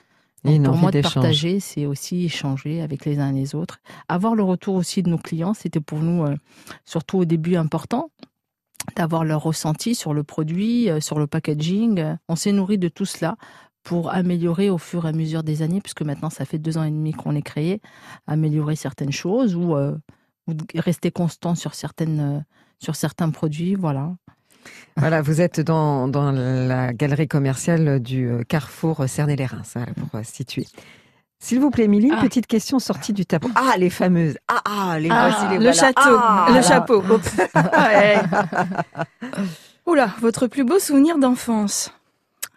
Donc, 0.43 0.63
pour 0.65 0.75
moi, 0.77 0.91
de 0.91 1.03
partager, 1.03 1.61
c'est 1.61 1.85
aussi 1.85 2.25
échanger 2.25 2.81
avec 2.81 3.05
les 3.05 3.19
uns 3.19 3.35
et 3.35 3.39
les 3.39 3.55
autres. 3.55 3.79
Avoir 4.09 4.35
le 4.35 4.43
retour 4.43 4.75
aussi 4.75 5.03
de 5.03 5.11
nos 5.11 5.19
clients, 5.19 5.53
c'était 5.53 5.81
pour 5.81 5.99
nous, 5.99 6.25
euh, 6.25 6.35
surtout 6.87 7.19
au 7.19 7.25
début, 7.27 7.57
important 7.57 8.11
d'avoir 8.97 9.25
leur 9.25 9.43
ressenti 9.43 9.95
sur 9.95 10.15
le 10.15 10.23
produit, 10.25 10.89
euh, 10.89 11.01
sur 11.01 11.19
le 11.19 11.27
packaging. 11.27 12.17
On 12.29 12.37
s'est 12.37 12.53
nourri 12.53 12.79
de 12.79 12.89
tout 12.89 13.05
cela 13.05 13.37
pour 13.83 14.11
améliorer 14.13 14.71
au 14.71 14.79
fur 14.79 15.05
et 15.05 15.11
à 15.11 15.13
mesure 15.13 15.43
des 15.43 15.61
années, 15.61 15.83
puisque 15.83 16.03
maintenant, 16.03 16.31
ça 16.31 16.47
fait 16.47 16.59
deux 16.59 16.79
ans 16.79 16.85
et 16.85 16.91
demi 16.91 17.13
qu'on 17.13 17.35
est 17.35 17.43
créé, 17.43 17.83
améliorer 18.27 18.77
certaines 18.77 19.13
choses 19.13 19.55
ou, 19.55 19.75
euh, 19.77 19.95
ou 20.47 20.55
rester 20.75 21.11
constant 21.11 21.55
sur, 21.55 21.75
certaines, 21.75 22.47
sur 22.79 22.97
certains 22.97 23.29
produits. 23.31 23.75
Voilà. 23.75 24.15
Voilà, 24.97 25.23
vous 25.23 25.41
êtes 25.41 25.61
dans, 25.61 26.09
dans 26.09 26.31
la 26.33 26.93
galerie 26.93 27.29
commerciale 27.29 28.01
du 28.01 28.27
euh, 28.29 28.43
Carrefour 28.49 29.05
Cernay-les-Reims, 29.07 29.73
voilà, 29.75 29.93
pour 29.95 30.19
euh, 30.19 30.23
situer. 30.25 30.67
S'il 31.39 31.59
vous 31.61 31.71
plaît, 31.71 31.85
Émilie, 31.85 32.11
Ah. 32.15 32.21
petite 32.21 32.47
question 32.47 32.79
sortie 32.79 33.13
du 33.15 33.25
tableau. 33.25 33.51
Ah, 33.55 33.77
les 33.79 33.89
fameuses. 33.89 34.37
Ah, 34.49 34.61
ah, 34.67 34.99
les 34.99 35.09
Ah, 35.11 35.29
voici, 35.31 35.47
les 35.49 35.55
le 35.57 35.73
voilà. 35.73 35.73
château, 35.73 36.17
Ah, 36.19 36.47
le 36.51 36.55
là. 36.57 36.63
chapeau. 36.63 37.03
Ouais. 37.55 38.21
Oula, 39.87 40.11
votre 40.21 40.47
plus 40.49 40.65
beau 40.65 40.79
souvenir 40.79 41.17
d'enfance. 41.19 41.93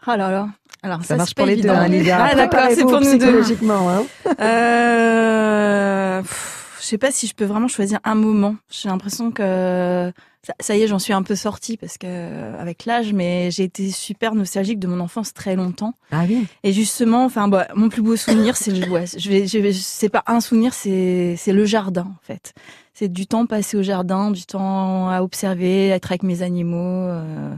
Ah 0.05 0.17
là 0.17 0.29
là. 0.31 0.49
Alors 0.81 0.99
Ça 1.01 1.09
ça, 1.09 1.15
marche 1.15 1.33
pour 1.33 1.45
les 1.45 1.55
deux, 1.55 1.69
hein. 1.69 1.87
Ah 2.11 2.35
d'accord, 2.35 2.67
c'est 2.75 2.81
pour 2.81 2.99
nous 2.99 3.13
deux. 3.13 3.19
psychologiquement. 3.19 3.89
Hein. 3.89 4.03
Euh, 4.41 6.21
pff, 6.21 6.77
je 6.81 6.85
sais 6.85 6.97
pas 6.97 7.11
si 7.11 7.25
je 7.27 7.33
peux 7.35 7.45
vraiment 7.45 7.69
choisir 7.69 7.99
un 8.03 8.15
moment. 8.15 8.55
J'ai 8.69 8.89
l'impression 8.89 9.31
que 9.31 10.11
ça, 10.45 10.53
ça 10.59 10.75
y 10.75 10.81
est, 10.81 10.87
j'en 10.87 10.99
suis 10.99 11.13
un 11.13 11.23
peu 11.23 11.35
sortie 11.35 11.77
parce 11.77 11.97
que 11.97 12.05
euh, 12.07 12.59
avec 12.59 12.85
l'âge, 12.85 13.13
mais 13.13 13.49
j'ai 13.51 13.63
été 13.63 13.91
super 13.91 14.35
nostalgique 14.35 14.79
de 14.79 14.87
mon 14.87 14.99
enfance 14.99 15.33
très 15.33 15.55
longtemps. 15.55 15.93
Ah 16.11 16.25
oui. 16.27 16.45
Et 16.63 16.73
justement, 16.73 17.23
enfin, 17.25 17.47
bah, 17.47 17.67
mon 17.75 17.89
plus 17.89 18.01
beau 18.01 18.15
souvenir, 18.15 18.57
c'est 18.57 18.71
le, 18.71 18.85
ouais, 18.91 19.05
je 19.17 19.29
vais, 19.29 19.47
je 19.47 19.57
vais, 19.57 19.71
c'est 19.73 20.09
pas 20.09 20.23
un 20.27 20.41
souvenir, 20.41 20.73
c'est, 20.73 21.35
c'est 21.37 21.53
le 21.53 21.65
jardin, 21.65 22.03
en 22.03 22.19
fait. 22.21 22.53
C'est 22.93 23.07
du 23.07 23.25
temps 23.25 23.45
passé 23.45 23.77
au 23.77 23.83
jardin, 23.83 24.31
du 24.31 24.45
temps 24.45 25.09
à 25.09 25.21
observer, 25.21 25.91
à 25.91 25.95
être 25.95 26.11
avec 26.11 26.23
mes 26.23 26.41
animaux. 26.41 26.77
euh, 27.07 27.55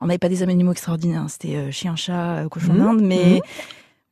on 0.00 0.06
n'avait 0.06 0.18
pas 0.18 0.28
des 0.28 0.44
animaux 0.44 0.70
extraordinaires, 0.72 1.22
hein, 1.22 1.28
c'était 1.28 1.56
euh, 1.56 1.70
chien, 1.72 1.96
chat, 1.96 2.44
euh, 2.44 2.48
cochon 2.48 2.72
Mhm. 2.72 2.78
d'Inde, 2.78 3.00
mais, 3.02 3.34
Mhm. 3.34 3.40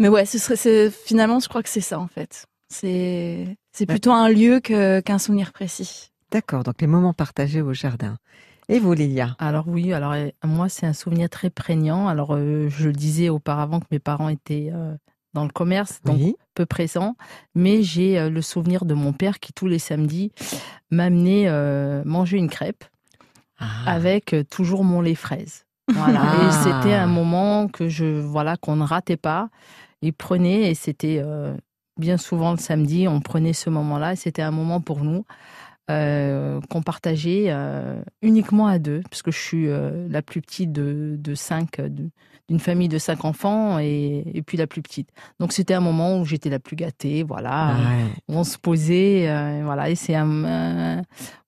mais 0.00 0.08
ouais, 0.08 0.26
ce 0.26 0.38
serait, 0.38 0.56
c'est, 0.56 0.90
finalement, 0.90 1.38
je 1.38 1.48
crois 1.48 1.62
que 1.62 1.68
c'est 1.68 1.80
ça, 1.80 2.00
en 2.00 2.08
fait. 2.08 2.46
C'est, 2.68 3.56
c'est 3.72 3.86
plutôt 3.86 4.10
un 4.10 4.28
lieu 4.28 4.58
que, 4.58 4.98
qu'un 5.00 5.18
souvenir 5.20 5.52
précis. 5.52 6.10
D'accord, 6.32 6.64
donc 6.64 6.80
les 6.80 6.86
moments 6.86 7.12
partagés 7.12 7.62
au 7.62 7.72
jardin. 7.72 8.18
Et 8.68 8.80
vous, 8.80 8.92
Lilia? 8.94 9.36
Alors 9.38 9.68
oui, 9.68 9.92
alors 9.92 10.12
euh, 10.12 10.28
moi 10.44 10.68
c'est 10.68 10.86
un 10.86 10.92
souvenir 10.92 11.30
très 11.30 11.50
prégnant. 11.50 12.08
Alors 12.08 12.34
euh, 12.34 12.68
je 12.68 12.86
le 12.88 12.92
disais 12.92 13.28
auparavant 13.28 13.78
que 13.80 13.86
mes 13.92 14.00
parents 14.00 14.28
étaient 14.28 14.70
euh, 14.74 14.94
dans 15.34 15.44
le 15.44 15.50
commerce, 15.50 16.00
donc 16.04 16.16
Oui. 16.16 16.36
peu 16.54 16.66
présents, 16.66 17.14
mais 17.54 17.82
j'ai 17.82 18.28
le 18.28 18.42
souvenir 18.42 18.84
de 18.84 18.94
mon 18.94 19.12
père 19.12 19.38
qui 19.38 19.52
tous 19.52 19.66
les 19.68 19.78
samedis 19.78 20.32
m'amenait 20.90 21.46
manger 22.04 22.38
une 22.38 22.48
crêpe 22.48 22.84
Ah. 23.58 23.66
avec 23.86 24.34
toujours 24.50 24.82
mon 24.82 25.00
lait 25.02 25.14
fraise. 25.14 25.64
Voilà. 25.92 26.20
Ah. 26.22 26.48
Et 26.48 26.52
c'était 26.52 26.94
un 26.94 27.06
moment 27.06 27.68
que 27.68 27.88
je 27.88 28.20
voilà 28.20 28.56
qu'on 28.56 28.76
ne 28.76 28.84
ratait 28.84 29.16
pas. 29.18 29.48
Il 30.02 30.12
prenait 30.14 30.70
et 30.70 30.74
c'était 30.74 31.22
bien 31.98 32.16
souvent 32.16 32.50
le 32.52 32.58
samedi, 32.58 33.06
on 33.06 33.20
prenait 33.20 33.52
ce 33.52 33.70
moment-là 33.70 34.14
et 34.14 34.16
c'était 34.16 34.42
un 34.42 34.50
moment 34.50 34.80
pour 34.80 35.04
nous 35.04 35.24
euh, 35.90 36.60
qu'on 36.70 36.82
partageait 36.82 37.46
euh, 37.48 38.00
uniquement 38.22 38.66
à 38.66 38.78
deux, 38.78 39.02
parce 39.10 39.22
que 39.22 39.30
je 39.30 39.38
suis 39.38 39.68
euh, 39.68 40.06
la 40.10 40.22
plus 40.22 40.40
petite 40.40 40.72
de, 40.72 41.16
de 41.18 41.34
cinq, 41.34 41.80
d'une 42.48 42.60
famille 42.60 42.88
de 42.88 42.98
cinq 42.98 43.24
enfants 43.24 43.78
et, 43.78 44.24
et 44.34 44.42
puis 44.42 44.56
la 44.58 44.66
plus 44.66 44.82
petite. 44.82 45.08
Donc 45.40 45.52
c'était 45.52 45.74
un 45.74 45.80
moment 45.80 46.18
où 46.20 46.24
j'étais 46.24 46.50
la 46.50 46.58
plus 46.58 46.76
gâtée, 46.76 47.22
voilà, 47.22 47.74
Ouais. 47.76 48.04
où 48.28 48.34
on 48.38 48.44
se 48.44 48.58
posait, 48.58 49.28
voilà, 49.64 49.90
et 49.90 49.94
c'est 49.94 50.14
un, 50.16 51.02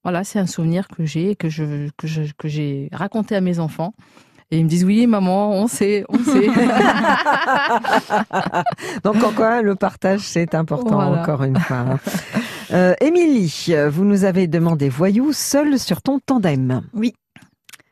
voilà, 0.05 0.25
c'est 0.25 0.39
un 0.39 0.47
souvenir 0.47 0.87
que 0.89 1.05
j'ai, 1.05 1.35
que 1.37 1.49
je, 1.49 1.89
que 1.97 2.07
je, 2.07 2.23
que 2.39 2.49
j'ai 2.49 2.89
raconté 2.93 3.35
à 3.37 3.41
mes 3.41 3.59
enfants. 3.59 3.93
Et 4.51 4.57
ils 4.59 4.65
me 4.65 4.69
disent 4.71 4.85
oui, 4.85 5.07
maman, 5.07 5.51
on 5.53 5.67
sait, 5.67 6.05
on 6.09 6.19
sait. 6.21 6.49
Donc 9.05 9.23
en 9.23 9.33
quoi 9.33 9.63
le 9.63 9.75
partage 9.75 10.21
c'est 10.21 10.55
important 10.55 10.97
Voilà. 10.97 11.23
encore 11.23 11.43
une 11.43 11.59
fois. 11.59 11.85
Euh, 12.71 12.95
Émilie, 13.01 13.75
vous 13.91 14.05
nous 14.05 14.25
avez 14.25 14.47
demandé 14.47 14.89
voyou 14.89 15.33
seul 15.33 15.79
sur 15.79 16.03
ton 16.03 16.19
tandem. 16.19 16.83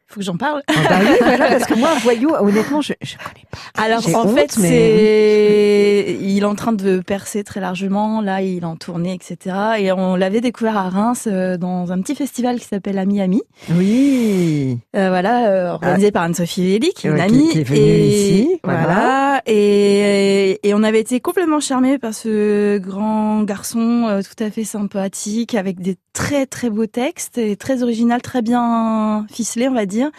Faut 0.09 0.21
que 0.21 0.25
j'en 0.27 0.37
parle. 0.37 0.63
Ah 0.69 0.73
bah 0.89 0.99
oui, 1.03 1.17
voilà, 1.21 1.49
parce 1.49 1.65
que 1.67 1.75
moi 1.75 1.91
voyou, 2.03 2.31
honnêtement, 2.39 2.81
je 2.81 2.93
je 3.03 3.17
connais 3.17 3.45
pas. 3.51 3.83
Alors 3.83 4.03
en 4.15 4.29
honte, 4.29 4.35
fait, 4.39 4.57
mais- 4.59 4.69
c'est 4.69 6.19
il 6.21 6.43
est 6.43 6.45
en 6.45 6.55
train 6.55 6.73
de 6.73 7.01
percer 7.01 7.43
très 7.43 7.59
largement. 7.61 8.21
Là, 8.21 8.41
il 8.41 8.59
est 8.63 8.65
en 8.65 8.77
tournée, 8.77 9.13
etc. 9.15 9.57
Et 9.79 9.91
on 9.93 10.15
l'avait 10.15 10.41
découvert 10.41 10.77
à 10.77 10.89
Reims 10.89 11.27
euh, 11.27 11.57
dans 11.57 11.91
un 11.93 12.01
petit 12.01 12.15
festival 12.15 12.59
qui 12.61 12.67
s'appelle 12.67 12.99
Ami 12.99 13.21
Ami. 13.21 13.43
Oui. 13.75 14.79
Euh, 14.95 15.09
voilà, 15.09 15.49
euh, 15.49 15.71
organisé 15.73 16.13
par 16.13 16.23
Anne-Sophie 16.23 16.63
Véli, 16.65 16.93
qui 16.95 17.07
est 17.07 17.11
une 17.11 17.17
Ouais, 17.17 17.27
qui- 17.27 17.35
amie. 17.35 17.49
qui 17.51 17.59
est 17.61 17.65
venue 17.65 17.79
et, 17.81 18.09
ici, 18.09 18.61
voilà. 18.63 18.83
Voilà. 18.85 19.43
Et, 19.47 20.61
et 20.69 20.75
on 20.75 20.83
avait 20.83 21.01
été 21.01 21.21
complètement 21.21 21.61
charmés 21.61 21.99
par 21.99 22.15
ce 22.15 22.79
grand 22.79 23.43
garçon 23.43 24.21
tout 24.23 24.45
à 24.45 24.51
fait 24.51 24.65
sympathique, 24.65 25.55
avec 25.55 25.81
des 25.81 25.97
très 26.17 26.47
très 26.47 26.71
beaux 26.71 26.87
textes 26.87 27.37
et 27.37 27.57
très 27.57 27.83
original, 27.83 28.23
très 28.23 28.41
bien 28.41 29.27
ficelé, 29.31 29.69
on 29.69 29.75
va 29.75 29.85
dire. 29.85 30.11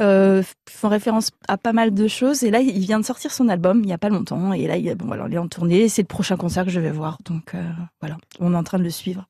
Euh, 0.00 0.42
font 0.68 0.88
référence 0.88 1.30
à 1.48 1.56
pas 1.56 1.72
mal 1.72 1.94
de 1.94 2.06
choses. 2.08 2.44
Et 2.44 2.50
là, 2.50 2.60
il 2.60 2.78
vient 2.78 3.00
de 3.00 3.04
sortir 3.04 3.32
son 3.32 3.48
album 3.48 3.80
il 3.82 3.88
y 3.88 3.92
a 3.92 3.98
pas 3.98 4.10
longtemps. 4.10 4.52
Et 4.52 4.66
là, 4.66 4.76
il, 4.76 4.94
bon, 4.94 5.06
voilà, 5.06 5.24
il 5.28 5.34
est 5.34 5.38
en 5.38 5.48
tournée. 5.48 5.88
C'est 5.88 6.02
le 6.02 6.08
prochain 6.08 6.36
concert 6.36 6.66
que 6.66 6.70
je 6.70 6.78
vais 6.78 6.90
voir. 6.90 7.18
Donc 7.24 7.54
euh, 7.54 7.62
voilà, 8.00 8.18
on 8.38 8.52
est 8.52 8.56
en 8.56 8.62
train 8.62 8.78
de 8.78 8.84
le 8.84 8.90
suivre. 8.90 9.26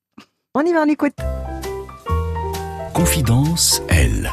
On 0.54 0.62
y 0.62 0.72
va, 0.72 0.82
on 0.82 0.88
écoute. 0.88 1.14
Confidence 2.92 3.80
L. 3.88 4.28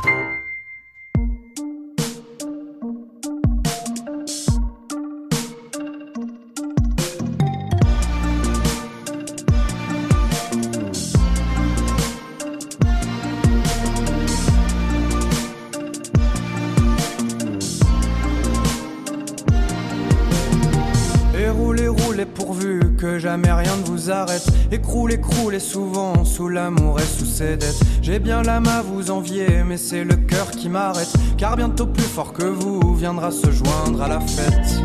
jamais 23.20 23.52
rien 23.52 23.76
ne 23.78 23.84
vous 23.84 24.12
arrête. 24.12 24.46
Écroulez, 24.72 25.20
croulez 25.20 25.60
souvent 25.60 26.26
sous 26.26 26.50
l'amour 26.50 27.00
et 27.00 27.04
sous 27.04 27.26
ses 27.26 27.58
dettes. 27.58 27.80
J'ai 28.02 28.20
bien 28.20 28.42
l'âme 28.42 28.68
à 28.68 28.82
vous 28.82 29.12
envier, 29.12 29.64
mais 29.66 29.78
c'est 29.78 30.04
le 30.04 30.16
cœur 30.16 30.52
qui 30.52 30.70
m'arrête. 30.70 31.12
Car 31.38 31.56
bientôt 31.56 31.88
plus 31.88 32.04
fort 32.04 32.34
que 32.34 32.44
vous 32.44 32.96
viendra 32.96 33.32
se 33.32 33.52
joindre 33.52 34.02
à 34.02 34.08
la 34.08 34.20
fête. 34.20 34.82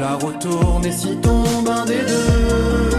La 0.00 0.14
roue 0.14 0.32
tourne 0.40 0.84
et 0.84 0.92
s'y 0.92 1.16
tombe 1.16 1.68
un 1.68 1.84
des 1.84 2.00
deux. 2.00 2.90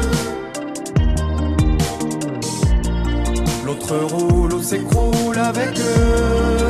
L'autre 3.66 3.96
roule 4.14 4.54
ou 4.54 4.62
s'écroule 4.62 5.38
avec 5.38 5.78
eux. 5.80 6.68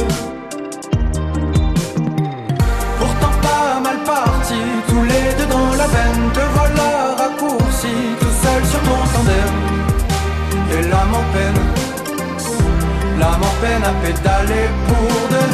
Pourtant 2.99 3.35
pas 3.41 3.79
mal 3.81 3.97
parti, 4.03 4.55
tous 4.87 5.03
les 5.03 5.35
deux 5.37 5.49
dans 5.49 5.71
la 5.77 5.87
veine, 5.87 6.31
te 6.33 6.39
tout 7.81 8.35
seul 8.43 8.65
sur 8.65 8.79
ton 8.79 8.99
tandem. 9.13 9.53
Et 10.71 10.81
l'âme 10.89 11.13
en 11.13 11.25
peine, 11.33 11.61
l'âme 13.19 13.43
en 13.43 13.55
peine 13.61 13.83
à 13.83 13.93
pédaler 14.03 14.69
pour 14.87 15.29
deux. 15.29 15.53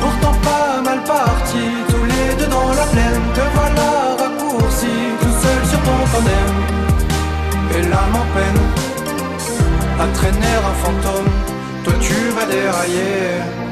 Pourtant 0.00 0.36
pas 0.42 0.80
mal 0.82 1.02
parti, 1.04 1.64
tous 1.88 2.04
les 2.04 2.34
deux 2.36 2.46
dans 2.46 2.68
la 2.68 2.86
plaine, 2.92 3.22
te 3.34 3.40
voilà 3.54 3.90
raccourci, 4.20 4.94
tout 5.20 5.36
seul 5.42 5.60
sur 5.70 5.80
ton 5.80 5.98
tandem. 6.12 6.52
Et 7.76 7.82
l'âme 7.82 8.16
en 8.22 8.26
peine, 8.36 8.62
à 10.00 10.06
traîner 10.14 10.54
un 10.70 10.74
fantôme, 10.82 11.32
toi 11.84 11.94
tu 12.00 12.14
vas 12.36 12.46
dérailler. 12.46 13.71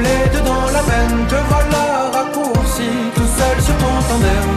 tous 0.00 0.06
les 0.06 0.30
deux 0.30 0.44
dans 0.44 0.66
la 0.72 0.82
veine, 0.82 1.26
te 1.28 1.34
voilà 1.48 2.10
raccourci, 2.12 2.88
tout 3.14 3.30
seul 3.38 3.62
sur 3.62 3.76
ton 3.76 3.94
tandem. 4.08 4.48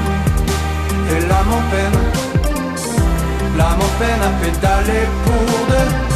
Et 1.12 1.20
l'âme 1.28 1.54
en 1.60 1.64
peine, 1.72 2.00
l'âme 3.58 3.82
en 3.82 4.00
peine 4.00 4.22
à 4.22 4.32
pédaler 4.42 5.08
pour 5.26 5.68
deux. 5.70 6.13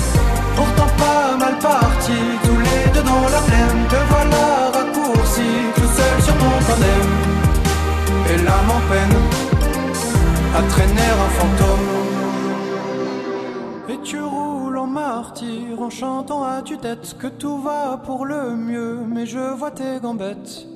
Chantant 15.99 16.43
à 16.43 16.61
tue-tête 16.61 17.17
que 17.17 17.25
tout 17.25 17.59
va 17.59 17.97
pour 17.97 18.27
le 18.27 18.55
mieux, 18.55 18.99
mais 19.07 19.25
je 19.25 19.39
vois 19.39 19.71
tes 19.71 19.99
gambettes 19.99 20.67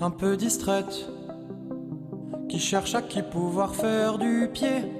un 0.00 0.08
peu 0.08 0.34
distraites 0.34 1.06
qui 2.48 2.58
cherchent 2.58 2.94
à 2.94 3.02
qui 3.02 3.20
pouvoir 3.20 3.74
faire 3.74 4.16
du 4.16 4.48
pied. 4.50 4.90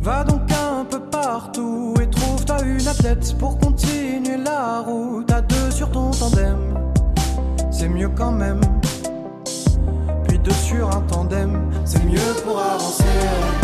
Va 0.00 0.24
donc 0.24 0.50
un 0.50 0.84
peu 0.84 0.98
partout 0.98 1.94
et 2.02 2.10
trouve-toi 2.10 2.60
une 2.62 2.88
athlète 2.88 3.36
pour 3.38 3.56
continuer 3.58 4.36
la 4.36 4.80
route 4.80 5.30
à 5.30 5.40
deux 5.42 5.70
sur 5.70 5.88
ton 5.92 6.10
tandem. 6.10 6.74
C'est 7.70 7.88
mieux 7.88 8.08
quand 8.08 8.32
même. 8.32 8.60
Puis 10.26 10.40
deux 10.40 10.50
sur 10.50 10.88
un 10.88 11.02
tandem, 11.02 11.70
c'est 11.84 12.04
mieux 12.04 12.34
pour 12.44 12.58
avancer. 12.58 13.61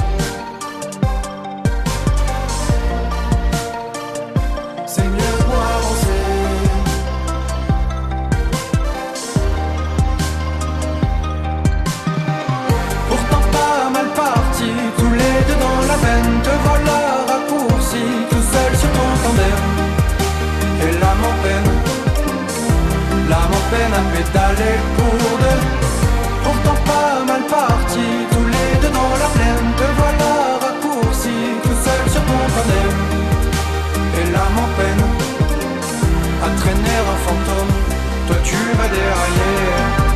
la 23.99 24.05
pédale 24.13 24.61
est 24.73 24.83
courde. 24.97 25.49
Pourtant 26.45 26.79
pas 26.91 27.25
mal 27.31 27.43
parti, 27.59 28.07
tous 28.33 28.47
les 28.55 28.71
deux 28.83 28.93
dans 29.01 29.15
la 29.23 29.29
plaine. 29.37 29.69
Te 29.81 29.87
voilà 29.99 30.33
raccourci, 30.65 31.37
tout 31.65 31.79
seul 31.85 32.03
sur 32.15 32.23
ton 32.29 32.43
panel. 32.55 32.91
Et 34.19 34.27
l'âme 34.33 34.59
en 34.65 34.71
peine, 34.79 35.05
à 36.47 36.49
traîner 36.61 36.99
un 37.15 37.19
fantôme. 37.25 37.75
Toi 38.29 38.37
tu 38.45 38.59
vas 38.79 38.89
dérailler. 38.97 40.08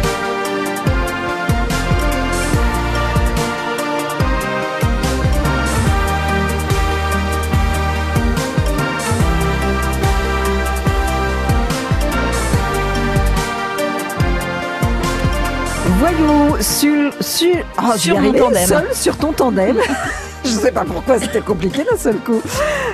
Sur 16.61 17.13
sur 17.21 17.57
oh, 17.79 17.97
Sur 17.97 18.21
mon 18.21 18.33
tandem. 18.33 18.67
seul 18.67 18.95
sur 18.95 19.17
ton 19.17 19.33
tandem. 19.33 19.77
je 20.45 20.51
sais 20.51 20.71
pas 20.71 20.85
pourquoi 20.85 21.19
c'était 21.19 21.41
compliqué 21.41 21.85
d'un 21.85 21.97
seul 21.97 22.17
coup. 22.17 22.41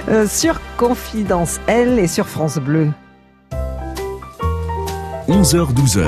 Euh, 0.09 0.27
sur 0.27 0.61
Confidence 0.77 1.61
L 1.67 1.99
et 1.99 2.09
sur 2.09 2.27
France 2.27 2.57
Bleu. 2.57 2.91
11h-12h, 5.29 6.07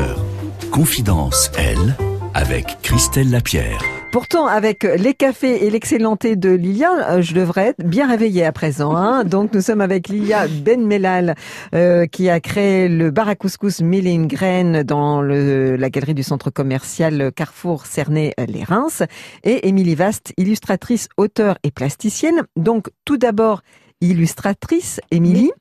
Confidence 0.70 1.50
Elle 1.58 1.96
avec 2.32 2.78
Christelle 2.82 3.30
Lapierre. 3.30 3.99
Pourtant, 4.12 4.46
avec 4.46 4.82
les 4.82 5.14
cafés 5.14 5.64
et 5.64 5.70
l'excellent 5.70 6.16
thé 6.16 6.34
de 6.34 6.50
Lilia, 6.50 6.90
euh, 7.10 7.22
je 7.22 7.32
devrais 7.32 7.68
être 7.68 7.84
bien 7.84 8.08
réveillée 8.08 8.44
à 8.44 8.50
présent. 8.50 8.96
Hein. 8.96 9.22
Donc, 9.24 9.54
nous 9.54 9.60
sommes 9.60 9.80
avec 9.80 10.08
Lilia 10.08 10.48
Benmelal, 10.48 11.36
euh, 11.76 12.06
qui 12.06 12.28
a 12.28 12.40
créé 12.40 12.88
le 12.88 13.12
bar 13.12 13.28
à 13.28 13.36
couscous 13.36 13.80
Mille 13.80 14.08
et 14.08 14.12
une 14.12 14.26
graines 14.26 14.82
dans 14.82 15.22
le, 15.22 15.76
la 15.76 15.90
galerie 15.90 16.14
du 16.14 16.24
centre 16.24 16.50
commercial 16.50 17.30
Carrefour 17.36 17.86
Cernay-les 17.86 18.64
Reims, 18.64 19.04
et 19.44 19.68
Émilie 19.68 19.94
Vast, 19.94 20.32
illustratrice, 20.36 21.08
auteure 21.16 21.56
et 21.62 21.70
plasticienne. 21.70 22.42
Donc, 22.56 22.88
tout 23.04 23.16
d'abord, 23.16 23.62
illustratrice, 24.00 25.00
Émilie. 25.12 25.52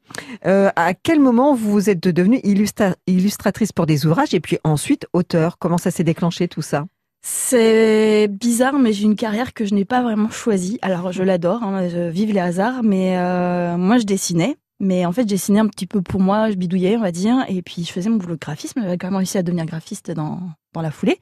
Euh, 0.47 0.71
à 0.75 0.95
quel 0.95 1.19
moment 1.19 1.53
vous 1.53 1.87
êtes 1.91 1.99
devenue 1.99 2.39
illustra- 2.43 2.95
illustratrice 3.05 3.73
pour 3.73 3.85
des 3.85 4.07
ouvrages 4.07 4.33
et 4.33 4.39
puis 4.39 4.57
ensuite 4.63 5.05
auteur 5.13 5.59
Comment 5.59 5.77
ça 5.77 5.91
s'est 5.91 6.03
déclenché 6.03 6.47
tout 6.47 6.63
ça? 6.63 6.85
C'est 7.21 8.27
bizarre, 8.29 8.79
mais 8.79 8.93
j'ai 8.93 9.03
une 9.03 9.15
carrière 9.15 9.53
que 9.53 9.65
je 9.65 9.75
n'ai 9.75 9.85
pas 9.85 10.01
vraiment 10.01 10.29
choisie. 10.29 10.79
Alors, 10.81 11.11
je 11.11 11.23
l'adore, 11.23 11.63
hein, 11.63 11.87
je 11.89 12.09
vive 12.09 12.33
les 12.33 12.39
hasards, 12.39 12.83
mais 12.83 13.17
euh, 13.17 13.77
moi, 13.77 13.97
je 13.97 14.05
dessinais. 14.05 14.57
Mais 14.79 15.05
en 15.05 15.11
fait, 15.11 15.23
je 15.23 15.27
dessinais 15.27 15.59
un 15.59 15.67
petit 15.67 15.85
peu 15.85 16.01
pour 16.01 16.21
moi, 16.21 16.49
je 16.49 16.55
bidouillais, 16.55 16.95
on 16.95 17.01
va 17.01 17.11
dire, 17.11 17.43
et 17.49 17.61
puis 17.61 17.83
je 17.83 17.91
faisais 17.91 18.09
mon 18.09 18.15
boulot 18.15 18.35
de 18.35 18.39
graphisme. 18.39 18.81
J'avais 18.81 18.97
quand 18.97 19.07
même 19.07 19.17
réussi 19.17 19.37
à 19.37 19.43
devenir 19.43 19.65
graphiste 19.65 20.09
dans, 20.11 20.39
dans 20.73 20.81
la 20.81 20.91
foulée. 20.91 21.19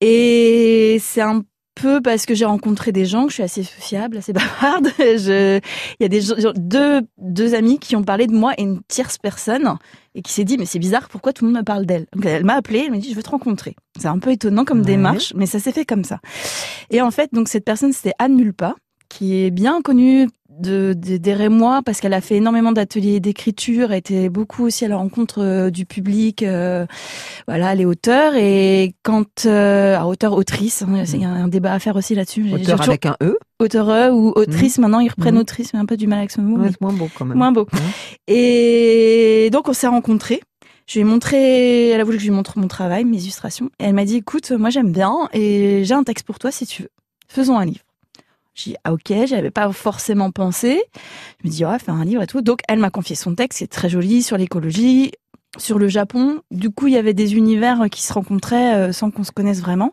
Et 0.00 0.96
c'est 1.00 1.20
un 1.20 1.42
peu 1.74 2.00
parce 2.00 2.24
que 2.24 2.34
j'ai 2.34 2.46
rencontré 2.46 2.92
des 2.92 3.04
gens, 3.04 3.24
que 3.24 3.30
je 3.30 3.34
suis 3.34 3.42
assez 3.42 3.62
sociable, 3.62 4.16
assez 4.16 4.32
bavarde. 4.32 4.88
Il 4.98 5.60
y 6.00 6.04
a 6.04 6.08
des 6.08 6.20
deux, 6.56 7.00
deux 7.18 7.54
amis 7.54 7.78
qui 7.78 7.94
ont 7.94 8.04
parlé 8.04 8.26
de 8.26 8.32
moi 8.32 8.54
et 8.56 8.62
une 8.62 8.80
tierce 8.88 9.18
personne 9.18 9.76
et 10.14 10.22
qui 10.22 10.32
s'est 10.32 10.44
dit 10.44 10.58
mais 10.58 10.66
c'est 10.66 10.78
bizarre 10.78 11.08
pourquoi 11.08 11.32
tout 11.32 11.44
le 11.44 11.50
monde 11.50 11.60
me 11.60 11.64
parle 11.64 11.86
d'elle? 11.86 12.06
Donc 12.14 12.24
elle 12.26 12.44
m'a 12.44 12.54
appelé, 12.54 12.80
elle 12.86 12.90
m'a 12.90 12.98
dit 12.98 13.10
je 13.10 13.14
veux 13.16 13.22
te 13.22 13.30
rencontrer. 13.30 13.74
C'est 13.98 14.08
un 14.08 14.18
peu 14.18 14.30
étonnant 14.32 14.64
comme 14.64 14.80
Ouais. 14.80 14.84
démarche, 14.86 15.32
mais 15.36 15.46
ça 15.46 15.58
s'est 15.58 15.72
fait 15.72 15.84
comme 15.84 16.04
ça. 16.04 16.20
Et 16.90 17.00
en 17.00 17.10
fait 17.10 17.30
donc 17.32 17.48
cette 17.48 17.64
personne 17.64 17.92
c'était 17.92 18.14
Anne 18.18 18.34
Mulpa 18.36 18.74
qui 19.08 19.36
est 19.36 19.50
bien 19.50 19.82
connue 19.82 20.28
de, 20.60 20.94
de- 20.96 21.16
des 21.16 21.34
Rémois 21.34 21.82
parce 21.84 22.00
qu'elle 22.00 22.12
a 22.14 22.20
fait 22.20 22.36
énormément 22.36 22.72
d'ateliers 22.72 23.20
d'écriture, 23.20 23.90
a 23.90 23.96
été 23.96 24.28
beaucoup 24.28 24.64
aussi 24.64 24.84
à 24.84 24.88
la 24.88 24.96
rencontre 24.96 25.42
euh, 25.42 25.70
du 25.70 25.86
public, 25.86 26.42
euh, 26.42 26.86
voilà, 27.48 27.74
les 27.74 27.84
auteurs 27.84 28.34
et 28.36 28.94
quand 29.02 29.46
euh, 29.46 30.00
auteur 30.02 30.32
autrice, 30.34 30.82
hein, 30.82 31.04
il 31.12 31.20
y 31.20 31.24
a 31.24 31.28
un 31.30 31.48
débat 31.48 31.72
à 31.72 31.78
faire 31.78 31.96
aussi 31.96 32.14
là-dessus. 32.14 32.52
Auteur 32.52 32.78
toujours- 32.78 32.88
avec 32.90 33.06
un 33.06 33.16
E 33.22 33.36
auteureux 33.58 34.10
ou 34.10 34.32
autrice. 34.36 34.78
Maintenant 34.78 35.00
ils 35.00 35.08
reprennent 35.10 35.34
Mhm. 35.34 35.40
autrice, 35.40 35.72
mais 35.74 35.80
un 35.80 35.86
peu 35.86 35.96
du 35.96 36.06
mal 36.06 36.18
avec 36.18 36.30
ce 36.30 36.40
mot. 36.40 36.56
Ouais, 36.56 36.64
mais 36.66 36.68
c'est 36.70 36.80
moins 36.80 36.92
beau 36.92 37.08
quand 37.16 37.24
même. 37.24 37.36
moins 37.38 37.52
beau. 37.52 37.66
Ouais. 37.72 37.80
Et 38.28 39.50
donc 39.50 39.68
on 39.68 39.72
s'est 39.72 39.86
rencontrés. 39.86 40.40
Je 40.86 40.94
lui 40.94 41.00
ai 41.02 41.04
montré, 41.04 41.90
elle 41.90 42.00
a 42.00 42.04
voulu 42.04 42.16
que 42.16 42.22
je 42.22 42.28
lui 42.28 42.34
montre 42.34 42.58
mon 42.58 42.66
travail, 42.68 43.04
mes 43.04 43.18
illustrations. 43.18 43.70
Et 43.78 43.84
elle 43.84 43.94
m'a 43.94 44.04
dit, 44.04 44.16
écoute, 44.16 44.50
moi 44.50 44.68
j'aime 44.68 44.90
bien 44.92 45.28
et 45.32 45.82
j'ai 45.84 45.94
un 45.94 46.02
texte 46.02 46.26
pour 46.26 46.38
toi 46.40 46.50
si 46.50 46.66
tu 46.66 46.82
veux. 46.82 46.88
Faisons 47.28 47.56
un 47.56 47.64
livre. 47.64 47.80
J'ai 48.54 48.72
dit, 48.72 48.76
ah 48.84 48.92
ok, 48.92 49.12
j'avais 49.26 49.50
pas 49.50 49.72
forcément 49.72 50.30
pensé. 50.30 50.82
Je 51.42 51.48
me 51.48 51.52
dis, 51.52 51.64
ouais, 51.64 51.78
faire 51.78 51.94
un 51.94 52.04
livre 52.04 52.22
et 52.22 52.26
tout. 52.26 52.42
Donc 52.42 52.60
elle 52.68 52.78
m'a 52.78 52.90
confié 52.90 53.16
son 53.16 53.34
texte, 53.34 53.60
c'est 53.60 53.66
très 53.66 53.88
joli, 53.88 54.22
sur 54.22 54.36
l'écologie, 54.36 55.12
sur 55.58 55.78
le 55.78 55.88
Japon. 55.88 56.40
Du 56.50 56.70
coup, 56.70 56.86
il 56.86 56.92
y 56.94 56.98
avait 56.98 57.14
des 57.14 57.34
univers 57.34 57.86
qui 57.90 58.02
se 58.02 58.12
rencontraient 58.12 58.74
euh, 58.74 58.92
sans 58.92 59.10
qu'on 59.10 59.24
se 59.24 59.32
connaisse 59.32 59.60
vraiment. 59.60 59.92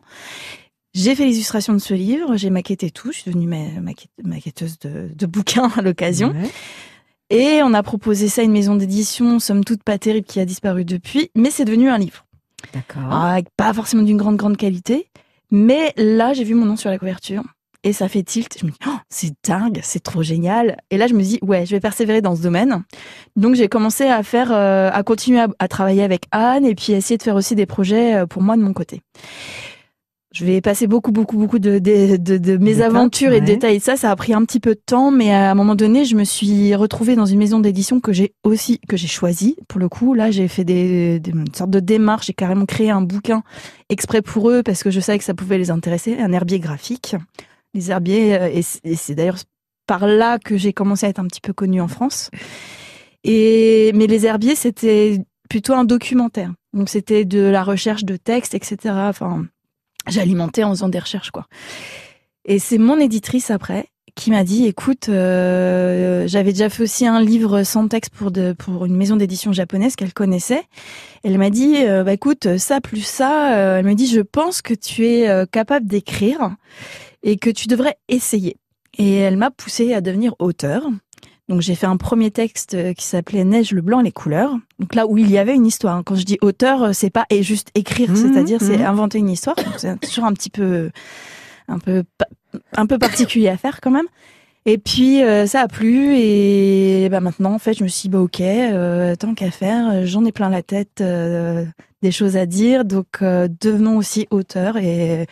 J'ai 0.92 1.14
fait 1.14 1.24
l'illustration 1.24 1.72
de 1.72 1.78
ce 1.78 1.94
livre, 1.94 2.36
j'ai 2.36 2.50
maquetté 2.50 2.90
tout, 2.90 3.12
je 3.12 3.20
suis 3.20 3.30
devenue 3.30 3.46
ma- 3.46 3.80
maquette- 3.80 4.10
maquetteuse 4.24 4.78
de, 4.80 5.08
de 5.14 5.26
bouquins 5.26 5.70
à 5.76 5.82
l'occasion. 5.82 6.30
Ouais. 6.30 6.50
Et 7.30 7.62
on 7.62 7.72
a 7.74 7.82
proposé 7.84 8.28
ça 8.28 8.40
à 8.40 8.44
une 8.44 8.50
maison 8.50 8.74
d'édition, 8.74 9.38
somme 9.38 9.64
toute 9.64 9.84
pas 9.84 9.98
terrible, 9.98 10.26
qui 10.26 10.40
a 10.40 10.44
disparu 10.44 10.84
depuis, 10.84 11.30
mais 11.36 11.50
c'est 11.52 11.64
devenu 11.64 11.88
un 11.88 11.96
livre. 11.98 12.26
D'accord. 12.74 13.04
Ah, 13.08 13.34
avec 13.34 13.46
pas 13.56 13.72
forcément 13.72 14.02
d'une 14.02 14.16
grande, 14.16 14.36
grande 14.36 14.56
qualité. 14.56 15.06
Mais 15.52 15.92
là, 15.96 16.32
j'ai 16.32 16.42
vu 16.42 16.54
mon 16.54 16.66
nom 16.66 16.76
sur 16.76 16.90
la 16.90 16.98
couverture. 16.98 17.44
Et 17.82 17.92
ça 17.92 18.08
fait 18.08 18.22
tilt. 18.22 18.58
Je 18.60 18.66
me 18.66 18.70
dis, 18.70 18.76
oh, 18.86 18.96
c'est 19.08 19.32
dingue, 19.46 19.80
c'est 19.82 20.02
trop 20.02 20.22
génial. 20.22 20.76
Et 20.90 20.98
là, 20.98 21.06
je 21.06 21.14
me 21.14 21.22
dis, 21.22 21.38
ouais, 21.42 21.64
je 21.64 21.70
vais 21.70 21.80
persévérer 21.80 22.20
dans 22.20 22.36
ce 22.36 22.42
domaine. 22.42 22.82
Donc, 23.36 23.54
j'ai 23.54 23.68
commencé 23.68 24.04
à 24.04 24.22
faire, 24.22 24.52
euh, 24.52 24.90
à 24.92 25.02
continuer 25.02 25.40
à, 25.40 25.48
à 25.58 25.66
travailler 25.68 26.02
avec 26.02 26.24
Anne 26.30 26.66
et 26.66 26.74
puis 26.74 26.92
essayer 26.92 27.16
de 27.16 27.22
faire 27.22 27.36
aussi 27.36 27.54
des 27.54 27.66
projets 27.66 28.16
euh, 28.16 28.26
pour 28.26 28.42
moi 28.42 28.56
de 28.56 28.62
mon 28.62 28.74
côté. 28.74 29.00
Je 30.32 30.44
vais 30.44 30.60
passer 30.60 30.86
beaucoup, 30.86 31.10
beaucoup, 31.10 31.36
beaucoup 31.36 31.58
de, 31.58 31.80
de, 31.80 32.16
de, 32.16 32.38
de 32.38 32.56
mes 32.56 32.82
aventures 32.82 33.32
et 33.32 33.40
de 33.40 33.46
détails 33.46 33.80
ça. 33.80 33.96
Ça 33.96 34.12
a 34.12 34.16
pris 34.16 34.32
un 34.32 34.44
petit 34.44 34.60
peu 34.60 34.76
de 34.76 34.80
temps, 34.84 35.10
mais 35.10 35.32
à 35.32 35.50
un 35.50 35.54
moment 35.56 35.74
donné, 35.74 36.04
je 36.04 36.14
me 36.14 36.22
suis 36.22 36.72
retrouvée 36.76 37.16
dans 37.16 37.26
une 37.26 37.38
maison 37.38 37.58
d'édition 37.58 37.98
que 37.98 38.12
j'ai 38.12 38.34
aussi, 38.44 38.78
que 38.88 38.96
j'ai 38.96 39.08
choisie. 39.08 39.56
Pour 39.66 39.80
le 39.80 39.88
coup, 39.88 40.14
là, 40.14 40.30
j'ai 40.30 40.46
fait 40.46 40.62
des, 40.62 41.18
des 41.18 41.32
une 41.32 41.52
sorte 41.52 41.70
de 41.70 41.80
démarche. 41.80 42.26
J'ai 42.26 42.32
carrément 42.32 42.64
créé 42.64 42.90
un 42.90 43.00
bouquin 43.00 43.42
exprès 43.88 44.22
pour 44.22 44.50
eux 44.50 44.62
parce 44.62 44.84
que 44.84 44.90
je 44.92 45.00
savais 45.00 45.18
que 45.18 45.24
ça 45.24 45.34
pouvait 45.34 45.58
les 45.58 45.72
intéresser. 45.72 46.16
Un 46.20 46.30
herbier 46.30 46.60
graphique. 46.60 47.16
Les 47.74 47.90
herbiers, 47.90 48.34
euh, 48.34 48.48
et 48.52 48.62
c'est- 48.62 49.14
d'ailleurs 49.14 49.38
par 49.86 50.06
là 50.06 50.38
que 50.38 50.56
j'ai 50.56 50.72
commencé 50.72 51.06
à 51.06 51.08
être 51.08 51.18
un 51.18 51.26
petit 51.26 51.40
peu 51.40 51.52
connue 51.52 51.80
en 51.80 51.88
France. 51.88 52.30
Et, 53.24 53.92
mais 53.94 54.06
les 54.06 54.24
herbiers, 54.26 54.54
c'était 54.54 55.18
plutôt 55.48 55.74
un 55.74 55.84
documentaire. 55.84 56.52
Donc 56.72 56.88
c'était 56.88 57.24
de 57.24 57.40
la 57.40 57.64
recherche 57.64 58.04
de 58.04 58.16
textes, 58.16 58.54
etc. 58.54 58.76
Enfin, 59.08 59.46
j'alimentais 60.06 60.62
en 60.64 60.70
faisant 60.70 60.88
des 60.88 60.98
recherches, 61.00 61.30
quoi. 61.32 61.46
Et 62.44 62.58
c'est 62.58 62.78
mon 62.78 62.98
éditrice 62.98 63.50
après 63.50 63.88
qui 64.14 64.30
m'a 64.30 64.44
dit, 64.44 64.66
écoute, 64.66 65.08
euh, 65.08 66.26
j'avais 66.26 66.52
déjà 66.52 66.68
fait 66.68 66.82
aussi 66.82 67.06
un 67.06 67.20
livre 67.20 67.62
sans 67.62 67.88
texte 67.88 68.12
pour 68.14 68.30
de, 68.30 68.52
pour 68.52 68.84
une 68.84 68.96
maison 68.96 69.16
d'édition 69.16 69.52
japonaise 69.52 69.96
qu'elle 69.96 70.12
connaissait. 70.12 70.62
Elle 71.24 71.38
m'a 71.38 71.50
dit, 71.50 71.76
euh, 71.78 72.04
bah 72.04 72.12
écoute, 72.12 72.58
ça 72.58 72.80
plus 72.80 73.04
ça, 73.04 73.56
euh, 73.56 73.78
elle 73.78 73.86
me 73.86 73.94
dit, 73.94 74.06
je 74.06 74.20
pense 74.20 74.62
que 74.62 74.74
tu 74.74 75.06
es 75.06 75.46
capable 75.50 75.86
d'écrire 75.86 76.56
et 77.22 77.36
que 77.36 77.50
tu 77.50 77.68
devrais 77.68 77.96
essayer. 78.08 78.56
Et 78.98 79.16
elle 79.16 79.36
m'a 79.36 79.50
poussé 79.50 79.94
à 79.94 80.00
devenir 80.00 80.34
auteur. 80.38 80.82
Donc 81.48 81.62
j'ai 81.62 81.74
fait 81.74 81.86
un 81.86 81.96
premier 81.96 82.30
texte 82.30 82.76
qui 82.94 83.04
s'appelait 83.04 83.44
Neige, 83.44 83.72
le 83.72 83.82
blanc, 83.82 84.00
les 84.00 84.12
couleurs. 84.12 84.56
Donc 84.78 84.94
là 84.94 85.06
où 85.06 85.18
il 85.18 85.30
y 85.30 85.36
avait 85.36 85.54
une 85.54 85.66
histoire. 85.66 86.02
Quand 86.04 86.14
je 86.14 86.24
dis 86.24 86.38
auteur, 86.42 86.94
c'est 86.94 87.10
pas 87.10 87.26
et 87.28 87.42
juste 87.42 87.70
écrire, 87.74 88.10
Mhm, 88.10 88.16
c'est-à-dire 88.16 88.58
c'est 88.60 88.78
mhm. 88.78 88.86
inventer 88.86 89.18
une 89.18 89.30
histoire. 89.30 89.56
C'est 89.76 89.98
toujours 90.00 90.24
un 90.26 90.32
petit 90.32 90.50
peu, 90.50 90.90
un 91.66 91.78
peu, 91.78 92.04
un 92.76 92.86
peu 92.86 92.98
particulier 92.98 93.48
à 93.48 93.56
faire 93.56 93.80
quand 93.80 93.90
même. 93.90 94.06
Et 94.66 94.76
puis 94.76 95.22
euh, 95.22 95.46
ça 95.46 95.62
a 95.62 95.68
plu 95.68 96.14
et 96.16 97.08
bah 97.10 97.20
maintenant 97.20 97.54
en 97.54 97.58
fait 97.58 97.72
je 97.72 97.82
me 97.82 97.88
suis 97.88 98.02
dit 98.02 98.08
bah 98.10 98.20
ok 98.20 98.40
euh, 98.42 99.16
tant 99.16 99.34
qu'à 99.34 99.50
faire 99.50 100.04
j'en 100.06 100.24
ai 100.26 100.32
plein 100.32 100.50
la 100.50 100.62
tête 100.62 101.00
euh, 101.00 101.64
des 102.02 102.12
choses 102.12 102.36
à 102.36 102.44
dire 102.44 102.84
donc 102.84 103.22
devenons 103.22 103.96
aussi 103.96 104.26
auteur 104.30 104.76
et 104.76 105.26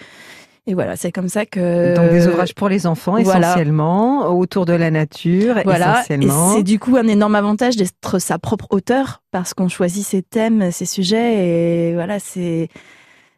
et 0.66 0.74
voilà 0.74 0.96
c'est 0.96 1.12
comme 1.12 1.28
ça 1.28 1.44
que 1.44 1.94
Donc 1.94 2.10
des 2.10 2.26
ouvrages 2.26 2.54
pour 2.54 2.70
les 2.70 2.86
enfants 2.86 3.20
voilà. 3.22 3.50
essentiellement, 3.50 4.28
autour 4.34 4.64
de 4.64 4.72
la 4.72 4.90
nature 4.90 5.56
voilà, 5.62 5.88
et 5.88 6.14
essentiellement. 6.14 6.54
c'est 6.54 6.62
du 6.62 6.78
coup 6.78 6.96
un 6.96 7.06
énorme 7.06 7.34
avantage 7.34 7.76
d'être 7.76 8.18
sa 8.18 8.38
propre 8.38 8.66
auteur 8.70 9.22
parce 9.30 9.52
qu'on 9.52 9.68
choisit 9.68 10.06
ses 10.06 10.22
thèmes, 10.22 10.70
ses 10.70 10.86
sujets 10.86 11.90
et 11.90 11.94
voilà, 11.94 12.18
c'est 12.18 12.68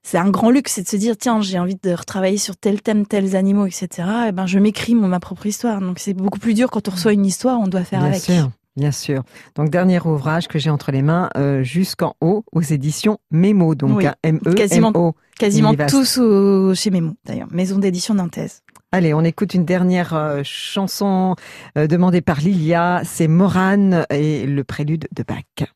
c'est 0.02 0.18
un 0.18 0.30
grand 0.30 0.50
luxe, 0.50 0.72
c'est 0.72 0.82
de 0.82 0.88
se 0.88 0.96
dire 0.96 1.16
tiens 1.18 1.40
j'ai 1.40 1.58
envie 1.58 1.76
de 1.82 1.92
retravailler 1.92 2.38
sur 2.38 2.56
tel 2.56 2.80
thème, 2.82 3.06
tels 3.06 3.36
animaux, 3.36 3.66
etc. 3.66 3.88
Et 4.28 4.32
ben 4.32 4.46
je 4.46 4.58
m'écris 4.58 4.94
mon 4.94 5.08
ma 5.08 5.20
propre 5.20 5.46
histoire. 5.46 5.80
Donc 5.80 5.98
c'est 5.98 6.14
beaucoup 6.14 6.38
plus 6.38 6.54
dur 6.54 6.70
quand 6.70 6.88
on 6.88 6.92
reçoit 6.92 7.12
une 7.12 7.26
histoire, 7.26 7.58
on 7.60 7.66
doit 7.68 7.84
faire 7.84 8.00
Bien 8.00 8.08
avec. 8.08 8.22
sûr, 8.22 8.50
bien 8.76 8.92
sûr. 8.92 9.22
Donc 9.56 9.70
dernier 9.70 10.00
ouvrage 10.00 10.48
que 10.48 10.58
j'ai 10.58 10.70
entre 10.70 10.90
les 10.90 11.02
mains, 11.02 11.28
euh, 11.36 11.62
jusqu'en 11.62 12.14
haut 12.20 12.44
aux 12.52 12.62
éditions 12.62 13.18
Mémo, 13.30 13.74
donc 13.74 13.98
Oui. 13.98 14.06
hein, 14.06 14.14
M 14.22 14.40
E 14.46 14.54
Quasiment. 14.54 14.88
M 14.88 14.96
O. 14.96 15.14
Quasiment 15.38 15.74
tous 15.88 16.18
au- 16.18 16.74
chez 16.74 16.90
Mémo 16.90 17.12
d'ailleurs, 17.24 17.48
maison 17.50 17.78
d'édition 17.78 18.14
nantaise. 18.14 18.62
Allez, 18.92 19.14
on 19.14 19.22
écoute 19.22 19.54
une 19.54 19.64
dernière 19.64 20.14
euh, 20.14 20.40
chanson 20.44 21.36
euh, 21.78 21.86
demandée 21.86 22.20
par 22.22 22.40
Lilia, 22.40 23.02
c'est 23.04 23.28
Morane 23.28 24.04
et 24.10 24.46
le 24.46 24.64
prélude 24.64 25.06
de 25.14 25.22
Bach. 25.22 25.68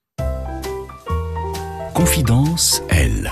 Confidence 1.95 2.83
Elle. 2.91 3.31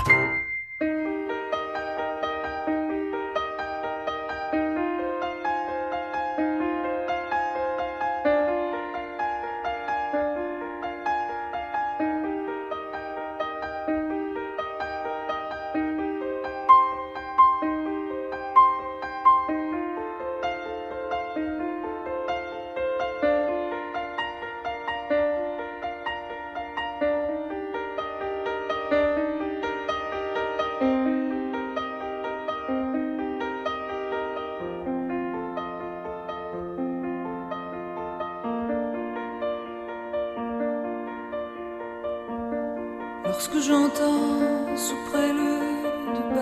Lorsque 43.53 43.67
j'entends 43.67 44.75
sous 44.75 44.95
prélude 45.11 46.13
de 46.15 46.33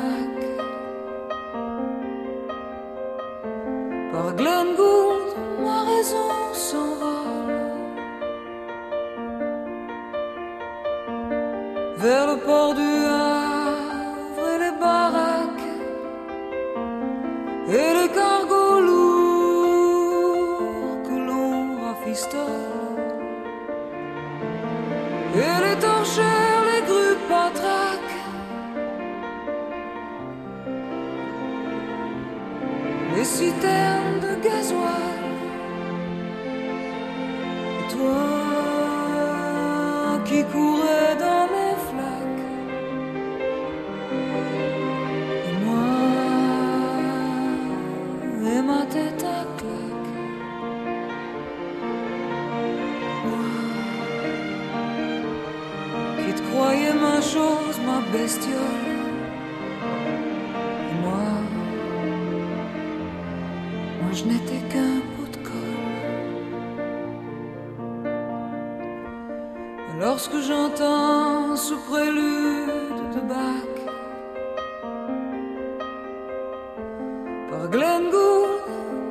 par 77.62 77.70
Glenn 77.70 78.10
Gould, 78.10 78.50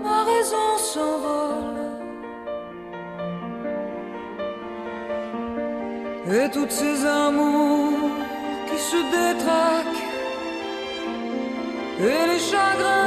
ma 0.03 0.25
raison 0.25 0.79
s'envole. 0.79 1.81
Et 6.33 6.51
toutes 6.51 6.71
ces 6.71 7.05
amours 7.07 8.11
qui 8.69 8.79
se 8.79 9.01
détraquent 9.17 10.07
et 12.01 12.27
les 12.31 12.39
chagrins 12.39 13.00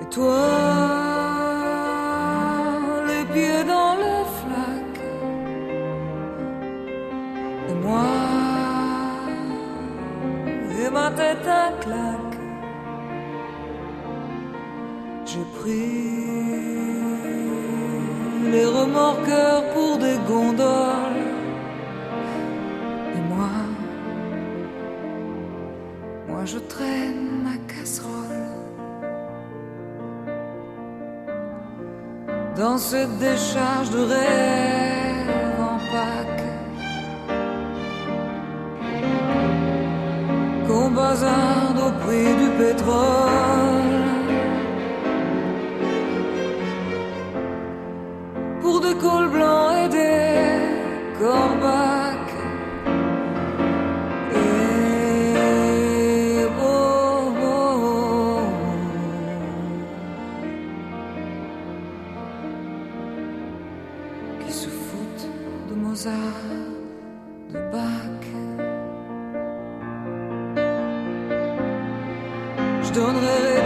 et 0.00 0.08
toi, 0.10 0.46
les 3.06 3.24
pieds 3.32 3.64
dans 3.64 3.94
les 4.02 4.24
flaques, 4.38 5.06
et 7.68 7.74
moi 7.84 8.06
et 10.80 10.90
ma 10.90 11.10
tête 11.10 11.46
à 11.46 11.72
claque. 11.82 12.38
J'ai 15.24 15.46
pris 15.60 16.18
les 18.52 18.64
remorqueurs 18.64 19.64
pour 19.74 19.98
des 19.98 20.18
gondoles. 20.26 20.77
Cette 32.80 33.18
décharge 33.18 33.90
de 33.90 33.98
rêve 33.98 35.60
en 35.60 35.78
Pâques. 35.92 36.44
qu'on 40.66 40.90
bazarde 40.90 41.78
au 41.78 41.90
prix 42.04 42.34
du 42.36 42.50
pétrole. 42.56 43.67
Se 64.50 64.68
foutent 64.68 65.28
de 65.68 65.74
Mozart, 65.74 66.12
de 67.52 67.58
Bach. 67.70 68.24
Je 72.82 72.92
donnerai 72.92 73.57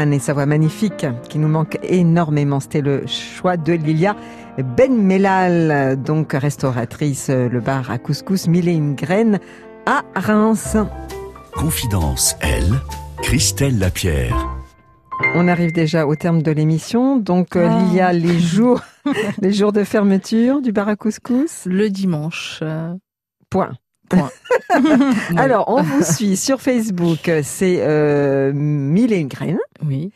Et 0.00 0.18
sa 0.18 0.32
voix 0.32 0.46
magnifique 0.46 1.06
qui 1.28 1.38
nous 1.38 1.48
manque 1.48 1.78
énormément. 1.82 2.58
C'était 2.58 2.80
le 2.80 3.06
choix 3.06 3.56
de 3.58 3.74
Lilia 3.74 4.16
Ben 4.76 4.96
Mellal, 4.96 6.02
donc 6.02 6.32
restauratrice, 6.32 7.28
euh, 7.28 7.48
le 7.50 7.60
bar 7.60 7.90
à 7.90 7.98
couscous 7.98 8.48
Mille 8.48 8.68
et 8.68 8.72
une 8.72 8.94
graines 8.94 9.38
à 9.86 10.02
Reims. 10.14 10.76
Confidence 11.54 12.34
Elle, 12.40 12.72
Christelle 13.22 13.78
Lapierre. 13.78 14.48
On 15.34 15.48
arrive 15.48 15.72
déjà 15.72 16.06
au 16.06 16.14
terme 16.14 16.40
de 16.42 16.50
l'émission. 16.50 17.18
Donc, 17.18 17.54
euh, 17.56 17.68
Ah. 17.70 17.78
Lilia, 17.84 18.12
les 18.14 18.38
jours, 18.38 18.80
les 19.42 19.52
jours 19.52 19.72
de 19.72 19.84
fermeture 19.84 20.62
du 20.62 20.72
bar 20.72 20.88
à 20.88 20.96
couscous? 20.96 21.66
Le 21.66 21.90
dimanche. 21.90 22.60
euh, 22.62 22.94
Point. 23.50 23.72
Point. 24.10 24.30
Alors, 25.36 25.64
on 25.68 25.82
vous 25.82 26.02
suit 26.02 26.36
sur 26.36 26.60
Facebook, 26.60 27.30
c'est 27.42 27.78
euh, 27.80 28.52
Mille 28.52 29.12
et 29.12 29.18
une 29.18 29.28
graines. 29.28 29.58
Oui, 29.82 30.10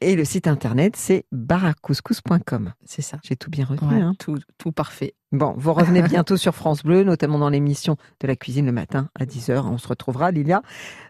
Et 0.00 0.14
le 0.14 0.24
site 0.24 0.46
internet, 0.46 0.94
c'est 0.96 1.24
baracouscous.com. 1.32 2.72
c'est 2.84 3.02
ça. 3.02 3.18
J'ai 3.24 3.36
tout 3.36 3.50
bien 3.50 3.64
retenu. 3.64 3.88
Ouais, 3.88 4.00
hein. 4.00 4.12
tout, 4.18 4.38
tout 4.58 4.70
parfait. 4.70 5.14
Bon, 5.32 5.54
vous 5.56 5.72
revenez 5.74 6.02
bientôt 6.02 6.36
sur 6.36 6.54
France 6.54 6.82
Bleu, 6.82 7.04
notamment 7.04 7.38
dans 7.38 7.50
l'émission 7.50 7.96
de 8.20 8.26
la 8.26 8.36
cuisine 8.36 8.66
le 8.66 8.72
matin 8.72 9.08
à 9.18 9.24
10h. 9.24 9.66
On 9.66 9.78
se 9.78 9.88
retrouvera, 9.88 10.30
Lilia. 10.30 10.62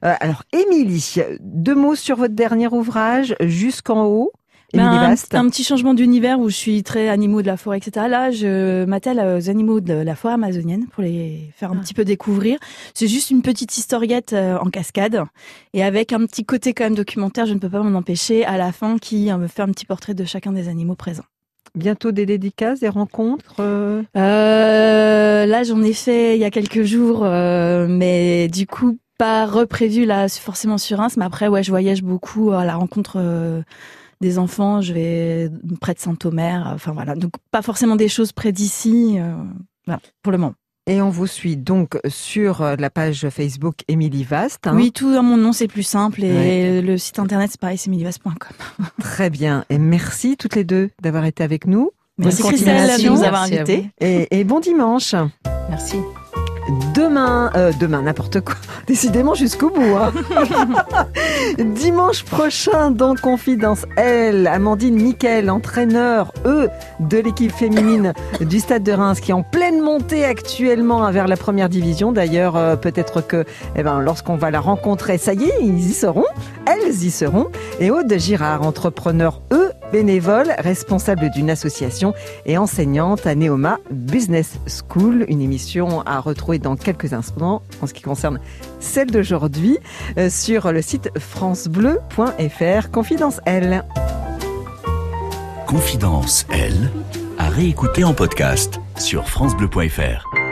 Euh, 0.05 0.15
alors, 0.21 0.45
Émilie, 0.53 1.17
deux 1.41 1.75
mots 1.75 1.95
sur 1.95 2.17
votre 2.17 2.35
dernier 2.35 2.69
ouvrage, 2.69 3.37
Jusqu'en 3.41 4.07
haut. 4.07 4.33
Ben, 4.75 5.15
un, 5.33 5.49
petit 5.49 5.65
changement 5.65 5.95
d'univers 5.95 6.39
où 6.41 6.51
je 6.51 6.55
suis 6.55 6.83
très 6.83 7.09
animaux 7.09 7.41
de 7.41 7.47
la 7.47 7.57
forêt, 7.57 7.79
etc. 7.79 8.07
Là, 8.09 8.31
je 8.31 8.85
m'attelle 8.85 9.19
aux 9.19 9.49
animaux 9.49 9.81
de 9.81 9.95
la 9.95 10.15
forêt 10.15 10.35
amazonienne 10.35 10.87
pour 10.93 11.03
les 11.03 11.51
faire 11.57 11.73
un 11.73 11.77
Ah. 11.79 11.81
petit 11.81 11.95
peu 11.95 12.05
découvrir. 12.05 12.59
C'est 12.93 13.09
juste 13.09 13.31
une 13.31 13.41
petite 13.41 13.77
historiette 13.79 14.35
euh, 14.35 14.59
en 14.59 14.69
cascade 14.69 15.23
et 15.73 15.83
avec 15.83 16.13
un 16.13 16.27
petit 16.27 16.45
côté 16.45 16.75
quand 16.75 16.85
même 16.85 16.95
documentaire, 16.95 17.47
je 17.47 17.55
ne 17.55 17.59
peux 17.59 17.71
pas 17.71 17.83
m'en 17.83 17.97
empêcher, 17.97 18.45
à 18.45 18.59
la 18.59 18.73
fin 18.73 18.99
qui 18.99 19.31
euh, 19.31 19.39
me 19.39 19.47
fait 19.47 19.63
un 19.63 19.69
petit 19.69 19.87
portrait 19.87 20.13
de 20.15 20.25
chacun 20.25 20.53
des 20.53 20.69
animaux 20.69 20.97
présents. 20.97 21.25
Bientôt 21.75 22.13
des 22.13 22.27
dédicaces, 22.27 22.81
des 22.81 22.89
rencontres. 22.91 23.55
euh, 23.61 24.03
Euh, 24.17 25.47
là, 25.47 25.63
j'en 25.65 25.83
ai 25.83 25.93
fait 25.93 26.37
il 26.37 26.41
y 26.41 26.45
a 26.45 26.51
quelques 26.51 26.83
jours, 26.83 27.21
euh, 27.25 27.87
mais 27.89 28.49
du 28.49 28.67
coup, 28.67 28.99
pas 29.19 29.47
reprévu 29.47 30.05
là 30.05 30.29
forcément 30.29 30.79
sur 30.79 30.99
Reims, 30.99 31.15
mais 31.17 31.25
après 31.25 31.49
ouais, 31.49 31.63
je 31.63 31.71
voyage 31.71 32.03
beaucoup 32.03 32.53
à 32.53 32.65
la 32.65 32.77
rencontre 32.77 33.15
euh, 33.17 33.63
des 34.21 34.39
enfants. 34.39 34.81
Je 34.81 34.93
vais 34.93 35.51
près 35.81 35.95
de 35.95 35.99
Saint-Omer. 36.01 36.71
Enfin 36.75 36.93
voilà, 36.93 37.15
donc 37.15 37.33
pas 37.51 37.63
forcément 37.63 37.97
des 37.97 38.09
choses 38.09 38.33
près 38.33 38.53
d'ici. 38.53 39.17
euh, 39.19 39.35
voilà, 39.87 40.01
pour 40.23 40.33
le 40.33 40.39
moment. 40.39 40.55
Et 40.87 41.03
on 41.03 41.11
vous 41.11 41.27
suit 41.27 41.59
donc 41.59 41.99
sur 42.09 42.63
euh, 42.63 42.75
la 42.79 42.89
page 42.89 43.29
Facebook 43.29 43.77
Émilie 43.89 44.25
Vast. 44.25 44.67
hein. 44.67 44.73
Oui, 44.75 44.91
tout 44.91 45.13
dans 45.13 45.23
mon 45.23 45.37
nom, 45.37 45.53
c'est 45.53 45.69
plus 45.69 45.83
simple 45.83 46.25
et 46.25 46.81
le 46.81 46.97
site 46.97 47.19
internet 47.19 47.51
c'est 47.51 47.61
pareil, 47.61 47.77
c'est. 47.77 48.49
Très 49.01 49.29
bien. 49.29 49.65
Et 49.69 49.77
merci 49.79 50.37
toutes 50.39 50.55
les 50.57 50.65
deux 50.65 50.89
d'avoir 51.03 51.27
été 51.27 51.43
avec 51.45 51.67
nous. 51.67 51.91
Merci 52.17 52.43
Christelle 52.43 53.03
de 53.03 53.09
nous 53.11 53.23
avoir 53.23 53.43
invités. 53.43 53.91
Et, 54.01 54.41
et 54.41 54.45
bon 54.45 54.61
dimanche. 54.61 55.15
Merci. 55.69 55.99
Demain, 56.95 57.51
euh, 57.57 57.73
demain, 57.81 58.03
n'importe 58.03 58.41
quoi. 58.41 58.55
Décidément 58.87 59.35
jusqu'au 59.35 59.71
bout. 59.71 59.97
hein. 59.97 60.13
Dimanche 61.59 62.25
prochain, 62.25 62.91
dans 62.91 63.15
Confidence 63.15 63.87
L, 63.97 64.47
Amandine 64.47 64.97
Nickel, 64.97 65.51
entraîneur, 65.51 66.33
eux, 66.45 66.69
de 67.01 67.19
l'équipe 67.19 67.53
féminine 67.53 68.13
du 68.41 68.61
Stade 68.61 68.83
de 68.83 68.93
Reims, 68.93 69.21
qui 69.21 69.31
est 69.31 69.35
en 69.35 69.43
pleine 69.43 69.81
montée 69.81 70.25
actuellement 70.25 71.11
vers 71.11 71.27
la 71.27 71.37
première 71.37 71.69
division. 71.69 72.13
D'ailleurs, 72.13 72.57
euh, 72.57 72.77
peut-être 72.77 73.21
que, 73.27 73.45
eh 73.77 73.83
ben, 73.83 74.01
lorsqu'on 74.01 74.37
va 74.37 74.51
la 74.51 74.61
rencontrer, 74.61 75.17
ça 75.19 75.33
y 75.33 75.45
est, 75.45 75.59
ils 75.63 75.91
y 75.91 75.95
seront. 75.95 76.27
Elles 76.67 76.95
y 77.03 77.11
seront. 77.11 77.47
Et 77.81 77.91
Aude 77.91 78.13
Girard, 78.19 78.63
entrepreneur, 78.63 79.41
eux, 79.53 79.71
bénévole, 79.93 80.55
responsable 80.59 81.31
d'une 81.31 81.51
association 81.51 82.15
et 82.47 82.59
enseignante 82.59 83.27
à 83.27 83.35
Neoma 83.35 83.79
Business 83.91 84.59
School, 84.67 85.25
une 85.29 85.41
émission 85.41 86.03
à 86.03 86.21
retrouver 86.21 86.59
dans 86.59 86.77
quelques 86.77 87.13
instants 87.13 87.63
en 87.81 87.87
ce 87.87 87.95
qui 87.95 88.03
concerne 88.03 88.39
celle 88.81 89.11
d'aujourd'hui 89.11 89.79
euh, 90.19 90.31
sur 90.31 90.73
le 90.73 90.83
site 90.83 91.11
francebleu.fr. 91.19 92.91
Confidence 92.91 93.41
L. 93.47 93.85
Confidence, 95.67 96.47
elle, 96.51 96.91
à 97.39 97.49
réécouter 97.49 98.05
en 98.05 98.15
podcast 98.15 98.81
sur 98.97 99.29
FranceBleu.fr. 99.29 100.48